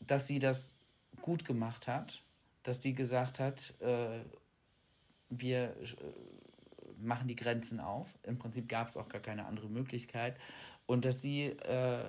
dass 0.00 0.26
sie 0.26 0.38
das 0.38 0.74
gut 1.20 1.44
gemacht 1.44 1.88
hat 1.88 2.22
dass 2.62 2.78
die 2.78 2.94
gesagt 2.94 3.40
hat, 3.40 3.74
äh, 3.80 4.20
wir 5.30 5.64
äh, 5.64 5.74
machen 6.98 7.28
die 7.28 7.36
Grenzen 7.36 7.80
auf. 7.80 8.08
Im 8.22 8.38
Prinzip 8.38 8.68
gab 8.68 8.88
es 8.88 8.96
auch 8.96 9.08
gar 9.08 9.20
keine 9.20 9.46
andere 9.46 9.68
Möglichkeit. 9.68 10.36
Und 10.86 11.04
dass 11.04 11.22
sie 11.22 11.46
äh, 11.46 12.04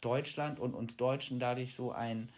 Deutschland 0.00 0.60
und 0.60 0.74
uns 0.74 0.96
Deutschen 0.96 1.38
dadurch 1.38 1.74
so 1.74 1.92
ein 1.92 2.30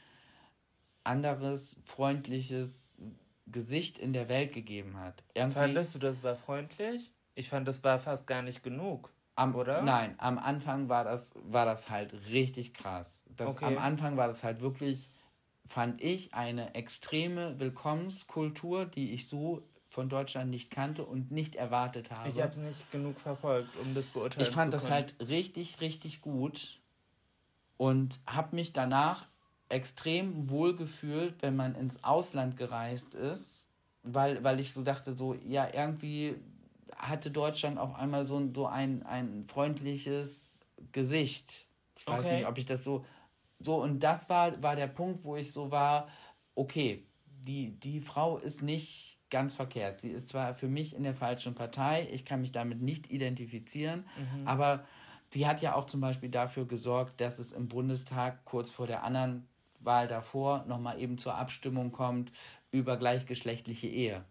anderes, 1.05 1.77
freundliches 1.85 3.01
Gesicht 3.47 3.99
in 3.99 4.13
der 4.13 4.29
Welt 4.29 4.53
gegeben 4.53 4.97
hat. 4.99 5.23
Irgendwie 5.35 5.59
Fandest 5.59 5.95
du, 5.95 5.99
das 5.99 6.23
war 6.23 6.37
freundlich? 6.37 7.13
Ich 7.35 7.49
fand, 7.49 7.67
das 7.67 7.83
war 7.83 7.99
fast 7.99 8.27
gar 8.27 8.43
nicht 8.43 8.63
genug. 8.63 9.11
Am, 9.35 9.55
oder? 9.55 9.83
Nein, 9.83 10.15
am 10.19 10.39
Anfang 10.39 10.89
war 10.89 11.05
das, 11.05 11.33
war 11.35 11.65
das 11.65 11.89
halt 11.89 12.13
richtig 12.29 12.75
krass. 12.75 13.23
Das, 13.37 13.57
okay. 13.57 13.65
Am 13.65 13.79
Anfang 13.79 14.17
war 14.17 14.29
das 14.29 14.45
halt 14.45 14.61
wirklich 14.61 15.09
fand 15.67 16.01
ich 16.03 16.35
eine 16.35 16.75
extreme 16.75 17.59
Willkommenskultur, 17.59 18.85
die 18.85 19.13
ich 19.13 19.29
so 19.29 19.63
von 19.89 20.09
Deutschland 20.09 20.51
nicht 20.51 20.71
kannte 20.71 21.05
und 21.05 21.31
nicht 21.31 21.55
erwartet 21.55 22.11
habe. 22.11 22.29
Ich 22.29 22.41
habe 22.41 22.51
es 22.51 22.57
nicht 22.57 22.91
genug 22.91 23.21
verfolgt, 23.21 23.77
um 23.77 23.95
das 23.95 24.09
beurteilen 24.09 24.31
zu 24.31 24.37
können. 24.37 24.49
Ich 24.49 24.55
fand 24.55 24.73
das 24.73 24.91
halt 24.91 25.15
richtig, 25.29 25.81
richtig 25.81 26.23
gut 26.23 26.81
und 27.77 28.19
habe 28.27 28.57
mich 28.57 28.73
danach 28.73 29.27
extrem 29.69 30.51
wohl 30.51 30.77
gefühlt, 30.77 31.35
wenn 31.43 31.57
man 31.57 31.75
ins 31.75 32.05
Ausland 32.05 32.57
gereist 32.57 33.15
ist, 33.15 33.67
weil, 34.03 34.43
weil 34.45 34.61
ich 34.61 34.73
so 34.73 34.83
dachte, 34.83 35.15
so, 35.15 35.35
ja, 35.47 35.69
irgendwie 35.73 36.37
hatte 36.97 37.31
Deutschland 37.31 37.79
auf 37.79 37.95
einmal 37.95 38.25
so, 38.27 38.51
so 38.55 38.67
ein, 38.67 39.03
ein 39.05 39.45
freundliches 39.47 40.53
Gesicht. 40.93 41.67
Ich 41.99 42.07
weiß 42.07 42.27
okay. 42.27 42.37
nicht, 42.39 42.47
ob 42.47 42.59
ich 42.59 42.67
das 42.67 42.85
so 42.85 43.05
so, 43.65 43.83
und 43.83 44.01
das 44.01 44.29
war, 44.29 44.63
war 44.63 44.77
der 44.77 44.87
Punkt, 44.87 45.25
wo 45.25 45.37
ich 45.37 45.53
so 45.53 45.71
war, 45.71 46.09
okay, 46.55 47.07
die, 47.27 47.71
die 47.81 48.01
Frau 48.01 48.39
ist 48.39 48.63
nicht 48.63 49.19
ganz 49.31 49.55
verkehrt. 49.55 50.01
Sie 50.01 50.11
ist 50.11 50.29
zwar 50.29 50.55
für 50.55 50.69
mich 50.69 50.95
in 50.95 51.03
der 51.03 51.17
falschen 51.17 51.55
Partei, 51.55 52.09
ich 52.13 52.25
kann 52.25 52.41
mich 52.41 52.53
damit 52.53 52.83
nicht 52.83 53.11
identifizieren, 53.11 54.05
mhm. 54.17 54.47
aber 54.47 54.85
sie 55.31 55.47
hat 55.47 55.63
ja 55.63 55.75
auch 55.75 55.87
zum 55.87 56.01
Beispiel 56.01 56.29
dafür 56.29 56.67
gesorgt, 56.67 57.21
dass 57.21 57.39
es 57.39 57.53
im 57.53 57.69
Bundestag 57.69 58.45
kurz 58.45 58.71
vor 58.71 58.87
der 58.87 59.05
anderen 59.05 59.49
Wahl 59.81 60.07
davor 60.07 60.65
nochmal 60.69 61.01
eben 61.01 61.19
zur 61.19 61.35
Abstimmung 61.35 61.93
kommt 61.93 62.31
über 62.71 62.97
gleichgeschlechtliche 62.97 63.89
Ehe. 63.89 64.25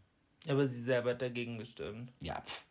Aber 0.48 0.68
sie 0.68 0.82
selber 0.82 1.12
hat 1.12 1.22
dagegen 1.22 1.58
gestimmt. 1.58 2.12
Ja, 2.22 2.42
pff 2.42 2.66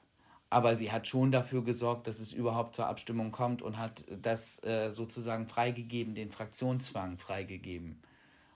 aber 0.51 0.75
sie 0.75 0.91
hat 0.91 1.07
schon 1.07 1.31
dafür 1.31 1.63
gesorgt, 1.63 2.09
dass 2.09 2.19
es 2.19 2.33
überhaupt 2.33 2.75
zur 2.75 2.87
Abstimmung 2.87 3.31
kommt 3.31 3.63
und 3.63 3.79
hat 3.79 4.05
das 4.11 4.63
äh, 4.65 4.91
sozusagen 4.91 5.47
freigegeben, 5.47 6.17
den 6.17 6.31
Fraktionszwang 6.31 7.19
freigegeben. 7.19 8.03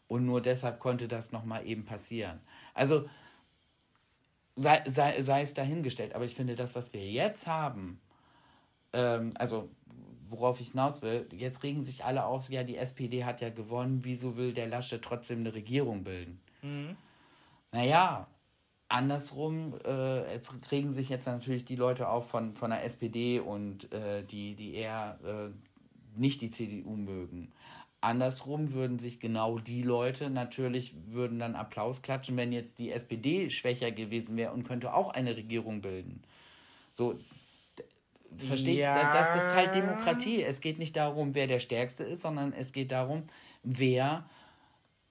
Und 0.09 0.27
nur 0.27 0.41
deshalb 0.41 0.81
konnte 0.81 1.07
das 1.07 1.31
nochmal 1.31 1.67
eben 1.67 1.85
passieren. 1.85 2.41
Also 2.75 3.09
sei, 4.57 4.83
sei, 4.87 5.23
sei 5.23 5.43
es 5.43 5.55
dahingestellt, 5.55 6.15
aber 6.15 6.25
ich 6.25 6.35
finde, 6.35 6.57
das, 6.57 6.75
was 6.75 6.93
wir 6.93 7.09
jetzt 7.09 7.47
haben, 7.47 8.01
ähm, 8.93 9.33
also 9.37 9.71
worauf 10.29 10.61
ich 10.61 10.71
hinaus 10.71 11.01
will, 11.01 11.29
jetzt 11.33 11.63
regen 11.63 11.85
sich 11.85 12.05
alle 12.05 12.25
auf, 12.25 12.51
ja, 12.51 12.65
die 12.65 12.77
SPD 12.77 13.25
hat 13.25 13.41
ja 13.41 13.51
gewonnen, 13.51 14.01
wieso 14.03 14.37
will 14.37 14.53
der 14.53 14.67
Lasche 14.67 15.01
trotzdem 15.01 15.41
eine 15.41 15.55
Regierung 15.55 16.03
bilden? 16.03 16.41
Mhm. 16.63 16.97
Naja, 17.71 18.27
andersrum, 18.89 19.75
äh, 19.85 20.33
jetzt 20.33 20.63
kriegen 20.63 20.93
sich 20.93 21.09
jetzt 21.09 21.27
natürlich 21.27 21.65
die 21.65 21.77
Leute 21.77 22.09
auch 22.09 22.25
von, 22.25 22.55
von 22.55 22.71
der 22.71 22.85
SPD 22.85 23.41
und 23.41 23.93
äh, 23.93 24.25
die, 24.25 24.55
die 24.55 24.75
eher 24.75 25.19
äh, 25.25 26.19
nicht 26.19 26.41
die 26.41 26.51
CDU 26.51 26.97
mögen. 26.97 27.53
Andersrum 28.01 28.75
würden 28.75 28.99
sich 28.99 29.19
genau 29.19 29.59
die 29.59 29.83
Leute 29.83 30.29
natürlich, 30.29 30.95
würden 31.07 31.39
dann 31.39 31.55
Applaus 31.57 32.03
klatschen, 32.03 32.37
wenn 32.37 32.53
jetzt 32.53 32.79
die 32.79 32.93
SPD 32.93 33.49
schwächer 33.49 33.91
gewesen 33.91 34.37
wäre 34.37 34.53
und 34.53 34.65
könnte 34.65 34.93
auch 34.93 35.11
eine 35.11 35.37
Regierung 35.37 35.81
bilden. 35.81 36.23
So, 36.93 37.19
versteht, 38.37 38.77
ja. 38.77 39.11
das, 39.11 39.35
das 39.35 39.45
ist 39.47 39.55
halt 39.55 39.75
Demokratie. 39.75 40.43
Es 40.43 40.61
geht 40.61 40.79
nicht 40.79 40.97
darum, 40.97 41.35
wer 41.35 41.47
der 41.47 41.61
Stärkste 41.61 42.05
ist, 42.05 42.23
sondern 42.23 42.53
es 42.53 42.73
geht 42.73 42.93
darum, 42.93 43.25
wer 43.63 44.29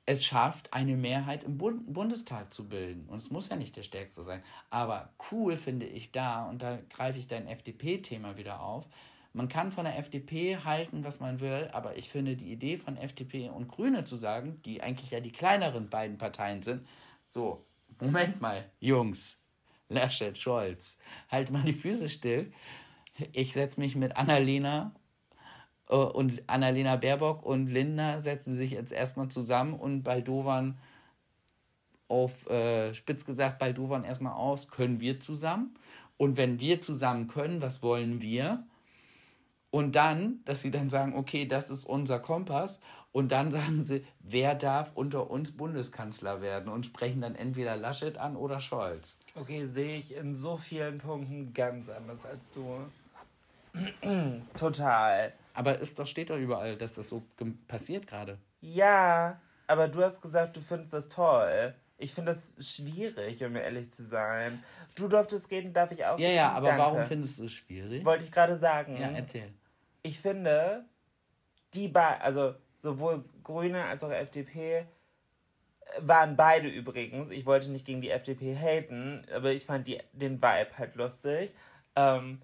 es 0.06 0.26
schafft, 0.26 0.74
eine 0.74 0.98
Mehrheit 0.98 1.44
im 1.44 1.58
Bund 1.58 1.94
Bundestag 1.94 2.54
zu 2.54 2.68
bilden. 2.68 3.08
Und 3.08 3.18
es 3.18 3.30
muss 3.30 3.50
ja 3.50 3.56
nicht 3.56 3.76
der 3.76 3.84
Stärkste 3.84 4.24
sein. 4.24 4.44
Aber 4.70 5.14
cool 5.32 5.56
finde 5.56 5.86
ich 5.86 6.12
da, 6.12 6.48
und 6.50 6.62
da 6.62 6.80
greife 6.90 7.20
ich 7.20 7.28
dein 7.28 7.48
FDP-Thema 7.48 8.38
wieder 8.38 8.62
auf, 8.62 8.90
man 9.36 9.50
kann 9.50 9.72
von 9.72 9.86
der 9.86 9.98
FDP 9.98 10.58
halten, 10.58 11.04
was 11.04 11.20
man 11.20 11.40
will, 11.40 11.70
aber 11.74 11.98
ich 11.98 12.10
finde 12.10 12.36
die 12.36 12.52
Idee 12.52 12.78
von 12.78 12.98
FDP 12.98 13.50
und 13.50 13.68
Grüne 13.68 14.04
zu 14.04 14.16
sagen, 14.16 14.62
die 14.64 14.84
eigentlich 14.84 15.10
ja 15.10 15.22
die 15.22 15.32
kleineren 15.32 15.90
beiden 15.90 16.20
Parteien 16.20 16.62
sind, 16.62 16.88
so, 17.30 17.66
Moment 18.00 18.42
mal, 18.42 18.70
Jungs, 18.80 19.42
Laschet, 19.90 20.38
Scholz, 20.38 21.00
halt 21.30 21.50
mal 21.50 21.64
die 21.64 21.74
Füße 21.74 22.10
still. 22.10 22.54
Ich 23.32 23.54
setze 23.54 23.80
mich 23.80 23.96
mit 23.96 24.16
Annalena 24.18 24.94
und 25.98 26.42
Annalena 26.48 26.96
Baerbock 26.96 27.46
und 27.46 27.68
Lindner 27.68 28.22
setzen 28.22 28.56
sich 28.56 28.72
jetzt 28.72 28.92
erstmal 28.92 29.30
zusammen 29.30 29.74
und 29.74 30.04
Baldovan 30.04 30.78
auf 32.08 32.48
äh, 32.50 32.94
spitz 32.94 33.26
gesagt 33.26 33.60
Baldovan 33.60 34.04
erstmal 34.04 34.34
aus, 34.34 34.70
können 34.70 35.00
wir 35.00 35.20
zusammen? 35.20 35.76
Und 36.18 36.38
wenn 36.38 36.60
wir 36.60 36.82
zusammen 36.82 37.28
können, 37.28 37.62
was 37.62 37.82
wollen 37.82 38.22
wir? 38.22 38.66
Und 39.72 39.96
dann, 39.96 40.42
dass 40.46 40.62
sie 40.62 40.70
dann 40.70 40.92
sagen, 40.92 41.16
okay, 41.16 41.48
das 41.48 41.72
ist 41.72 41.86
unser 41.86 42.20
Kompass. 42.20 42.80
Und 43.12 43.32
dann 43.32 43.52
sagen 43.58 43.84
sie, 43.84 44.06
wer 44.20 44.54
darf 44.54 44.92
unter 44.96 45.32
uns 45.32 45.52
Bundeskanzler 45.58 46.42
werden? 46.42 46.72
Und 46.72 46.86
sprechen 46.86 47.22
dann 47.22 47.36
entweder 47.36 47.76
Laschet 47.76 48.18
an 48.18 48.36
oder 48.36 48.60
Scholz. 48.60 49.18
Okay, 49.36 49.66
sehe 49.66 49.98
ich 49.98 50.16
in 50.16 50.34
so 50.34 50.58
vielen 50.58 51.00
Punkten 51.00 51.54
ganz 51.54 51.90
anders 51.90 52.20
als 52.24 52.52
du. 52.52 52.78
Total. 54.56 55.34
Aber 55.54 55.80
es 55.82 55.94
doch, 55.94 56.08
steht 56.08 56.30
doch 56.30 56.38
überall, 56.38 56.76
dass 56.76 56.94
das 56.96 57.10
so 57.10 57.24
passiert 57.68 58.08
gerade. 58.08 58.38
Ja, 58.62 59.40
aber 59.68 59.88
du 59.88 60.04
hast 60.04 60.22
gesagt, 60.22 60.56
du 60.58 60.62
findest 60.62 60.94
das 60.94 61.10
toll. 61.10 61.76
Ich 61.98 62.14
finde 62.14 62.32
das 62.32 62.54
schwierig, 62.60 63.44
um 63.44 63.56
ehrlich 63.56 63.90
zu 63.90 64.04
sein. 64.04 64.64
Du 64.96 65.08
durftest 65.08 65.48
gehen, 65.48 65.74
darf 65.74 65.92
ich 65.92 66.06
auch. 66.06 66.18
Ja, 66.20 66.30
ja, 66.30 66.52
aber 66.52 66.68
Danke. 66.68 66.82
warum 66.82 67.06
findest 67.06 67.40
du 67.40 67.46
es 67.46 67.54
schwierig? 67.54 68.04
Wollte 68.04 68.24
ich 68.24 68.32
gerade 68.32 68.56
sagen. 68.56 68.98
Ja, 68.98 69.10
erzähl. 69.10 69.54
Ich 70.02 70.20
finde, 70.20 70.86
die 71.74 71.88
beiden, 71.88 72.22
also 72.22 72.56
sowohl 72.76 73.24
Grüne 73.44 73.86
als 73.86 74.04
auch 74.04 74.12
FDP, 74.12 74.86
waren 76.00 76.36
beide 76.36 76.68
übrigens. 76.68 77.30
Ich 77.30 77.46
wollte 77.46 77.70
nicht 77.72 77.86
gegen 77.86 78.02
die 78.02 78.10
FDP 78.10 78.56
haten, 78.56 79.26
aber 79.34 79.52
ich 79.52 79.66
fand 79.66 79.88
die, 79.88 80.00
den 80.12 80.42
Vibe 80.42 80.78
halt 80.78 80.96
lustig. 80.96 81.54
Ähm, 81.96 82.42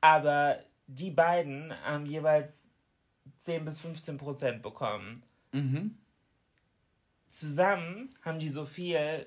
aber 0.00 0.60
die 0.88 1.10
beiden 1.10 1.72
haben 1.84 2.06
jeweils 2.06 2.68
10 3.40 3.64
bis 3.64 3.80
15 3.80 4.16
Prozent 4.18 4.62
bekommen. 4.62 5.22
Mhm 5.52 5.96
zusammen 7.28 8.14
haben 8.22 8.38
die 8.38 8.48
so 8.48 8.64
viel 8.64 9.26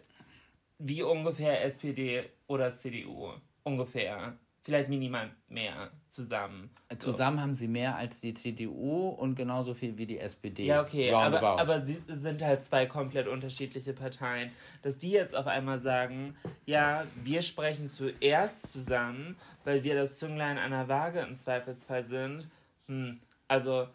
wie 0.79 1.03
ungefähr 1.03 1.63
SPD 1.63 2.29
oder 2.47 2.75
CDU. 2.75 3.33
Ungefähr. 3.63 4.37
Vielleicht 4.63 4.89
minimal 4.89 5.31
mehr 5.49 5.89
zusammen. 6.07 6.69
Zusammen 6.99 7.37
so. 7.37 7.41
haben 7.41 7.55
sie 7.55 7.67
mehr 7.67 7.95
als 7.95 8.19
die 8.19 8.35
CDU 8.35 9.09
und 9.09 9.33
genauso 9.33 9.73
viel 9.73 9.97
wie 9.97 10.05
die 10.05 10.19
SPD. 10.19 10.65
Ja, 10.65 10.81
okay, 10.83 11.11
aber, 11.11 11.59
aber 11.59 11.83
sie 11.83 11.99
sind 12.07 12.43
halt 12.43 12.63
zwei 12.63 12.85
komplett 12.85 13.27
unterschiedliche 13.27 13.93
Parteien. 13.93 14.51
Dass 14.83 14.99
die 14.99 15.09
jetzt 15.09 15.35
auf 15.35 15.47
einmal 15.47 15.79
sagen, 15.79 16.35
ja, 16.67 17.05
wir 17.23 17.41
sprechen 17.41 17.89
zuerst 17.89 18.71
zusammen, 18.71 19.35
weil 19.63 19.83
wir 19.83 19.95
das 19.95 20.19
Zünglein 20.19 20.59
einer 20.59 20.87
Waage 20.87 21.21
im 21.21 21.37
Zweifelsfall 21.37 22.05
sind. 22.05 22.47
Hm, 22.85 23.19
also 23.47 23.87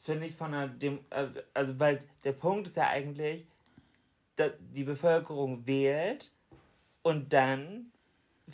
finde 0.00 0.26
ich 0.26 0.34
von 0.34 0.52
einer 0.52 0.68
Dem 0.68 0.98
äh, 1.10 1.26
also 1.54 1.78
weil 1.78 2.00
der 2.24 2.32
Punkt 2.32 2.68
ist 2.68 2.76
ja 2.76 2.88
eigentlich, 2.88 3.46
dass 4.36 4.52
die 4.58 4.84
Bevölkerung 4.84 5.66
wählt 5.66 6.32
und 7.02 7.32
dann 7.32 7.90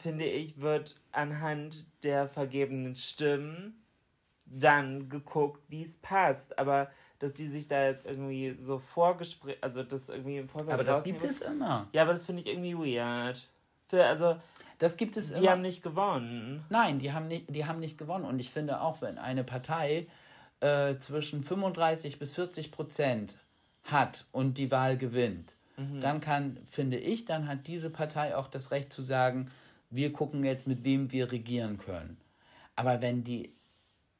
finde 0.01 0.27
ich 0.27 0.61
wird 0.61 0.97
anhand 1.13 1.87
der 2.03 2.29
vergebenen 2.29 2.97
Stimmen 2.97 3.83
dann 4.47 5.09
geguckt, 5.09 5.63
wie 5.69 5.83
es 5.83 5.97
passt, 5.97 6.59
aber 6.59 6.91
dass 7.19 7.33
die 7.33 7.49
sich 7.49 7.67
da 7.67 7.87
jetzt 7.87 8.07
irgendwie 8.07 8.51
so 8.51 8.79
vorgespräch, 8.79 9.57
also 9.61 9.83
das 9.83 10.09
irgendwie 10.09 10.39
im 10.39 10.49
Vorfeld 10.49 10.75
Aber 10.75 10.85
das 10.85 11.05
gibt 11.05 11.25
es 11.25 11.41
immer. 11.41 11.89
Ja, 11.93 12.03
aber 12.03 12.13
das 12.13 12.25
finde 12.25 12.43
ich 12.43 12.49
irgendwie 12.49 12.77
weird. 12.77 13.49
Für, 13.89 14.05
also 14.05 14.37
das 14.79 14.97
gibt 14.97 15.17
es 15.17 15.33
die 15.33 15.41
immer. 15.41 15.53
haben 15.53 15.63
nicht 15.63 15.83
gewonnen. 15.83 16.65
Nein, 16.69 16.99
die 16.99 17.13
haben 17.13 17.29
nicht, 17.29 17.47
die 17.49 17.65
haben 17.65 17.81
nicht 17.81 17.97
gewonnen 17.97 18.25
und 18.25 18.39
ich 18.39 18.51
finde 18.51 18.81
auch, 18.81 19.01
wenn 19.01 19.19
eine 19.19 19.45
Partei 19.45 20.07
äh, 20.61 20.97
zwischen 20.99 21.43
35 21.43 22.19
bis 22.19 22.35
40 22.35 22.71
Prozent 22.71 23.39
hat 23.85 24.27
und 24.33 24.59
die 24.59 24.71
Wahl 24.71 24.99
gewinnt, 24.99 25.55
mhm. 25.77 26.01
dann 26.01 26.21
kann, 26.21 26.59
finde 26.71 26.99
ich, 26.99 27.25
dann 27.25 27.49
hat 27.49 27.67
diese 27.67 27.89
Partei 27.89 28.37
auch 28.37 28.49
das 28.49 28.71
Recht 28.71 28.93
zu 28.93 29.01
sagen, 29.01 29.51
wir 29.97 30.13
gucken 30.13 30.45
jetzt, 30.45 30.67
mit 30.67 30.85
wem 30.85 31.11
wir 31.11 31.33
regieren 31.33 31.79
können. 31.79 32.19
Aber 32.77 33.01
wenn 33.01 33.25
die 33.25 33.53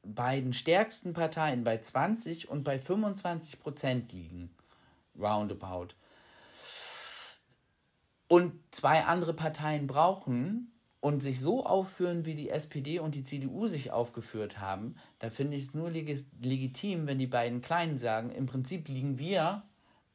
beiden 0.03 0.53
stärksten 0.53 1.13
Parteien 1.13 1.63
bei 1.63 1.77
20 1.77 2.49
und 2.49 2.63
bei 2.63 2.79
25 2.79 3.59
Prozent 3.59 4.11
liegen, 4.11 4.49
roundabout, 5.17 5.89
und 8.27 8.53
zwei 8.71 9.05
andere 9.05 9.33
Parteien 9.33 9.87
brauchen, 9.87 10.71
und 10.99 11.21
sich 11.21 11.39
so 11.39 11.65
aufführen, 11.65 12.25
wie 12.25 12.35
die 12.35 12.49
SPD 12.49 12.99
und 12.99 13.15
die 13.15 13.23
CDU 13.23 13.67
sich 13.67 13.91
aufgeführt 13.91 14.59
haben, 14.59 14.95
da 15.19 15.29
finde 15.29 15.55
ich 15.55 15.67
es 15.67 15.73
nur 15.73 15.91
leg 15.91 16.25
legitim, 16.41 17.07
wenn 17.07 17.19
die 17.19 17.27
beiden 17.27 17.61
Kleinen 17.61 17.97
sagen, 17.97 18.31
im 18.31 18.45
Prinzip 18.45 18.87
liegen 18.87 19.19
wir 19.19 19.63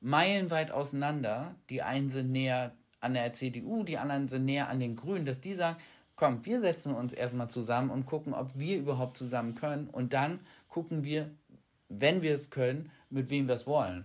meilenweit 0.00 0.72
auseinander. 0.72 1.54
Die 1.70 1.82
einen 1.82 2.10
sind 2.10 2.32
näher 2.32 2.72
an 3.02 3.14
der 3.14 3.32
CDU, 3.32 3.84
die 3.84 3.98
anderen 3.98 4.28
sind 4.28 4.44
näher 4.44 4.68
an 4.68 4.80
den 4.80 4.96
Grünen, 4.96 5.26
dass 5.26 5.40
die 5.40 5.54
sagen, 5.54 5.76
komm, 6.16 6.44
wir 6.44 6.60
setzen 6.60 6.94
uns 6.94 7.12
erstmal 7.12 7.50
zusammen 7.50 7.90
und 7.90 8.06
gucken, 8.06 8.34
ob 8.34 8.58
wir 8.58 8.78
überhaupt 8.78 9.16
zusammen 9.16 9.54
können. 9.54 9.88
Und 9.88 10.12
dann 10.12 10.40
gucken 10.68 11.04
wir, 11.04 11.30
wenn 11.88 12.22
wir 12.22 12.34
es 12.34 12.50
können, 12.50 12.90
mit 13.10 13.30
wem 13.30 13.48
wir 13.48 13.54
es 13.54 13.66
wollen. 13.66 14.04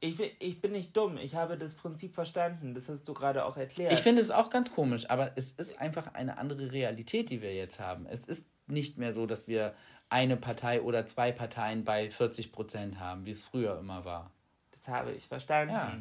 Ich, 0.00 0.18
ich 0.40 0.60
bin 0.60 0.72
nicht 0.72 0.96
dumm, 0.96 1.16
ich 1.16 1.36
habe 1.36 1.56
das 1.56 1.74
Prinzip 1.74 2.12
verstanden, 2.12 2.74
das 2.74 2.88
hast 2.88 3.06
du 3.06 3.14
gerade 3.14 3.44
auch 3.44 3.56
erklärt. 3.56 3.92
Ich 3.92 4.00
finde 4.00 4.20
es 4.20 4.32
auch 4.32 4.50
ganz 4.50 4.72
komisch, 4.72 5.08
aber 5.08 5.30
es 5.36 5.52
ist 5.52 5.78
einfach 5.78 6.14
eine 6.14 6.38
andere 6.38 6.72
Realität, 6.72 7.30
die 7.30 7.40
wir 7.40 7.54
jetzt 7.54 7.78
haben. 7.78 8.06
Es 8.06 8.24
ist 8.24 8.44
nicht 8.66 8.98
mehr 8.98 9.12
so, 9.12 9.26
dass 9.26 9.46
wir 9.46 9.74
eine 10.08 10.36
Partei 10.36 10.82
oder 10.82 11.06
zwei 11.06 11.30
Parteien 11.30 11.84
bei 11.84 12.10
40 12.10 12.50
Prozent 12.50 12.98
haben, 12.98 13.24
wie 13.26 13.30
es 13.30 13.42
früher 13.42 13.78
immer 13.78 14.04
war. 14.04 14.32
Das 14.72 14.88
habe 14.88 15.12
ich 15.12 15.28
verstanden. 15.28 15.72
Ja. 15.72 15.96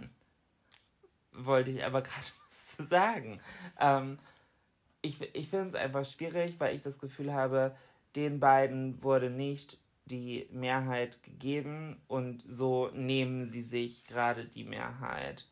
Wollte 1.34 1.72
ich 1.72 1.84
aber 1.84 2.02
gerade 2.02 2.28
was 2.50 2.68
zu 2.76 2.84
sagen. 2.84 3.40
Ähm, 3.80 4.20
ich 5.02 5.22
ich 5.36 5.50
finde 5.50 5.70
es 5.70 5.76
einfach 5.76 6.06
schwierig, 6.06 6.60
weil 6.60 6.76
ich 6.76 6.82
das 6.82 7.00
Gefühl 7.00 7.34
habe, 7.34 7.76
den 8.16 8.40
beiden 8.40 9.02
wurde 9.04 9.30
nicht 9.30 9.78
die 10.06 10.48
Mehrheit 10.52 11.24
gegeben 11.24 12.02
und 12.08 12.44
so 12.48 12.90
nehmen 12.94 13.46
sie 13.46 13.62
sich 13.62 14.06
gerade 14.06 14.46
die 14.46 14.66
Mehrheit. 14.66 15.46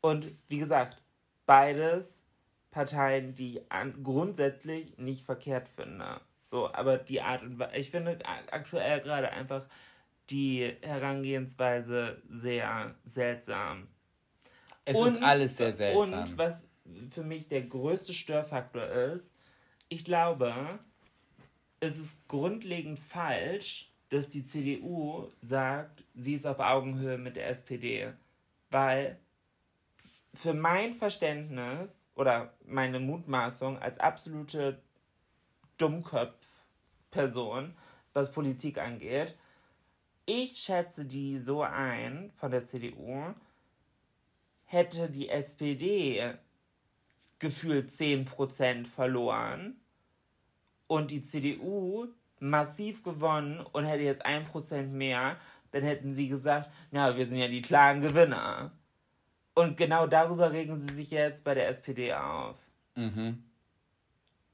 Und 0.00 0.26
wie 0.48 0.58
gesagt, 0.58 1.02
beides 1.46 2.24
Parteien, 2.70 3.34
die 3.34 3.58
ich 3.58 4.02
grundsätzlich 4.02 4.96
nicht 4.98 5.24
verkehrt 5.24 5.68
finde. 5.68 6.20
So, 6.42 6.72
aber 6.72 6.98
die 6.98 7.20
Art 7.20 7.42
und 7.42 7.58
Weise, 7.58 7.76
ich 7.76 7.90
finde 7.90 8.18
aktuell 8.26 9.00
gerade 9.00 9.30
einfach 9.30 9.64
die 10.30 10.76
Herangehensweise 10.82 12.22
sehr 12.28 12.94
seltsam. 13.04 13.88
Es 14.84 14.96
und, 14.96 15.08
ist 15.08 15.22
alles 15.22 15.56
sehr 15.56 15.72
seltsam. 15.72 16.20
Und 16.20 16.38
was 16.38 16.66
für 17.10 17.22
mich 17.22 17.48
der 17.48 17.62
größte 17.62 18.12
Störfaktor 18.12 18.86
ist, 18.86 19.32
ich 19.88 20.04
glaube, 20.04 20.78
es 21.80 21.98
ist 21.98 22.28
grundlegend 22.28 22.98
falsch, 22.98 23.90
dass 24.10 24.28
die 24.28 24.44
CDU 24.46 25.28
sagt, 25.42 26.04
sie 26.14 26.34
ist 26.34 26.46
auf 26.46 26.60
Augenhöhe 26.60 27.18
mit 27.18 27.36
der 27.36 27.48
SPD. 27.48 28.12
Weil 28.70 29.18
für 30.34 30.54
mein 30.54 30.94
Verständnis 30.94 31.90
oder 32.14 32.54
meine 32.66 33.00
Mutmaßung 33.00 33.78
als 33.78 33.98
absolute 33.98 34.80
Dummköpf-Person, 35.78 37.74
was 38.12 38.32
Politik 38.32 38.78
angeht, 38.78 39.36
ich 40.26 40.56
schätze 40.58 41.04
die 41.04 41.38
so 41.38 41.62
ein 41.62 42.30
von 42.36 42.50
der 42.50 42.64
CDU, 42.64 43.34
hätte 44.64 45.10
die 45.10 45.28
SPD 45.28 46.34
gefühlt 47.38 47.90
10% 47.90 48.86
verloren 48.86 49.76
und 50.86 51.10
die 51.10 51.22
CDU 51.22 52.08
massiv 52.40 53.02
gewonnen 53.02 53.60
und 53.72 53.84
hätte 53.84 54.02
jetzt 54.02 54.24
ein 54.24 54.44
Prozent 54.44 54.92
mehr, 54.92 55.36
dann 55.72 55.82
hätten 55.82 56.12
sie 56.12 56.28
gesagt, 56.28 56.70
na, 56.90 57.16
wir 57.16 57.26
sind 57.26 57.36
ja 57.36 57.48
die 57.48 57.62
klaren 57.62 58.00
Gewinner. 58.00 58.72
Und 59.54 59.76
genau 59.76 60.06
darüber 60.06 60.52
regen 60.52 60.76
sie 60.76 60.92
sich 60.92 61.10
jetzt 61.10 61.44
bei 61.44 61.54
der 61.54 61.68
SPD 61.68 62.12
auf. 62.14 62.56
Mhm. 62.94 63.44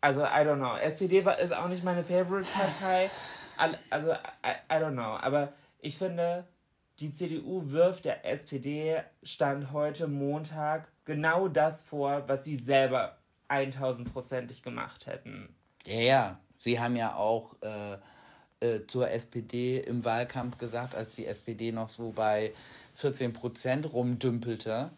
Also, 0.01 0.23
I 0.23 0.45
don't 0.45 0.57
know. 0.57 0.77
SPD 0.77 1.19
ist 1.43 1.53
auch 1.53 1.69
nicht 1.69 1.85
meine 1.85 2.05
Favorite-Partei. 2.05 3.11
Also, 3.91 4.13
I, 4.13 4.55
I 4.71 4.77
don't 4.77 4.93
know. 4.93 5.17
Aber 5.19 5.53
ich 5.81 5.99
finde, 5.99 6.47
die 7.01 7.13
CDU 7.13 7.71
wirft 7.71 8.05
der 8.05 8.25
SPD 8.25 9.03
Stand 9.23 9.73
heute 9.73 10.07
Montag 10.07 10.89
genau 11.05 11.49
das 11.49 11.83
vor, 11.83 12.25
was 12.29 12.45
sie 12.45 12.57
selber 12.57 13.19
1000%ig 13.49 14.63
gemacht 14.63 15.07
hätten. 15.07 15.55
Ja, 15.87 16.01
ja. 16.01 16.41
Sie 16.59 16.79
haben 16.79 16.95
ja 16.95 17.15
auch 17.15 17.57
äh, 17.63 17.97
äh, 18.61 18.87
zur 18.87 19.11
SPD 19.11 19.79
im 19.79 20.05
Wahlkampf 20.05 20.59
gesagt, 20.59 20.95
als 20.95 21.17
die 21.17 21.27
SPD 21.27 21.73
noch 21.73 21.89
so 21.89 22.13
bei 22.13 22.53
14 22.97 23.33
Prozent 23.33 23.91
rumdümpelte, 23.91 24.91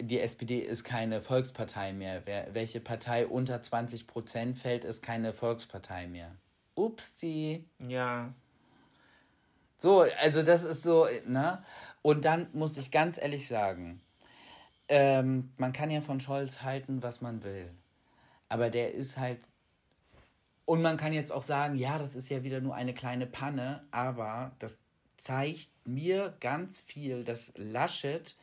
die 0.00 0.20
SPD 0.20 0.60
ist 0.60 0.84
keine 0.84 1.20
Volkspartei 1.20 1.92
mehr. 1.92 2.22
Wer, 2.24 2.54
welche 2.54 2.80
Partei 2.80 3.26
unter 3.26 3.60
20 3.60 4.06
Prozent 4.06 4.56
fällt, 4.56 4.84
ist 4.84 5.02
keine 5.02 5.34
Volkspartei 5.34 6.06
mehr. 6.06 6.36
Upsi. 6.76 7.64
Ja. 7.86 8.32
So, 9.80 10.00
also 10.20 10.42
das 10.42 10.64
ist 10.64 10.82
so, 10.82 11.06
ne? 11.26 11.64
Und 12.02 12.26
dann 12.26 12.48
muss 12.52 12.76
ich 12.76 12.90
ganz 12.90 13.16
ehrlich 13.16 13.48
sagen, 13.48 14.02
ähm, 14.88 15.52
man 15.56 15.72
kann 15.72 15.90
ja 15.90 16.02
von 16.02 16.20
Scholz 16.20 16.60
halten, 16.60 17.02
was 17.02 17.22
man 17.22 17.42
will. 17.42 17.70
Aber 18.50 18.68
der 18.68 18.92
ist 18.92 19.16
halt. 19.16 19.40
Und 20.66 20.82
man 20.82 20.98
kann 20.98 21.14
jetzt 21.14 21.32
auch 21.32 21.42
sagen, 21.42 21.76
ja, 21.76 21.98
das 21.98 22.14
ist 22.14 22.28
ja 22.28 22.42
wieder 22.44 22.60
nur 22.60 22.74
eine 22.74 22.92
kleine 22.92 23.26
Panne, 23.26 23.82
aber 23.90 24.52
das 24.58 24.76
zeigt 25.16 25.70
mir 25.86 26.36
ganz 26.40 26.80
viel, 26.80 27.24
dass 27.24 27.52
Laschet 27.56 28.36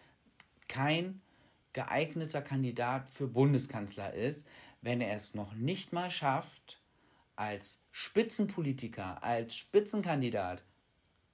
kein 0.67 1.21
geeigneter 1.73 2.41
Kandidat 2.41 3.07
für 3.09 3.27
Bundeskanzler 3.27 4.13
ist, 4.13 4.47
wenn 4.81 5.01
er 5.01 5.15
es 5.15 5.35
noch 5.35 5.53
nicht 5.53 5.93
mal 5.93 6.09
schafft, 6.09 6.81
als 7.35 7.83
Spitzenpolitiker, 7.91 9.23
als 9.23 9.55
Spitzenkandidat, 9.55 10.63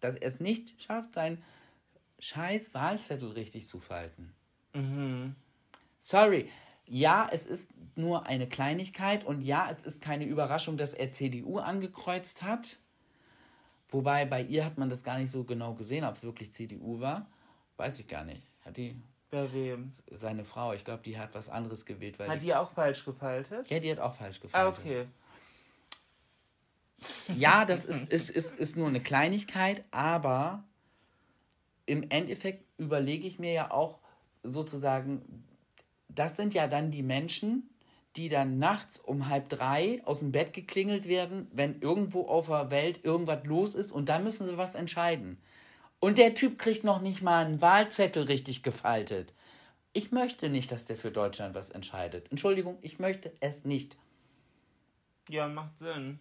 dass 0.04 0.16
er 0.16 0.28
es 0.28 0.40
nicht 0.40 0.82
schafft, 0.82 1.14
seinen 1.14 1.42
scheiß 2.20 2.74
Wahlzettel 2.74 3.32
richtig 3.32 3.68
zu 3.68 3.80
falten. 3.80 4.34
Mhm. 4.74 5.36
Sorry. 6.00 6.50
Ja, 6.86 7.30
es 7.32 7.46
ist 7.46 7.68
nur 7.96 8.26
eine 8.26 8.48
Kleinigkeit 8.48 9.24
und 9.24 9.42
ja, 9.42 9.70
es 9.72 9.84
ist 9.84 10.02
keine 10.02 10.26
Überraschung, 10.26 10.78
dass 10.78 10.94
er 10.94 11.12
CDU 11.12 11.60
angekreuzt 11.60 12.42
hat. 12.44 12.78
Wobei 13.90 14.26
bei 14.26 14.42
ihr 14.42 14.66
hat 14.66 14.78
man 14.78 14.90
das 14.90 15.04
gar 15.04 15.18
nicht 15.20 15.32
so 15.32 15.44
genau 15.44 15.76
gesehen, 15.76 16.04
ob 16.04 16.16
es 16.16 16.24
wirklich 16.24 16.52
CDU 16.54 17.00
war. 17.00 17.28
Weiß 17.78 18.00
ich 18.00 18.08
gar 18.08 18.24
nicht. 18.26 18.42
Hat 18.66 18.76
die. 18.78 18.96
Bei 19.30 19.52
wem? 19.54 19.94
Seine 20.12 20.44
Frau, 20.46 20.74
ich 20.74 20.84
glaube, 20.84 21.04
die 21.04 21.18
hat 21.18 21.34
was 21.34 21.50
anderes 21.50 21.86
gewählt. 21.86 22.20
Hat 22.20 22.42
die, 22.42 22.46
die 22.48 22.56
auch 22.56 22.72
falsch 22.72 23.06
gefaltet? 23.06 23.70
ja, 23.70 23.80
die 23.80 23.92
hat 23.92 24.00
auch 24.00 24.14
falsch 24.14 24.38
Ah, 24.40 24.42
gefaltet. 24.44 24.80
okay. 24.80 25.08
Ja, 27.38 27.66
das 27.66 27.86
ist, 27.86 28.12
ist, 28.12 28.30
ist, 28.30 28.58
ist 28.58 28.78
nur 28.78 28.88
eine 28.88 29.02
Kleinigkeit, 29.02 29.84
aber 29.92 30.64
im 31.86 32.10
Endeffekt 32.10 32.66
überlege 32.78 33.28
ich 33.28 33.40
mir 33.40 33.52
ja 33.52 33.72
auch 33.72 34.00
sozusagen, 34.44 35.46
das 36.10 36.36
sind 36.36 36.54
ja 36.54 36.68
dann 36.68 36.92
die 36.92 37.04
Menschen, 37.04 37.70
die 38.16 38.30
dann 38.30 38.60
nachts 38.60 38.98
um 38.98 39.28
halb 39.28 39.50
drei 39.50 40.02
aus 40.06 40.20
dem 40.20 40.32
Bett 40.32 40.54
geklingelt 40.54 41.08
werden, 41.08 41.48
wenn 41.52 41.82
irgendwo 41.82 42.28
auf 42.28 42.48
der 42.48 42.70
Welt 42.70 43.04
irgendwas 43.04 43.46
los 43.46 43.74
ist 43.74 43.92
und 43.92 44.08
da 44.08 44.20
müssen 44.20 44.46
sie 44.46 44.58
was 44.58 44.76
entscheiden. 44.76 45.38
Und 46.00 46.18
der 46.18 46.34
Typ 46.34 46.60
kriegt 46.60 46.84
noch 46.84 47.02
nicht 47.02 47.22
mal 47.22 47.46
einen 47.46 47.62
Wahlzettel 47.62 48.24
richtig 48.24 48.62
gefaltet. 48.62 49.34
Ich 49.94 50.12
möchte 50.12 50.50
nicht, 50.50 50.72
dass 50.72 50.86
der 50.86 50.98
für 50.98 51.12
Deutschland 51.12 51.56
was 51.56 51.70
entscheidet. 51.70 52.30
Entschuldigung, 52.30 52.78
ich 52.82 53.00
möchte 53.00 53.32
es 53.40 53.64
nicht. 53.64 53.98
Ja, 55.30 55.48
macht 55.48 55.80
Sinn. 55.80 56.20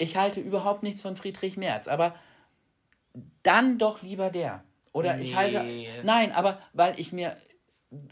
Ich 0.00 0.16
halte 0.16 0.40
überhaupt 0.40 0.82
nichts 0.82 1.02
von 1.02 1.14
Friedrich 1.14 1.56
Merz, 1.56 1.86
aber 1.86 2.14
dann 3.42 3.78
doch 3.78 4.02
lieber 4.02 4.30
der. 4.30 4.64
Oder 4.92 5.18
ich 5.18 5.36
halte. 5.36 5.62
Nee. 5.62 5.88
Nein, 6.02 6.32
aber 6.32 6.58
weil 6.72 6.98
ich 6.98 7.12
mir. 7.12 7.36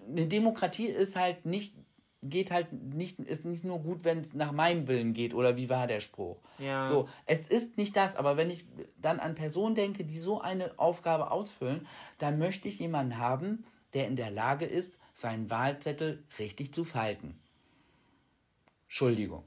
Eine 0.09 0.27
Demokratie 0.27 0.87
ist 0.87 1.17
halt 1.17 1.47
nicht. 1.47 1.75
Geht 2.21 2.51
halt 2.51 2.73
nicht, 2.73 3.21
ist 3.21 3.45
nicht 3.45 3.63
nur 3.63 3.79
gut, 3.79 4.03
wenn 4.03 4.19
es 4.19 4.35
nach 4.35 4.51
meinem 4.51 4.89
Willen 4.89 5.15
geht, 5.15 5.35
oder 5.35 5.57
wie 5.57 5.71
war 5.71 5.87
der 5.87 6.01
Spruch? 6.01 6.37
Ja. 6.59 6.85
So, 6.89 7.09
es 7.27 7.47
ist 7.47 7.79
nicht 7.79 7.97
das, 7.97 8.17
aber 8.17 8.37
wenn 8.37 8.51
ich 8.51 8.67
dann 8.97 9.21
an 9.21 9.37
Personen 9.37 9.77
denke, 9.77 10.05
die 10.05 10.19
so 10.19 10.41
eine 10.41 10.77
Aufgabe 10.81 11.31
ausfüllen, 11.31 11.87
dann 12.19 12.41
möchte 12.41 12.67
ich 12.67 12.81
jemanden 12.81 13.19
haben, 13.19 13.65
der 13.95 14.09
in 14.09 14.17
der 14.17 14.33
Lage 14.33 14.65
ist, 14.65 14.99
seinen 15.13 15.49
Wahlzettel 15.49 16.25
richtig 16.41 16.75
zu 16.75 16.85
falten. 16.85 17.39
Entschuldigung. 18.89 19.45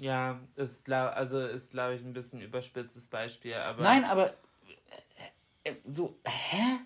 Ja, 0.00 0.40
ist 0.56 0.86
glaub, 0.86 1.14
also 1.14 1.38
ist 1.38 1.72
glaube 1.72 1.94
ich 1.94 2.02
ein 2.02 2.14
bisschen 2.14 2.40
überspitztes 2.40 3.08
Beispiel, 3.08 3.52
aber 3.54 3.82
Nein, 3.82 4.04
aber 4.04 4.30
äh, 5.64 5.70
äh, 5.70 5.74
so, 5.84 6.18
hä? 6.26 6.78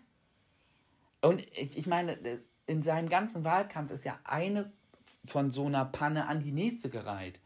Und 1.21 1.47
ich 1.57 1.87
meine, 1.87 2.13
äh, 2.25 2.39
in 2.67 2.83
seinem 2.83 3.09
ganzen 3.09 3.45
Wahlkampf 3.45 3.93
ist 3.93 4.05
ja 4.05 4.19
eine 4.25 4.73
von 5.25 5.53
so 5.53 5.67
einer 5.67 5.85
Panne 5.85 6.27
an 6.27 6.41
die 6.41 6.51
nächste 6.51 6.91
gereiht. 6.91 7.39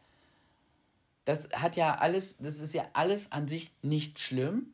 Das 1.25 1.49
hat 1.51 1.75
ja 1.75 1.99
alles, 1.99 2.37
das 2.37 2.59
ist 2.59 2.73
ja 2.73 2.87
alles 2.93 3.31
an 3.31 3.47
sich 3.47 3.71
nicht 3.83 4.19
schlimm, 4.19 4.73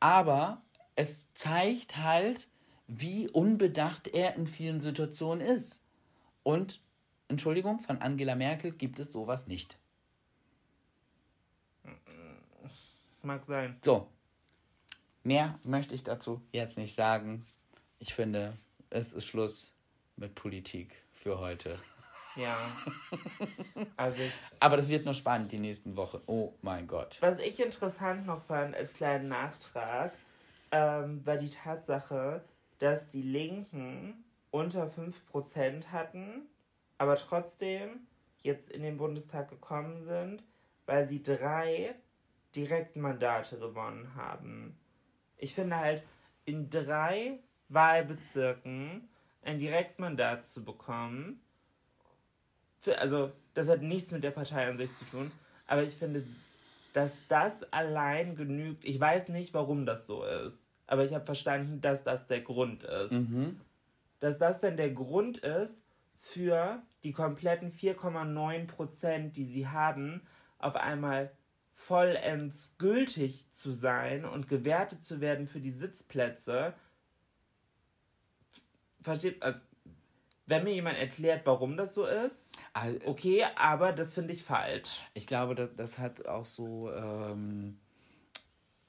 aber 0.00 0.60
es 0.96 1.32
zeigt 1.34 1.98
halt, 1.98 2.48
wie 2.88 3.28
unbedacht 3.28 4.08
er 4.08 4.34
in 4.34 4.48
vielen 4.48 4.80
Situationen 4.80 5.40
ist. 5.40 5.80
Und, 6.42 6.80
Entschuldigung, 7.28 7.78
von 7.78 7.98
Angela 8.02 8.34
Merkel 8.34 8.72
gibt 8.72 8.98
es 8.98 9.12
sowas 9.12 9.46
nicht. 9.46 9.78
Mag 13.22 13.44
sein. 13.44 13.78
So, 13.84 14.08
mehr 15.22 15.58
möchte 15.64 15.94
ich 15.94 16.02
dazu 16.02 16.42
jetzt 16.52 16.78
nicht 16.78 16.94
sagen. 16.94 17.44
Ich 17.98 18.14
finde, 18.14 18.56
es 18.90 19.12
ist 19.12 19.26
Schluss 19.26 19.72
mit 20.16 20.34
Politik 20.34 20.94
für 21.12 21.38
heute. 21.38 21.78
Ja. 22.36 22.56
Also 23.96 24.22
ich, 24.22 24.32
Aber 24.60 24.76
das 24.76 24.88
wird 24.88 25.04
noch 25.04 25.14
spannend 25.14 25.52
die 25.52 25.58
nächsten 25.58 25.96
Wochen. 25.96 26.20
Oh 26.26 26.54
mein 26.62 26.86
Gott. 26.86 27.18
was 27.20 27.38
ich 27.38 27.60
interessant 27.60 28.26
noch 28.26 28.42
fand 28.42 28.74
als 28.74 28.92
kleinen 28.92 29.28
Nachtrag, 29.28 30.12
ähm, 30.70 31.24
war 31.26 31.36
die 31.36 31.50
Tatsache, 31.50 32.42
dass 32.78 33.08
die 33.08 33.22
Linken 33.22 34.24
unter 34.50 34.86
5% 34.86 35.86
hatten, 35.92 36.42
aber 36.98 37.16
trotzdem 37.16 38.06
jetzt 38.42 38.70
in 38.70 38.82
den 38.82 38.96
Bundestag 38.96 39.48
gekommen 39.48 40.02
sind, 40.02 40.42
weil 40.90 41.06
sie 41.06 41.22
drei 41.22 41.94
Direktmandate 42.56 43.58
gewonnen 43.58 44.12
haben. 44.16 44.76
Ich 45.38 45.54
finde 45.54 45.76
halt, 45.76 46.02
in 46.46 46.68
drei 46.68 47.38
Wahlbezirken 47.68 49.08
ein 49.42 49.58
Direktmandat 49.58 50.46
zu 50.46 50.64
bekommen, 50.64 51.40
für, 52.80 52.98
also 52.98 53.30
das 53.54 53.68
hat 53.68 53.82
nichts 53.82 54.10
mit 54.10 54.24
der 54.24 54.32
Partei 54.32 54.68
an 54.68 54.78
sich 54.78 54.92
zu 54.94 55.04
tun, 55.04 55.30
aber 55.68 55.84
ich 55.84 55.94
finde, 55.94 56.24
dass 56.92 57.12
das 57.28 57.72
allein 57.72 58.34
genügt. 58.34 58.84
Ich 58.84 58.98
weiß 58.98 59.28
nicht, 59.28 59.54
warum 59.54 59.86
das 59.86 60.08
so 60.08 60.24
ist, 60.24 60.58
aber 60.88 61.04
ich 61.04 61.14
habe 61.14 61.24
verstanden, 61.24 61.80
dass 61.80 62.02
das 62.02 62.26
der 62.26 62.40
Grund 62.40 62.82
ist. 62.82 63.14
Dass 64.18 64.38
das 64.38 64.58
denn 64.58 64.76
der 64.76 64.90
Grund 64.90 65.38
ist 65.38 65.76
für 66.18 66.82
die 67.04 67.12
kompletten 67.12 67.72
4,9 67.72 68.66
Prozent, 68.66 69.36
die 69.36 69.46
sie 69.46 69.68
haben, 69.68 70.22
auf 70.60 70.76
einmal 70.76 71.30
vollends 71.74 72.74
gültig 72.78 73.50
zu 73.52 73.72
sein 73.72 74.24
und 74.24 74.48
gewertet 74.48 75.02
zu 75.02 75.20
werden 75.20 75.48
für 75.48 75.60
die 75.60 75.70
Sitzplätze. 75.70 76.74
Versteht, 79.00 79.42
also, 79.42 79.58
wenn 80.46 80.64
mir 80.64 80.74
jemand 80.74 80.98
erklärt, 80.98 81.46
warum 81.46 81.76
das 81.76 81.94
so 81.94 82.04
ist, 82.06 82.44
okay, 83.04 83.44
aber 83.56 83.92
das 83.92 84.14
finde 84.14 84.34
ich 84.34 84.44
falsch. 84.44 85.02
Ich 85.14 85.26
glaube, 85.26 85.54
das, 85.54 85.70
das 85.76 85.98
hat 85.98 86.26
auch 86.26 86.44
so 86.44 86.92
ähm, 86.92 87.78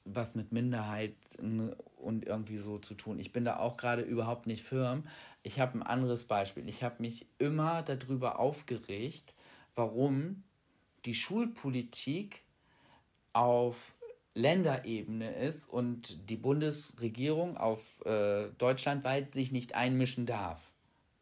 was 0.03 0.36
mit 0.36 0.51
Minderheiten 0.51 1.74
und 1.97 2.26
irgendwie 2.26 2.57
so 2.57 2.80
zu 2.80 2.95
tun. 2.95 3.19
Ich 3.19 3.32
bin 3.32 3.45
da 3.45 3.57
auch 3.57 3.78
gerade 3.78 4.01
überhaupt 4.01 4.47
nicht 4.47 4.63
firm. 4.63 5.03
Ich 5.43 5.59
habe 5.59 5.78
ein 5.78 5.84
anderes 5.84 6.26
Beispiel. 6.26 6.67
Ich 6.67 6.84
habe 6.84 6.95
mich 6.99 7.28
immer 7.38 7.84
darüber 7.84 8.39
aufgeregt, 8.39 9.34
warum 9.76 10.43
die 11.06 11.14
Schulpolitik 11.14 12.43
auf 13.34 13.93
Länderebene 14.34 15.32
ist 15.32 15.68
und 15.68 16.30
die 16.30 16.38
Bundesregierung 16.38 17.58
auf 17.58 18.06
äh, 18.06 18.47
deutschlandweit 18.58 19.34
sich 19.34 19.52
nicht 19.52 19.76
einmischen 19.76 20.26
darf. 20.26 20.72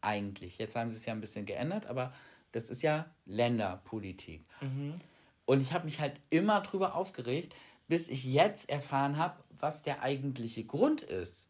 Eigentlich. 0.01 0.57
Jetzt 0.57 0.75
haben 0.75 0.91
sie 0.91 0.97
es 0.97 1.05
ja 1.05 1.13
ein 1.13 1.21
bisschen 1.21 1.45
geändert, 1.45 1.87
aber 1.87 2.13
das 2.51 2.69
ist 2.69 2.81
ja 2.81 3.05
Länderpolitik. 3.25 4.45
Und 5.45 5.61
ich 5.61 5.73
habe 5.73 5.85
mich 5.85 5.99
halt 5.99 6.13
immer 6.29 6.61
drüber 6.61 6.95
aufgeregt, 6.95 7.55
bis 7.87 8.07
ich 8.07 8.23
jetzt 8.23 8.69
erfahren 8.69 9.17
habe, 9.17 9.43
was 9.59 9.81
der 9.81 10.01
eigentliche 10.03 10.63
Grund 10.63 11.01
ist. 11.01 11.49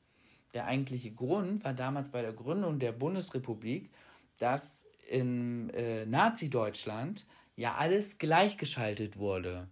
Der 0.53 0.65
eigentliche 0.65 1.11
Grund 1.11 1.63
war 1.63 1.73
damals 1.73 2.09
bei 2.09 2.21
der 2.21 2.33
Gründung 2.33 2.79
der 2.79 2.93
Bundesrepublik, 2.93 3.91
dass 4.39 4.85
in 5.09 5.69
äh, 5.71 6.05
Nazi-Deutschland 6.05 7.25
ja 7.59 7.75
alles 7.75 8.17
gleichgeschaltet 8.19 9.17
wurde. 9.17 9.67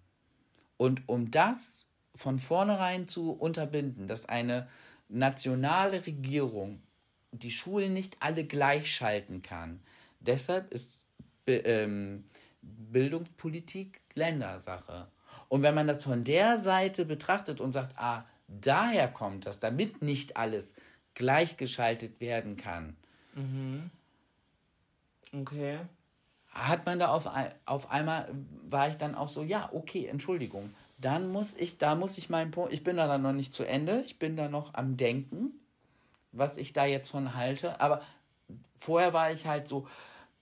Und 0.76 1.08
um 1.08 1.32
das 1.32 1.86
von 2.16 2.38
vornherein 2.38 3.08
zu 3.08 3.32
unterbinden, 3.32 4.10
dass 4.10 4.26
eine 4.26 4.68
nationale 5.08 6.06
Regierung 6.06 6.82
die 7.32 7.50
Schulen 7.50 7.94
nicht 7.94 8.18
alle 8.20 8.44
gleichschalten 8.44 9.42
kann, 9.42 9.80
deshalb 10.20 10.74
ist 10.74 11.00
ähm, 11.48 12.26
Bildungspolitik 12.62 14.02
Ländersache. 14.16 15.08
Und 15.48 15.62
wenn 15.62 15.74
man 15.74 15.88
das 15.88 16.04
von 16.04 16.26
der 16.26 16.58
Seite 16.58 17.06
betrachtet 17.06 17.62
und 17.62 17.72
sagt, 17.72 17.98
ah, 17.98 18.26
daher 18.50 19.08
kommt 19.08 19.46
das, 19.46 19.62
damit 19.62 20.02
nicht 20.02 20.36
alles 20.36 20.74
gleichgeschaltet 21.14 22.20
werden 22.20 22.58
kann. 22.58 22.98
Mhm. 23.34 23.92
Okay. 25.32 25.80
Hat 26.58 26.88
man 26.88 26.98
da 26.98 27.10
auf, 27.10 27.30
auf 27.66 27.92
einmal, 27.92 28.28
war 28.68 28.90
ich 28.90 28.96
dann 28.98 29.14
auch 29.14 29.28
so, 29.28 29.44
ja, 29.44 29.70
okay, 29.74 30.08
Entschuldigung. 30.08 30.74
Dann 30.98 31.30
muss 31.30 31.54
ich, 31.54 31.78
da 31.78 31.94
muss 31.94 32.18
ich 32.18 32.30
meinen 32.32 32.50
Punkt, 32.50 32.74
ich 32.74 32.84
bin 32.84 32.98
da 32.98 33.08
dann 33.08 33.22
noch 33.22 33.32
nicht 33.34 33.54
zu 33.54 33.64
Ende, 33.64 34.02
ich 34.08 34.18
bin 34.18 34.36
da 34.36 34.50
noch 34.50 34.74
am 34.74 34.98
Denken, 34.98 35.52
was 36.32 36.58
ich 36.58 36.74
da 36.74 36.86
jetzt 36.86 37.10
von 37.10 37.36
halte. 37.36 37.80
Aber 37.80 38.02
vorher 38.76 39.14
war 39.14 39.32
ich 39.32 39.46
halt 39.46 39.68
so, 39.68 39.88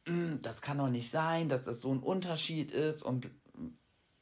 "Mm, 0.08 0.36
das 0.42 0.62
kann 0.62 0.78
doch 0.78 0.90
nicht 0.90 1.10
sein, 1.10 1.50
dass 1.50 1.64
das 1.64 1.82
so 1.82 1.94
ein 1.94 2.00
Unterschied 2.00 2.72
ist 2.72 3.04
und 3.04 3.30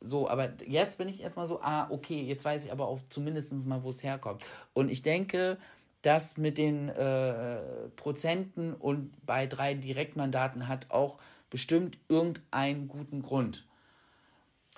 so, 0.01 0.27
aber 0.29 0.51
jetzt 0.67 0.97
bin 0.97 1.07
ich 1.07 1.21
erstmal 1.21 1.47
so, 1.47 1.61
ah, 1.61 1.87
okay, 1.89 2.21
jetzt 2.23 2.43
weiß 2.43 2.65
ich 2.65 2.71
aber 2.71 2.87
auch 2.87 2.99
zumindest 3.09 3.53
mal, 3.65 3.83
wo 3.83 3.89
es 3.89 4.03
herkommt. 4.03 4.43
Und 4.73 4.89
ich 4.89 5.01
denke, 5.03 5.57
das 6.01 6.37
mit 6.37 6.57
den 6.57 6.89
äh, 6.89 7.61
Prozenten 7.95 8.73
und 8.73 9.13
bei 9.25 9.47
drei 9.47 9.73
Direktmandaten 9.75 10.67
hat 10.67 10.91
auch 10.91 11.17
bestimmt 11.53 11.99
irgendeinen 12.09 12.87
guten 12.87 13.21
Grund. 13.21 13.65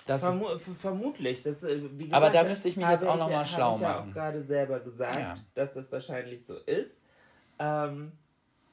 Das 0.04 0.22
ist, 0.22 0.28
Vermu 0.28 0.50
f- 0.50 0.70
vermutlich. 0.78 1.42
Das, 1.42 1.62
äh, 1.64 1.80
wie 1.98 2.12
Aber 2.12 2.26
da 2.26 2.32
gesagt, 2.32 2.48
müsste 2.50 2.68
ich 2.68 2.76
mich 2.76 2.84
habe 2.84 2.92
jetzt 2.94 3.04
auch 3.06 3.16
noch 3.16 3.28
mal 3.30 3.38
habe 3.38 3.46
schlau 3.48 3.76
ich 3.76 3.82
ja 3.82 3.88
machen. 3.88 4.10
auch 4.10 4.14
gerade 4.14 4.44
selber 4.44 4.80
gesagt, 4.80 5.18
Ja. 5.18 5.34
dass 5.54 5.72
das 5.72 5.90
wahrscheinlich 5.90 6.44
so 6.44 6.58
ist. 6.58 6.92
Ähm, 7.58 8.12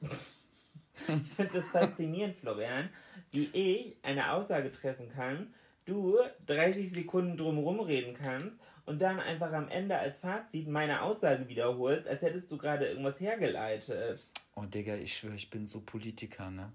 ich 0.02 1.32
finde 1.32 1.52
das 1.60 1.64
faszinierend, 1.70 2.36
Florian, 2.36 2.88
wie 3.32 3.48
ich 3.52 3.96
eine 4.02 4.32
Aussage 4.32 4.70
treffen 4.70 5.08
kann, 5.08 5.52
du 5.86 6.18
30 6.46 6.90
Sekunden 6.92 7.36
drumherum 7.36 7.80
reden 7.80 8.14
kannst 8.22 8.52
und 8.86 9.00
dann 9.00 9.18
einfach 9.18 9.50
am 9.52 9.68
Ende 9.68 9.98
als 9.98 10.20
Fazit 10.20 10.68
meine 10.68 11.00
Aussage 11.02 11.48
wiederholst, 11.48 12.06
als 12.06 12.22
hättest 12.22 12.50
du 12.52 12.58
gerade 12.58 12.86
irgendwas 12.86 13.18
hergeleitet. 13.18 14.28
oh 14.56 14.64
Digga, 14.66 14.94
ich 14.96 15.16
schwöre, 15.16 15.34
ich 15.36 15.48
bin 15.50 15.66
so 15.66 15.80
Politiker, 15.80 16.50
ne? 16.50 16.70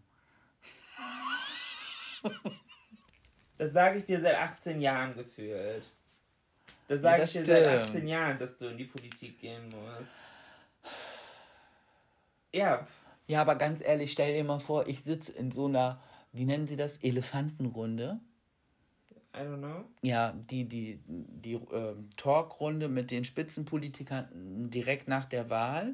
Das 3.58 3.74
sage 3.74 3.98
ich 3.98 4.06
dir 4.06 4.22
seit 4.22 4.36
18 4.36 4.80
Jahren 4.80 5.16
gefühlt. 5.16 5.84
Das 6.88 6.98
Ja, 6.98 7.02
sage 7.02 7.22
das 7.22 7.36
ich 7.36 7.42
dir 7.42 7.46
seit 7.46 7.66
stimmt. 7.68 7.86
18 7.88 8.08
Jahren, 8.08 8.40
dass 8.40 8.58
du 8.58 8.68
in 8.68 8.78
die 8.78 8.86
Politik 8.86 9.40
gehen 9.40 9.64
musst. 9.66 10.08
Ja, 12.54 12.88
Ja, 13.28 13.42
aber 13.42 13.56
ganz 13.56 13.82
ehrlich, 13.82 14.12
stell 14.12 14.34
dir 14.34 14.44
mal 14.44 14.60
vor, 14.60 14.88
ich 14.88 15.04
sitze 15.04 15.34
in 15.34 15.52
so 15.52 15.66
einer, 15.68 16.02
wie 16.32 16.46
nennen 16.46 16.68
sie 16.68 16.76
das, 16.76 16.98
Elefantenrunde. 16.98 18.20
I 19.36 19.40
don't 19.42 19.58
know. 19.60 19.86
Ja, 20.02 20.32
die, 20.50 20.66
die, 20.66 21.00
die 21.06 21.54
ähm, 21.54 22.10
Talkrunde 22.18 22.88
mit 22.88 23.12
den 23.12 23.24
Spitzenpolitikern 23.24 24.70
direkt 24.72 25.08
nach 25.08 25.26
der 25.26 25.50
Wahl 25.52 25.94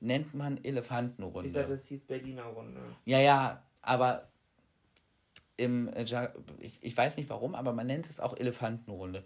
nennt 0.00 0.32
man 0.32 0.62
Elefantenrunde. 0.64 1.48
Ich 1.48 1.54
dachte, 1.54 1.76
das 1.76 1.84
hieß 1.86 2.00
Berliner 2.04 2.44
Runde. 2.44 2.80
Ja, 3.04 3.20
ja, 3.20 3.62
aber 3.82 4.28
im, 5.62 5.88
äh, 5.88 6.04
ich, 6.58 6.78
ich 6.82 6.96
weiß 6.96 7.16
nicht 7.16 7.30
warum, 7.30 7.54
aber 7.54 7.72
man 7.72 7.86
nennt 7.86 8.06
es 8.06 8.20
auch 8.20 8.36
Elefantenrunde. 8.36 9.24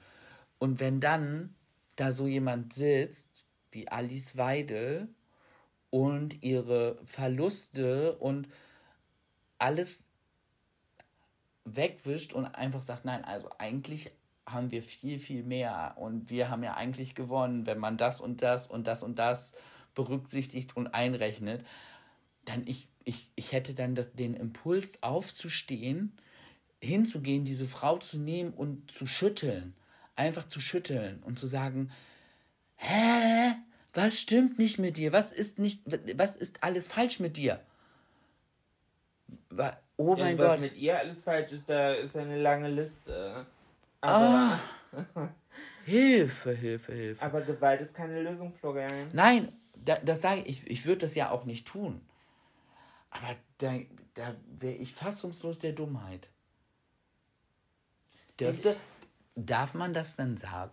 Und 0.59 0.81
wenn 0.81 1.01
dann 1.01 1.55
da 1.97 2.13
so 2.13 2.27
jemand 2.27 2.73
sitzt, 2.73 3.47
wie 3.73 3.89
Alice 3.89 4.37
Weidel, 4.37 5.09
und 5.91 6.43
ihre 6.43 6.99
Verluste 7.05 8.17
und 8.17 8.49
alles 9.59 10.11
wegwischt 11.65 12.33
und 12.33 12.45
einfach 12.45 12.83
sagt, 12.83 13.05
nein, 13.05 13.25
also 13.25 13.49
eigentlich 13.59 14.11
haben 14.45 14.71
wir 14.71 14.83
viel, 14.83 15.19
viel 15.19 15.43
mehr 15.43 15.95
und 15.97 16.31
wir 16.31 16.51
haben 16.51 16.63
ja 16.63 16.75
eigentlich 16.75 17.15
gewonnen, 17.15 17.67
wenn 17.67 17.79
man 17.79 17.97
das 17.97 18.21
und 18.21 18.43
das 18.43 18.67
und 18.67 18.87
das 18.87 19.03
und 19.03 19.19
das 19.19 19.55
berücksichtigt 19.95 20.77
und 20.77 20.89
einrechnet, 20.89 21.65
dann 22.45 22.67
ich, 22.67 22.89
ich, 23.05 23.31
ich 23.35 23.53
hätte 23.53 23.75
dann 23.75 23.95
das, 23.95 24.13
den 24.13 24.35
Impuls 24.35 25.03
aufzustehen, 25.03 26.13
hinzugehen, 26.83 27.45
diese 27.45 27.67
Frau 27.67 27.99
zu 27.99 28.19
nehmen 28.19 28.53
und 28.53 28.91
zu 28.91 29.07
schütteln. 29.07 29.75
Einfach 30.15 30.47
zu 30.49 30.61
schütteln 30.61 31.23
und 31.23 31.39
zu 31.39 31.47
sagen, 31.47 31.91
hä? 32.77 33.55
Was 33.95 34.21
stimmt 34.21 34.59
nicht 34.59 34.79
mit 34.79 34.99
dir? 34.99 35.13
Was 35.13 35.33
ist 35.33 35.59
nicht, 35.59 35.83
was 36.19 36.37
ist 36.37 36.63
alles 36.63 36.87
falsch 36.87 37.19
mit 37.19 37.37
dir? 37.39 37.61
Oh 39.97 40.15
mein 40.17 40.37
was 40.39 40.47
Gott. 40.47 40.61
mit 40.61 40.77
ihr 40.77 40.99
alles 40.99 41.23
falsch 41.23 41.53
ist, 41.53 41.69
da 41.69 41.93
ist 41.95 42.15
eine 42.17 42.39
lange 42.41 42.69
Liste. 42.69 43.47
Aber, 44.03 44.59
Ah. 44.93 45.31
Hilfe, 45.87 46.53
Hilfe, 46.53 46.93
Hilfe. 46.93 47.25
aber 47.25 47.41
Gewalt 47.41 47.81
ist 47.81 47.95
keine 47.95 48.21
Lösung, 48.23 48.53
Florian. 48.53 49.09
Nein, 49.13 49.53
da, 49.85 49.97
das 49.99 50.21
sage 50.21 50.43
ich, 50.43 50.63
ich, 50.63 50.71
ich 50.71 50.85
würde 50.87 50.99
das 51.03 51.15
ja 51.15 51.31
auch 51.31 51.45
nicht 51.45 51.67
tun. 51.67 52.01
Aber 53.11 53.35
da, 53.59 53.79
da 54.15 54.35
wäre 54.59 54.75
ich 54.75 54.93
fassungslos 54.93 55.59
der 55.59 55.73
Dummheit. 55.73 56.29
Dürfte, 58.41 58.77
darf 59.35 59.75
man 59.75 59.95
das 59.95 60.17
dann 60.17 60.37
sagen? 60.37 60.73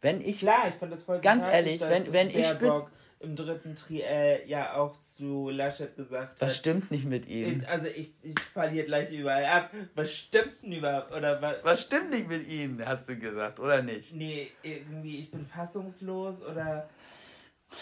Wenn 0.00 0.20
ich, 0.20 0.40
Klar, 0.40 0.68
ich 0.68 0.74
fand 0.74 0.92
das 0.92 1.04
voll 1.04 1.20
Ganz 1.20 1.44
ehrlich, 1.44 1.80
wenn- 1.80 2.12
wenn 2.12 2.28
ich 2.30 2.34
Baerbock 2.58 2.90
im 3.20 3.36
dritten 3.36 3.76
Triell 3.76 4.42
ja 4.48 4.74
auch 4.74 5.00
zu 5.00 5.48
Laschet 5.50 5.94
gesagt 5.96 6.40
was 6.40 6.48
hat. 6.48 6.56
stimmt 6.56 6.90
nicht 6.90 7.04
mit 7.04 7.28
ihm? 7.28 7.64
Also 7.68 7.86
ich, 7.86 8.12
ich 8.22 8.38
verliere 8.52 8.84
gleich 8.86 9.12
überall 9.12 9.44
ab. 9.44 9.70
Was 9.94 10.12
stimmt 10.12 10.60
denn 10.62 10.72
überhaupt? 10.72 11.12
Oder 11.12 11.40
was? 11.40 11.56
Was 11.62 11.82
stimmt 11.82 12.10
nicht 12.10 12.26
mit 12.28 12.48
ihm, 12.48 12.84
hast 12.84 13.08
du 13.08 13.16
gesagt, 13.16 13.60
oder 13.60 13.80
nicht? 13.82 14.12
Nee, 14.12 14.50
irgendwie, 14.64 15.20
ich 15.20 15.30
bin 15.30 15.46
fassungslos 15.46 16.42
oder 16.42 16.88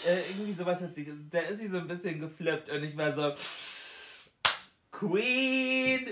äh, 0.05 0.29
irgendwie 0.29 0.53
sowas 0.53 0.79
hat 0.79 0.93
sie. 0.93 1.11
Da 1.31 1.39
ist 1.39 1.57
sie 1.59 1.67
so 1.69 1.77
ein 1.77 1.87
bisschen 1.87 2.19
geflippt 2.19 2.69
und 2.69 2.83
ich 2.83 2.95
war 2.95 3.13
so. 3.15 3.33
Queen! 4.91 6.09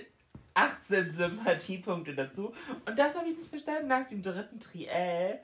18 0.60 1.14
Sympathiepunkte 1.14 2.16
dazu. 2.16 2.54
Und 2.86 3.00
das 3.00 3.16
habe 3.16 3.30
ich 3.30 3.38
nicht 3.38 3.50
verstanden. 3.50 3.88
Nach 3.88 4.06
dem 4.06 4.22
dritten 4.22 4.60
Triell 4.60 5.42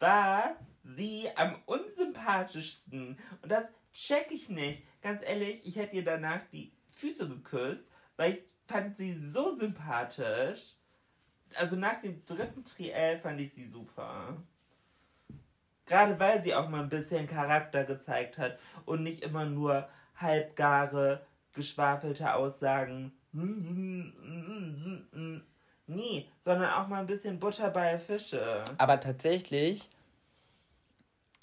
war 0.00 0.56
sie 0.82 1.28
am 1.36 1.56
unsympathischsten. 1.66 3.18
Und 3.42 3.52
das 3.52 3.64
check 3.92 4.30
ich 4.30 4.48
nicht. 4.48 4.82
Ganz 5.00 5.22
ehrlich, 5.22 5.64
ich 5.64 5.76
hätte 5.76 5.96
ihr 5.96 6.04
danach 6.04 6.40
die 6.52 6.72
Füße 6.90 7.28
geküsst, 7.28 7.86
weil 8.16 8.34
ich 8.34 8.42
fand 8.66 8.96
sie 8.96 9.14
so 9.14 9.54
sympathisch. 9.54 10.74
Also 11.54 11.76
nach 11.76 12.00
dem 12.00 12.24
dritten 12.24 12.64
Triell 12.64 13.18
fand 13.20 13.40
ich 13.40 13.52
sie 13.54 13.64
super. 13.64 14.36
Gerade 15.86 16.18
weil 16.20 16.42
sie 16.42 16.54
auch 16.54 16.68
mal 16.68 16.82
ein 16.82 16.90
bisschen 16.90 17.26
Charakter 17.26 17.84
gezeigt 17.84 18.36
hat 18.36 18.58
und 18.84 19.02
nicht 19.02 19.22
immer 19.22 19.46
nur 19.46 19.88
halbgare, 20.16 21.24
geschwafelte 21.54 22.34
Aussagen. 22.34 23.17
Nee, 25.86 26.26
sondern 26.44 26.70
auch 26.72 26.88
mal 26.88 27.00
ein 27.00 27.06
bisschen 27.06 27.38
Butter 27.38 27.70
bei 27.70 27.98
Fische. 27.98 28.64
Aber 28.76 29.00
tatsächlich 29.00 29.88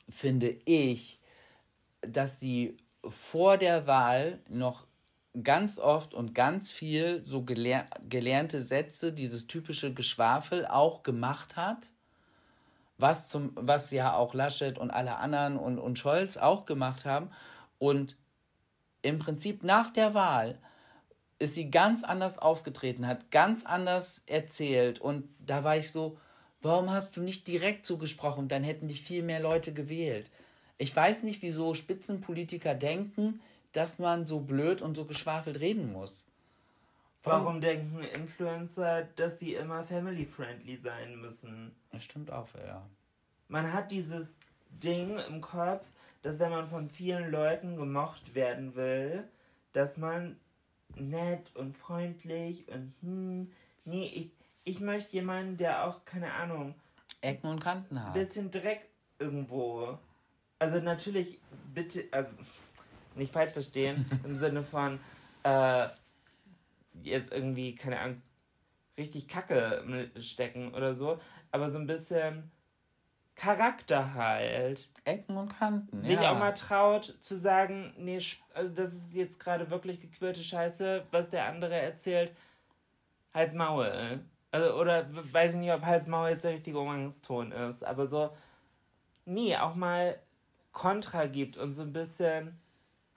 finde 0.09 0.55
ich, 0.65 1.19
dass 2.01 2.39
sie 2.39 2.77
vor 3.03 3.57
der 3.57 3.87
Wahl 3.87 4.39
noch 4.49 4.85
ganz 5.43 5.79
oft 5.79 6.13
und 6.13 6.35
ganz 6.35 6.71
viel 6.71 7.25
so 7.25 7.43
gelehr 7.43 7.87
gelernte 8.07 8.61
Sätze, 8.61 9.11
dieses 9.11 9.47
typische 9.47 9.93
Geschwafel 9.93 10.65
auch 10.65 11.03
gemacht 11.03 11.55
hat, 11.55 11.89
was, 12.97 13.27
zum, 13.27 13.51
was 13.55 13.91
ja 13.91 14.15
auch 14.15 14.33
Laschet 14.33 14.77
und 14.77 14.91
alle 14.91 15.17
anderen 15.17 15.57
und, 15.57 15.79
und 15.79 15.99
Scholz 15.99 16.37
auch 16.37 16.65
gemacht 16.65 17.05
haben. 17.05 17.31
Und 17.79 18.15
im 19.01 19.19
Prinzip 19.19 19.63
nach 19.63 19.91
der 19.91 20.13
Wahl 20.13 20.57
ist 21.39 21.55
sie 21.55 21.69
ganz 21.69 22.03
anders 22.03 22.37
aufgetreten, 22.37 23.07
hat 23.07 23.31
ganz 23.31 23.65
anders 23.65 24.23
erzählt. 24.25 24.99
Und 24.99 25.27
da 25.39 25.63
war 25.63 25.77
ich 25.77 25.91
so, 25.91 26.17
warum 26.61 26.91
hast 26.91 27.17
du 27.17 27.21
nicht 27.21 27.47
direkt 27.47 27.85
so 27.85 27.97
gesprochen? 27.97 28.47
Dann 28.47 28.63
hätten 28.63 28.87
dich 28.87 29.01
viel 29.01 29.23
mehr 29.23 29.39
Leute 29.39 29.73
gewählt. 29.73 30.31
Ich 30.77 30.95
weiß 30.95 31.23
nicht, 31.23 31.41
wieso 31.41 31.73
Spitzenpolitiker 31.73 32.75
denken, 32.75 33.41
dass 33.71 33.99
man 33.99 34.25
so 34.25 34.39
blöd 34.39 34.81
und 34.81 34.95
so 34.95 35.05
geschwafelt 35.05 35.59
reden 35.59 35.91
muss. 35.91 36.23
Warum 37.23 37.59
denken 37.59 38.03
Influencer, 38.03 39.07
dass 39.15 39.39
sie 39.39 39.55
immer 39.55 39.83
family-friendly 39.83 40.77
sein 40.77 41.19
müssen? 41.19 41.75
Das 41.91 42.03
stimmt 42.03 42.31
auch, 42.31 42.47
ja. 42.55 42.85
Man 43.47 43.73
hat 43.73 43.89
dieses 43.91 44.35
Ding 44.69 45.17
im 45.27 45.41
Kopf, 45.41 45.85
dass 46.21 46.39
wenn 46.39 46.51
man 46.51 46.69
von 46.69 46.89
vielen 46.89 47.31
Leuten 47.31 47.77
gemocht 47.77 48.35
werden 48.35 48.75
will, 48.75 49.23
dass 49.73 49.97
man 49.97 50.37
nett 50.95 51.55
und 51.55 51.77
freundlich 51.77 52.67
und 52.69 52.93
hm, 53.01 53.51
nee, 53.85 54.05
ich, 54.07 54.31
ich 54.63 54.79
möchte 54.79 55.13
jemanden, 55.13 55.57
der 55.57 55.85
auch, 55.85 56.05
keine 56.05 56.33
Ahnung, 56.33 56.75
Ecken 57.21 57.49
und 57.49 57.59
Kanten 57.59 57.97
ein 57.97 58.05
hat. 58.05 58.13
bisschen 58.13 58.51
Dreck 58.51 58.87
irgendwo. 59.19 59.97
Also 60.59 60.79
natürlich, 60.79 61.39
bitte, 61.73 62.05
also 62.11 62.29
nicht 63.15 63.33
falsch 63.33 63.51
verstehen, 63.51 64.05
im 64.23 64.35
Sinne 64.35 64.63
von 64.63 64.99
äh, 65.43 65.87
jetzt 67.03 67.31
irgendwie, 67.31 67.75
keine 67.75 67.99
Ahnung, 67.99 68.21
richtig 68.97 69.27
Kacke 69.27 70.09
stecken 70.19 70.73
oder 70.73 70.93
so, 70.93 71.19
aber 71.51 71.69
so 71.69 71.77
ein 71.77 71.87
bisschen 71.87 72.51
Charakter 73.35 74.13
halt. 74.13 74.89
Ecken 75.03 75.37
und 75.37 75.49
Kanten. 75.49 76.03
Sich 76.03 76.19
ja. 76.19 76.31
auch 76.31 76.39
mal 76.39 76.53
traut 76.53 77.15
zu 77.19 77.37
sagen, 77.37 77.93
nee, 77.97 78.19
also 78.53 78.73
das 78.73 78.93
ist 78.93 79.13
jetzt 79.13 79.39
gerade 79.39 79.69
wirklich 79.69 79.99
gequirlte 79.99 80.41
Scheiße, 80.41 81.05
was 81.11 81.29
der 81.29 81.45
andere 81.45 81.75
erzählt. 81.75 82.31
Hals 83.33 83.53
Maul. 83.53 84.21
Also, 84.51 84.73
oder 84.79 85.07
weiß 85.33 85.55
ich 85.55 85.59
nicht, 85.59 85.73
ob 85.73 85.83
Hals 85.83 86.07
Maul 86.07 86.29
jetzt 86.29 86.45
der 86.45 86.53
richtige 86.53 86.79
Umgangston 86.79 87.51
ist, 87.51 87.83
aber 87.83 88.07
so, 88.07 88.29
nee, 89.25 89.57
auch 89.57 89.75
mal 89.75 90.17
Kontra 90.71 91.25
gibt 91.25 91.57
und 91.57 91.73
so 91.73 91.81
ein 91.81 91.91
bisschen 91.91 92.57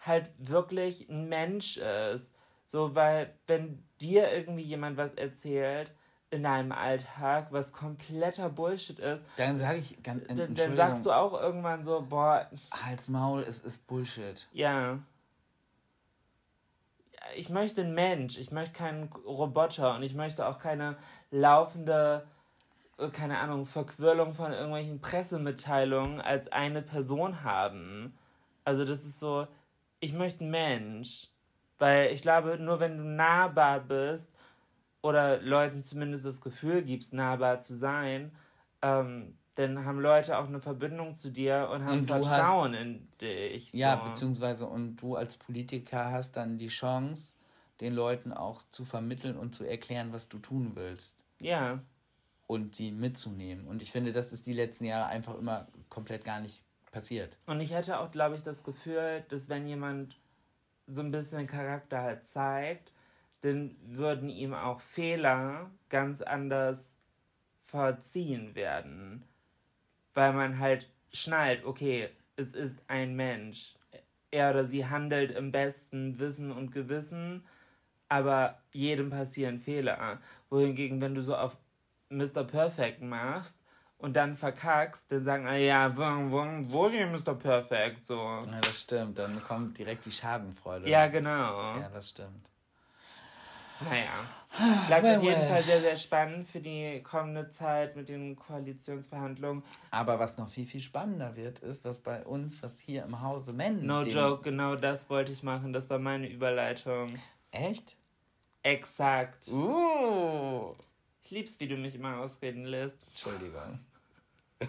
halt 0.00 0.30
wirklich 0.38 1.08
ein 1.08 1.28
Mensch 1.28 1.76
ist. 1.76 2.30
So, 2.64 2.94
weil 2.94 3.32
wenn 3.46 3.82
dir 4.00 4.32
irgendwie 4.32 4.62
jemand 4.62 4.96
was 4.96 5.14
erzählt 5.14 5.92
in 6.30 6.42
deinem 6.42 6.72
Alltag, 6.72 7.48
was 7.50 7.72
kompletter 7.72 8.48
Bullshit 8.50 8.98
ist, 8.98 9.24
Dann 9.36 9.56
sage 9.56 9.78
ich, 9.78 10.02
ganz, 10.02 10.26
dann, 10.26 10.54
dann 10.54 10.76
sagst 10.76 11.06
du 11.06 11.12
auch 11.12 11.32
irgendwann 11.40 11.84
so, 11.84 12.04
boah, 12.08 12.46
Hals, 12.70 13.08
Maul, 13.08 13.40
es 13.40 13.60
ist 13.60 13.86
Bullshit. 13.86 14.48
ja. 14.52 14.98
Ich 17.36 17.50
möchte 17.50 17.82
einen 17.82 17.94
Mensch, 17.94 18.38
ich 18.38 18.52
möchte 18.52 18.72
keinen 18.74 19.12
Roboter 19.26 19.94
und 19.94 20.02
ich 20.02 20.14
möchte 20.14 20.46
auch 20.46 20.58
keine 20.58 20.96
laufende, 21.30 22.26
äh, 22.96 23.08
keine 23.08 23.38
Ahnung, 23.38 23.66
Verquirlung 23.66 24.32
von 24.32 24.52
irgendwelchen 24.52 25.00
Pressemitteilungen 25.00 26.22
als 26.22 26.50
eine 26.50 26.80
Person 26.80 27.44
haben. 27.44 28.16
Also 28.64 28.86
das 28.86 29.00
ist 29.00 29.20
so, 29.20 29.46
ich 30.00 30.14
möchte 30.14 30.40
einen 30.40 30.52
Mensch. 30.52 31.28
Weil 31.78 32.12
ich 32.12 32.22
glaube, 32.22 32.58
nur 32.58 32.80
wenn 32.80 32.96
du 32.96 33.04
nahbar 33.04 33.80
bist 33.80 34.30
oder 35.02 35.40
Leuten 35.40 35.82
zumindest 35.82 36.24
das 36.24 36.40
Gefühl 36.40 36.82
gibst, 36.82 37.12
nahbar 37.12 37.60
zu 37.60 37.74
sein, 37.74 38.32
ähm, 38.82 39.36
dann 39.54 39.84
haben 39.84 39.98
Leute 40.00 40.38
auch 40.38 40.46
eine 40.46 40.60
Verbindung 40.60 41.14
zu 41.14 41.30
dir 41.32 41.68
und 41.72 41.84
haben 41.84 42.00
Und 42.00 42.10
du 42.10 42.14
hast- 42.14 42.26
Vertrauen 42.26 42.74
in 42.74 43.08
dich. 43.20 43.72
Ja, 43.72 43.96
so. 44.02 44.10
beziehungsweise 44.10 44.66
und 44.66 44.96
du 44.96 45.16
als 45.16 45.36
Politiker 45.36 46.12
hast 46.12 46.36
dann 46.36 46.58
die 46.58 46.68
Chance, 46.68 47.34
den 47.80 47.94
Leuten 47.94 48.32
auch 48.32 48.62
zu 48.70 48.84
vermitteln 48.84 49.36
und 49.36 49.54
zu 49.54 49.64
erklären, 49.64 50.12
was 50.12 50.28
du 50.28 50.38
tun 50.38 50.72
willst 50.74 51.24
Ja, 51.40 51.80
und 52.46 52.78
die 52.78 52.92
mitzunehmen. 52.92 53.66
Und 53.66 53.82
ich 53.82 53.90
finde, 53.92 54.12
das 54.12 54.32
ist 54.32 54.46
die 54.46 54.52
letzten 54.52 54.84
Jahre 54.84 55.06
einfach 55.08 55.36
immer 55.36 55.66
komplett 55.88 56.24
gar 56.24 56.40
nicht 56.40 56.64
passiert. 56.92 57.38
und 57.46 57.60
ich 57.60 57.72
hätte 57.72 57.98
auch, 58.00 58.10
glaube 58.10 58.34
ich, 58.36 58.42
das 58.42 58.62
Gefühl, 58.64 59.24
dass 59.28 59.48
wenn 59.48 59.66
jemand 59.66 60.18
so 60.86 61.00
ein 61.02 61.10
bisschen 61.10 61.46
Charakter 61.46 62.00
halt 62.00 62.26
zeigt, 62.26 62.92
dann 63.40 63.76
würden 63.82 64.28
ihm 64.28 64.54
auch 64.54 64.80
Fehler 64.80 65.70
ganz 65.88 66.22
anders 66.22 66.96
verziehen 67.66 68.54
werden. 68.54 69.24
Weil 70.14 70.32
man 70.32 70.58
halt 70.58 70.90
schnallt, 71.12 71.64
okay, 71.64 72.10
es 72.36 72.54
ist 72.54 72.82
ein 72.88 73.14
Mensch. 73.14 73.74
Er 74.30 74.50
oder 74.50 74.64
sie 74.64 74.86
handelt 74.86 75.30
im 75.30 75.52
besten 75.52 76.18
Wissen 76.18 76.52
und 76.52 76.72
Gewissen, 76.72 77.44
aber 78.08 78.60
jedem 78.72 79.10
passieren 79.10 79.60
Fehler. 79.60 80.18
Wohingegen, 80.50 81.00
wenn 81.00 81.14
du 81.14 81.22
so 81.22 81.36
auf 81.36 81.56
Mr. 82.10 82.44
Perfect 82.44 83.02
machst 83.02 83.58
und 83.98 84.16
dann 84.16 84.36
verkackst, 84.36 85.10
dann 85.10 85.24
sagen, 85.24 85.46
ah 85.46 85.56
ja, 85.56 85.96
wo, 85.96 86.02
wo, 86.30 86.44
wo 86.72 86.86
ist 86.86 87.26
Mr. 87.26 87.34
Perfect? 87.34 88.06
So. 88.06 88.16
Ja, 88.16 88.60
das 88.60 88.80
stimmt. 88.80 89.18
Dann 89.18 89.42
kommt 89.42 89.78
direkt 89.78 90.06
die 90.06 90.12
Schadenfreude. 90.12 90.88
Ja, 90.88 91.06
genau. 91.08 91.76
Ja, 91.78 91.88
das 91.92 92.10
stimmt. 92.10 92.48
Naja. 93.80 94.86
Bleibt 94.86 95.04
Well, 95.04 95.18
auf 95.18 95.22
jeden 95.22 95.40
well. 95.40 95.48
Fall 95.48 95.62
sehr, 95.62 95.80
sehr 95.80 95.96
spannend 95.96 96.48
für 96.48 96.60
die 96.60 97.02
kommende 97.02 97.50
Zeit 97.50 97.96
mit 97.96 98.08
den 98.08 98.34
Koalitionsverhandlungen. 98.34 99.62
Aber 99.90 100.18
was 100.18 100.36
noch 100.38 100.48
viel, 100.48 100.66
viel 100.66 100.80
spannender 100.80 101.36
wird, 101.36 101.60
ist, 101.60 101.84
was 101.84 101.98
bei 101.98 102.24
uns, 102.24 102.62
was 102.62 102.80
hier 102.80 103.04
im 103.04 103.20
Hause 103.20 103.52
Menden. 103.52 103.86
No 103.86 104.02
joke, 104.02 104.42
genau 104.42 104.74
das 104.74 105.10
wollte 105.10 105.32
ich 105.32 105.42
machen. 105.42 105.72
Das 105.72 105.90
war 105.90 105.98
meine 105.98 106.28
Überleitung. 106.28 107.18
Echt? 107.52 107.96
Exakt. 108.62 109.48
Uh. 109.48 110.74
Ich 111.22 111.30
lieb's, 111.30 111.60
wie 111.60 111.68
du 111.68 111.76
mich 111.76 111.94
immer 111.94 112.16
ausreden 112.18 112.64
lässt. 112.64 113.06
Entschuldigung. 113.08 113.80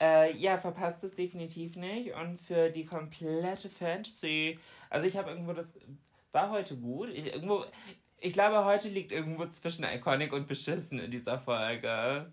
Äh, 0.00 0.36
ja, 0.36 0.58
verpasst 0.58 1.02
es 1.02 1.16
definitiv 1.16 1.74
nicht. 1.74 2.14
Und 2.14 2.40
für 2.40 2.70
die 2.70 2.84
komplette 2.84 3.68
Fantasy. 3.68 4.58
Also 4.90 5.08
ich 5.08 5.16
habe 5.16 5.30
irgendwo 5.30 5.52
das. 5.52 5.66
War 6.32 6.50
heute 6.50 6.76
gut. 6.76 7.08
Ich, 7.10 7.26
irgendwo, 7.32 7.64
ich 8.18 8.32
glaube, 8.32 8.64
heute 8.64 8.88
liegt 8.88 9.12
irgendwo 9.12 9.46
zwischen 9.46 9.84
Iconic 9.84 10.32
und 10.32 10.46
Beschissen 10.46 10.98
in 10.98 11.10
dieser 11.10 11.38
Folge. 11.38 12.30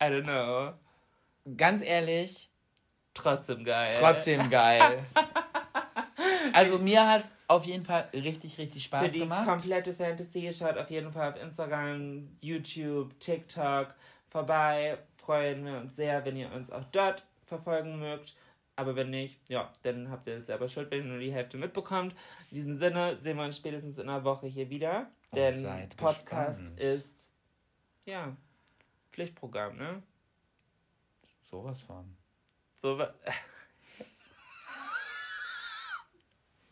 I 0.00 0.04
don't 0.06 0.22
know. 0.24 0.74
Ganz 1.56 1.82
ehrlich, 1.82 2.50
Trotzdem 3.14 3.64
geil. 3.64 3.92
trotzdem 3.98 4.48
geil. 4.50 5.04
Also 6.54 6.78
mir 6.78 7.06
hat 7.06 7.22
es 7.22 7.36
auf 7.46 7.64
jeden 7.66 7.84
Fall 7.84 8.08
richtig, 8.14 8.56
richtig 8.58 8.84
Für 8.84 8.88
Spaß 8.88 9.12
die 9.12 9.18
gemacht. 9.20 9.46
komplette 9.46 9.92
Fantasy 9.92 10.50
schaut 10.52 10.78
auf 10.78 10.90
jeden 10.90 11.12
Fall 11.12 11.32
auf 11.32 11.40
Instagram, 11.40 12.28
YouTube, 12.40 13.18
TikTok 13.20 13.94
vorbei. 14.28 14.98
Freuen 15.18 15.64
wir 15.66 15.76
uns 15.78 15.94
sehr, 15.96 16.24
wenn 16.24 16.36
ihr 16.36 16.50
uns 16.52 16.70
auch 16.70 16.84
dort 16.90 17.22
verfolgen 17.44 17.98
mögt. 17.98 18.34
Aber 18.78 18.94
wenn 18.94 19.10
nicht, 19.10 19.40
ja, 19.48 19.72
dann 19.82 20.08
habt 20.08 20.28
ihr 20.28 20.40
selber 20.40 20.68
Schuld, 20.68 20.92
wenn 20.92 21.00
ihr 21.00 21.06
nur 21.06 21.18
die 21.18 21.32
Hälfte 21.32 21.56
mitbekommt. 21.56 22.14
In 22.52 22.54
diesem 22.58 22.76
Sinne 22.76 23.16
sehen 23.20 23.36
wir 23.36 23.42
uns 23.44 23.56
spätestens 23.56 23.98
in 23.98 24.08
einer 24.08 24.22
Woche 24.22 24.46
hier 24.46 24.70
wieder. 24.70 25.10
Denn 25.34 25.64
Podcast 25.96 26.60
gespannt. 26.60 26.80
ist, 26.80 27.28
ja, 28.04 28.36
Pflichtprogramm, 29.10 29.76
ne? 29.78 30.00
Sowas 31.42 31.82
von. 31.82 32.16
So 32.76 32.96
wa- 32.96 33.12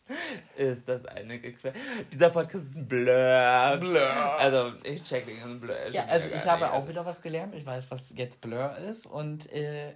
ist 0.55 0.87
das 0.87 1.05
eine 1.07 1.41
gequält. 1.41 1.75
Dieser 2.13 2.29
Podcast 2.29 2.67
ist 2.67 2.75
ein 2.77 2.87
Blur. 2.87 3.77
Blur. 3.81 4.09
Also, 4.39 4.71
ich 4.83 5.03
check 5.03 5.25
den 5.25 5.39
ganzen 5.41 5.59
Blur. 5.59 5.75
Ja, 5.89 6.05
also 6.05 6.29
ich 6.29 6.45
habe 6.45 6.61
nicht. 6.63 6.73
auch 6.73 6.87
wieder 6.87 7.05
was 7.05 7.21
gelernt. 7.21 7.53
Ich 7.53 7.65
weiß, 7.65 7.91
was 7.91 8.13
jetzt 8.15 8.39
Blur 8.39 8.77
ist. 8.77 9.05
Und 9.07 9.51
äh, 9.51 9.93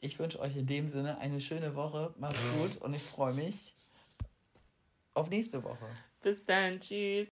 ich 0.00 0.18
wünsche 0.18 0.40
euch 0.40 0.56
in 0.56 0.66
dem 0.66 0.88
Sinne 0.88 1.18
eine 1.18 1.40
schöne 1.40 1.74
Woche. 1.74 2.14
Macht's 2.18 2.42
gut 2.58 2.82
und 2.82 2.94
ich 2.94 3.02
freue 3.02 3.34
mich 3.34 3.74
auf 5.14 5.30
nächste 5.30 5.62
Woche. 5.62 5.86
Bis 6.22 6.42
dann, 6.42 6.80
tschüss. 6.80 7.28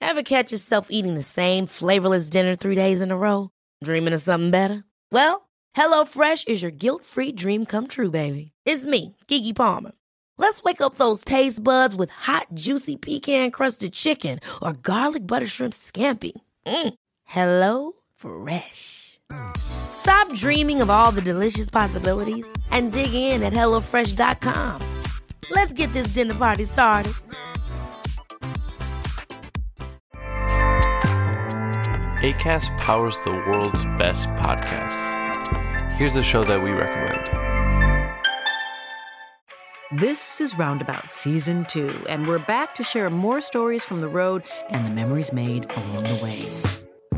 Ever 0.00 0.22
catch 0.22 0.52
yourself 0.52 0.88
eating 0.90 1.14
the 1.14 1.22
same 1.22 1.66
flavorless 1.66 2.28
dinner 2.28 2.56
three 2.56 2.74
days 2.76 3.00
in 3.00 3.10
a 3.10 3.16
row? 3.16 3.50
Dreaming 3.82 4.14
of 4.14 4.20
something 4.20 4.50
better? 4.50 4.84
Well, 5.10 5.48
HelloFresh 5.74 6.46
is 6.46 6.62
your 6.62 6.70
guilt 6.70 7.04
free 7.04 7.32
dream 7.32 7.66
come 7.66 7.86
true, 7.86 8.10
baby. 8.10 8.52
It's 8.64 8.86
me, 8.86 9.16
Gigi 9.26 9.52
Palmer. 9.52 9.92
Let's 10.36 10.62
wake 10.62 10.80
up 10.80 10.96
those 10.96 11.24
taste 11.24 11.62
buds 11.64 11.96
with 11.96 12.10
hot, 12.10 12.48
juicy 12.54 12.96
pecan 12.96 13.50
crusted 13.50 13.92
chicken 13.92 14.40
or 14.60 14.72
garlic 14.72 15.26
butter 15.26 15.46
shrimp 15.46 15.72
scampi. 15.72 16.32
Mm. 16.66 16.94
Hello 17.24 17.92
Fresh. 18.16 19.13
Stop 19.96 20.32
dreaming 20.34 20.82
of 20.82 20.90
all 20.90 21.10
the 21.10 21.22
delicious 21.22 21.70
possibilities 21.70 22.46
and 22.70 22.92
dig 22.92 23.14
in 23.14 23.42
at 23.42 23.52
HelloFresh.com. 23.52 25.02
Let's 25.50 25.72
get 25.72 25.92
this 25.92 26.08
dinner 26.08 26.34
party 26.34 26.64
started. 26.64 27.12
ACAST 32.24 32.76
powers 32.78 33.18
the 33.24 33.30
world's 33.30 33.84
best 33.98 34.28
podcasts. 34.30 35.92
Here's 35.92 36.16
a 36.16 36.22
show 36.22 36.42
that 36.44 36.62
we 36.62 36.70
recommend. 36.70 37.28
This 40.00 40.40
is 40.40 40.56
Roundabout 40.56 41.12
Season 41.12 41.66
2, 41.66 42.06
and 42.08 42.26
we're 42.26 42.38
back 42.38 42.74
to 42.76 42.82
share 42.82 43.10
more 43.10 43.40
stories 43.40 43.84
from 43.84 44.00
the 44.00 44.08
road 44.08 44.42
and 44.70 44.86
the 44.86 44.90
memories 44.90 45.32
made 45.32 45.70
along 45.70 46.04
the 46.04 46.22
way. 46.22 46.83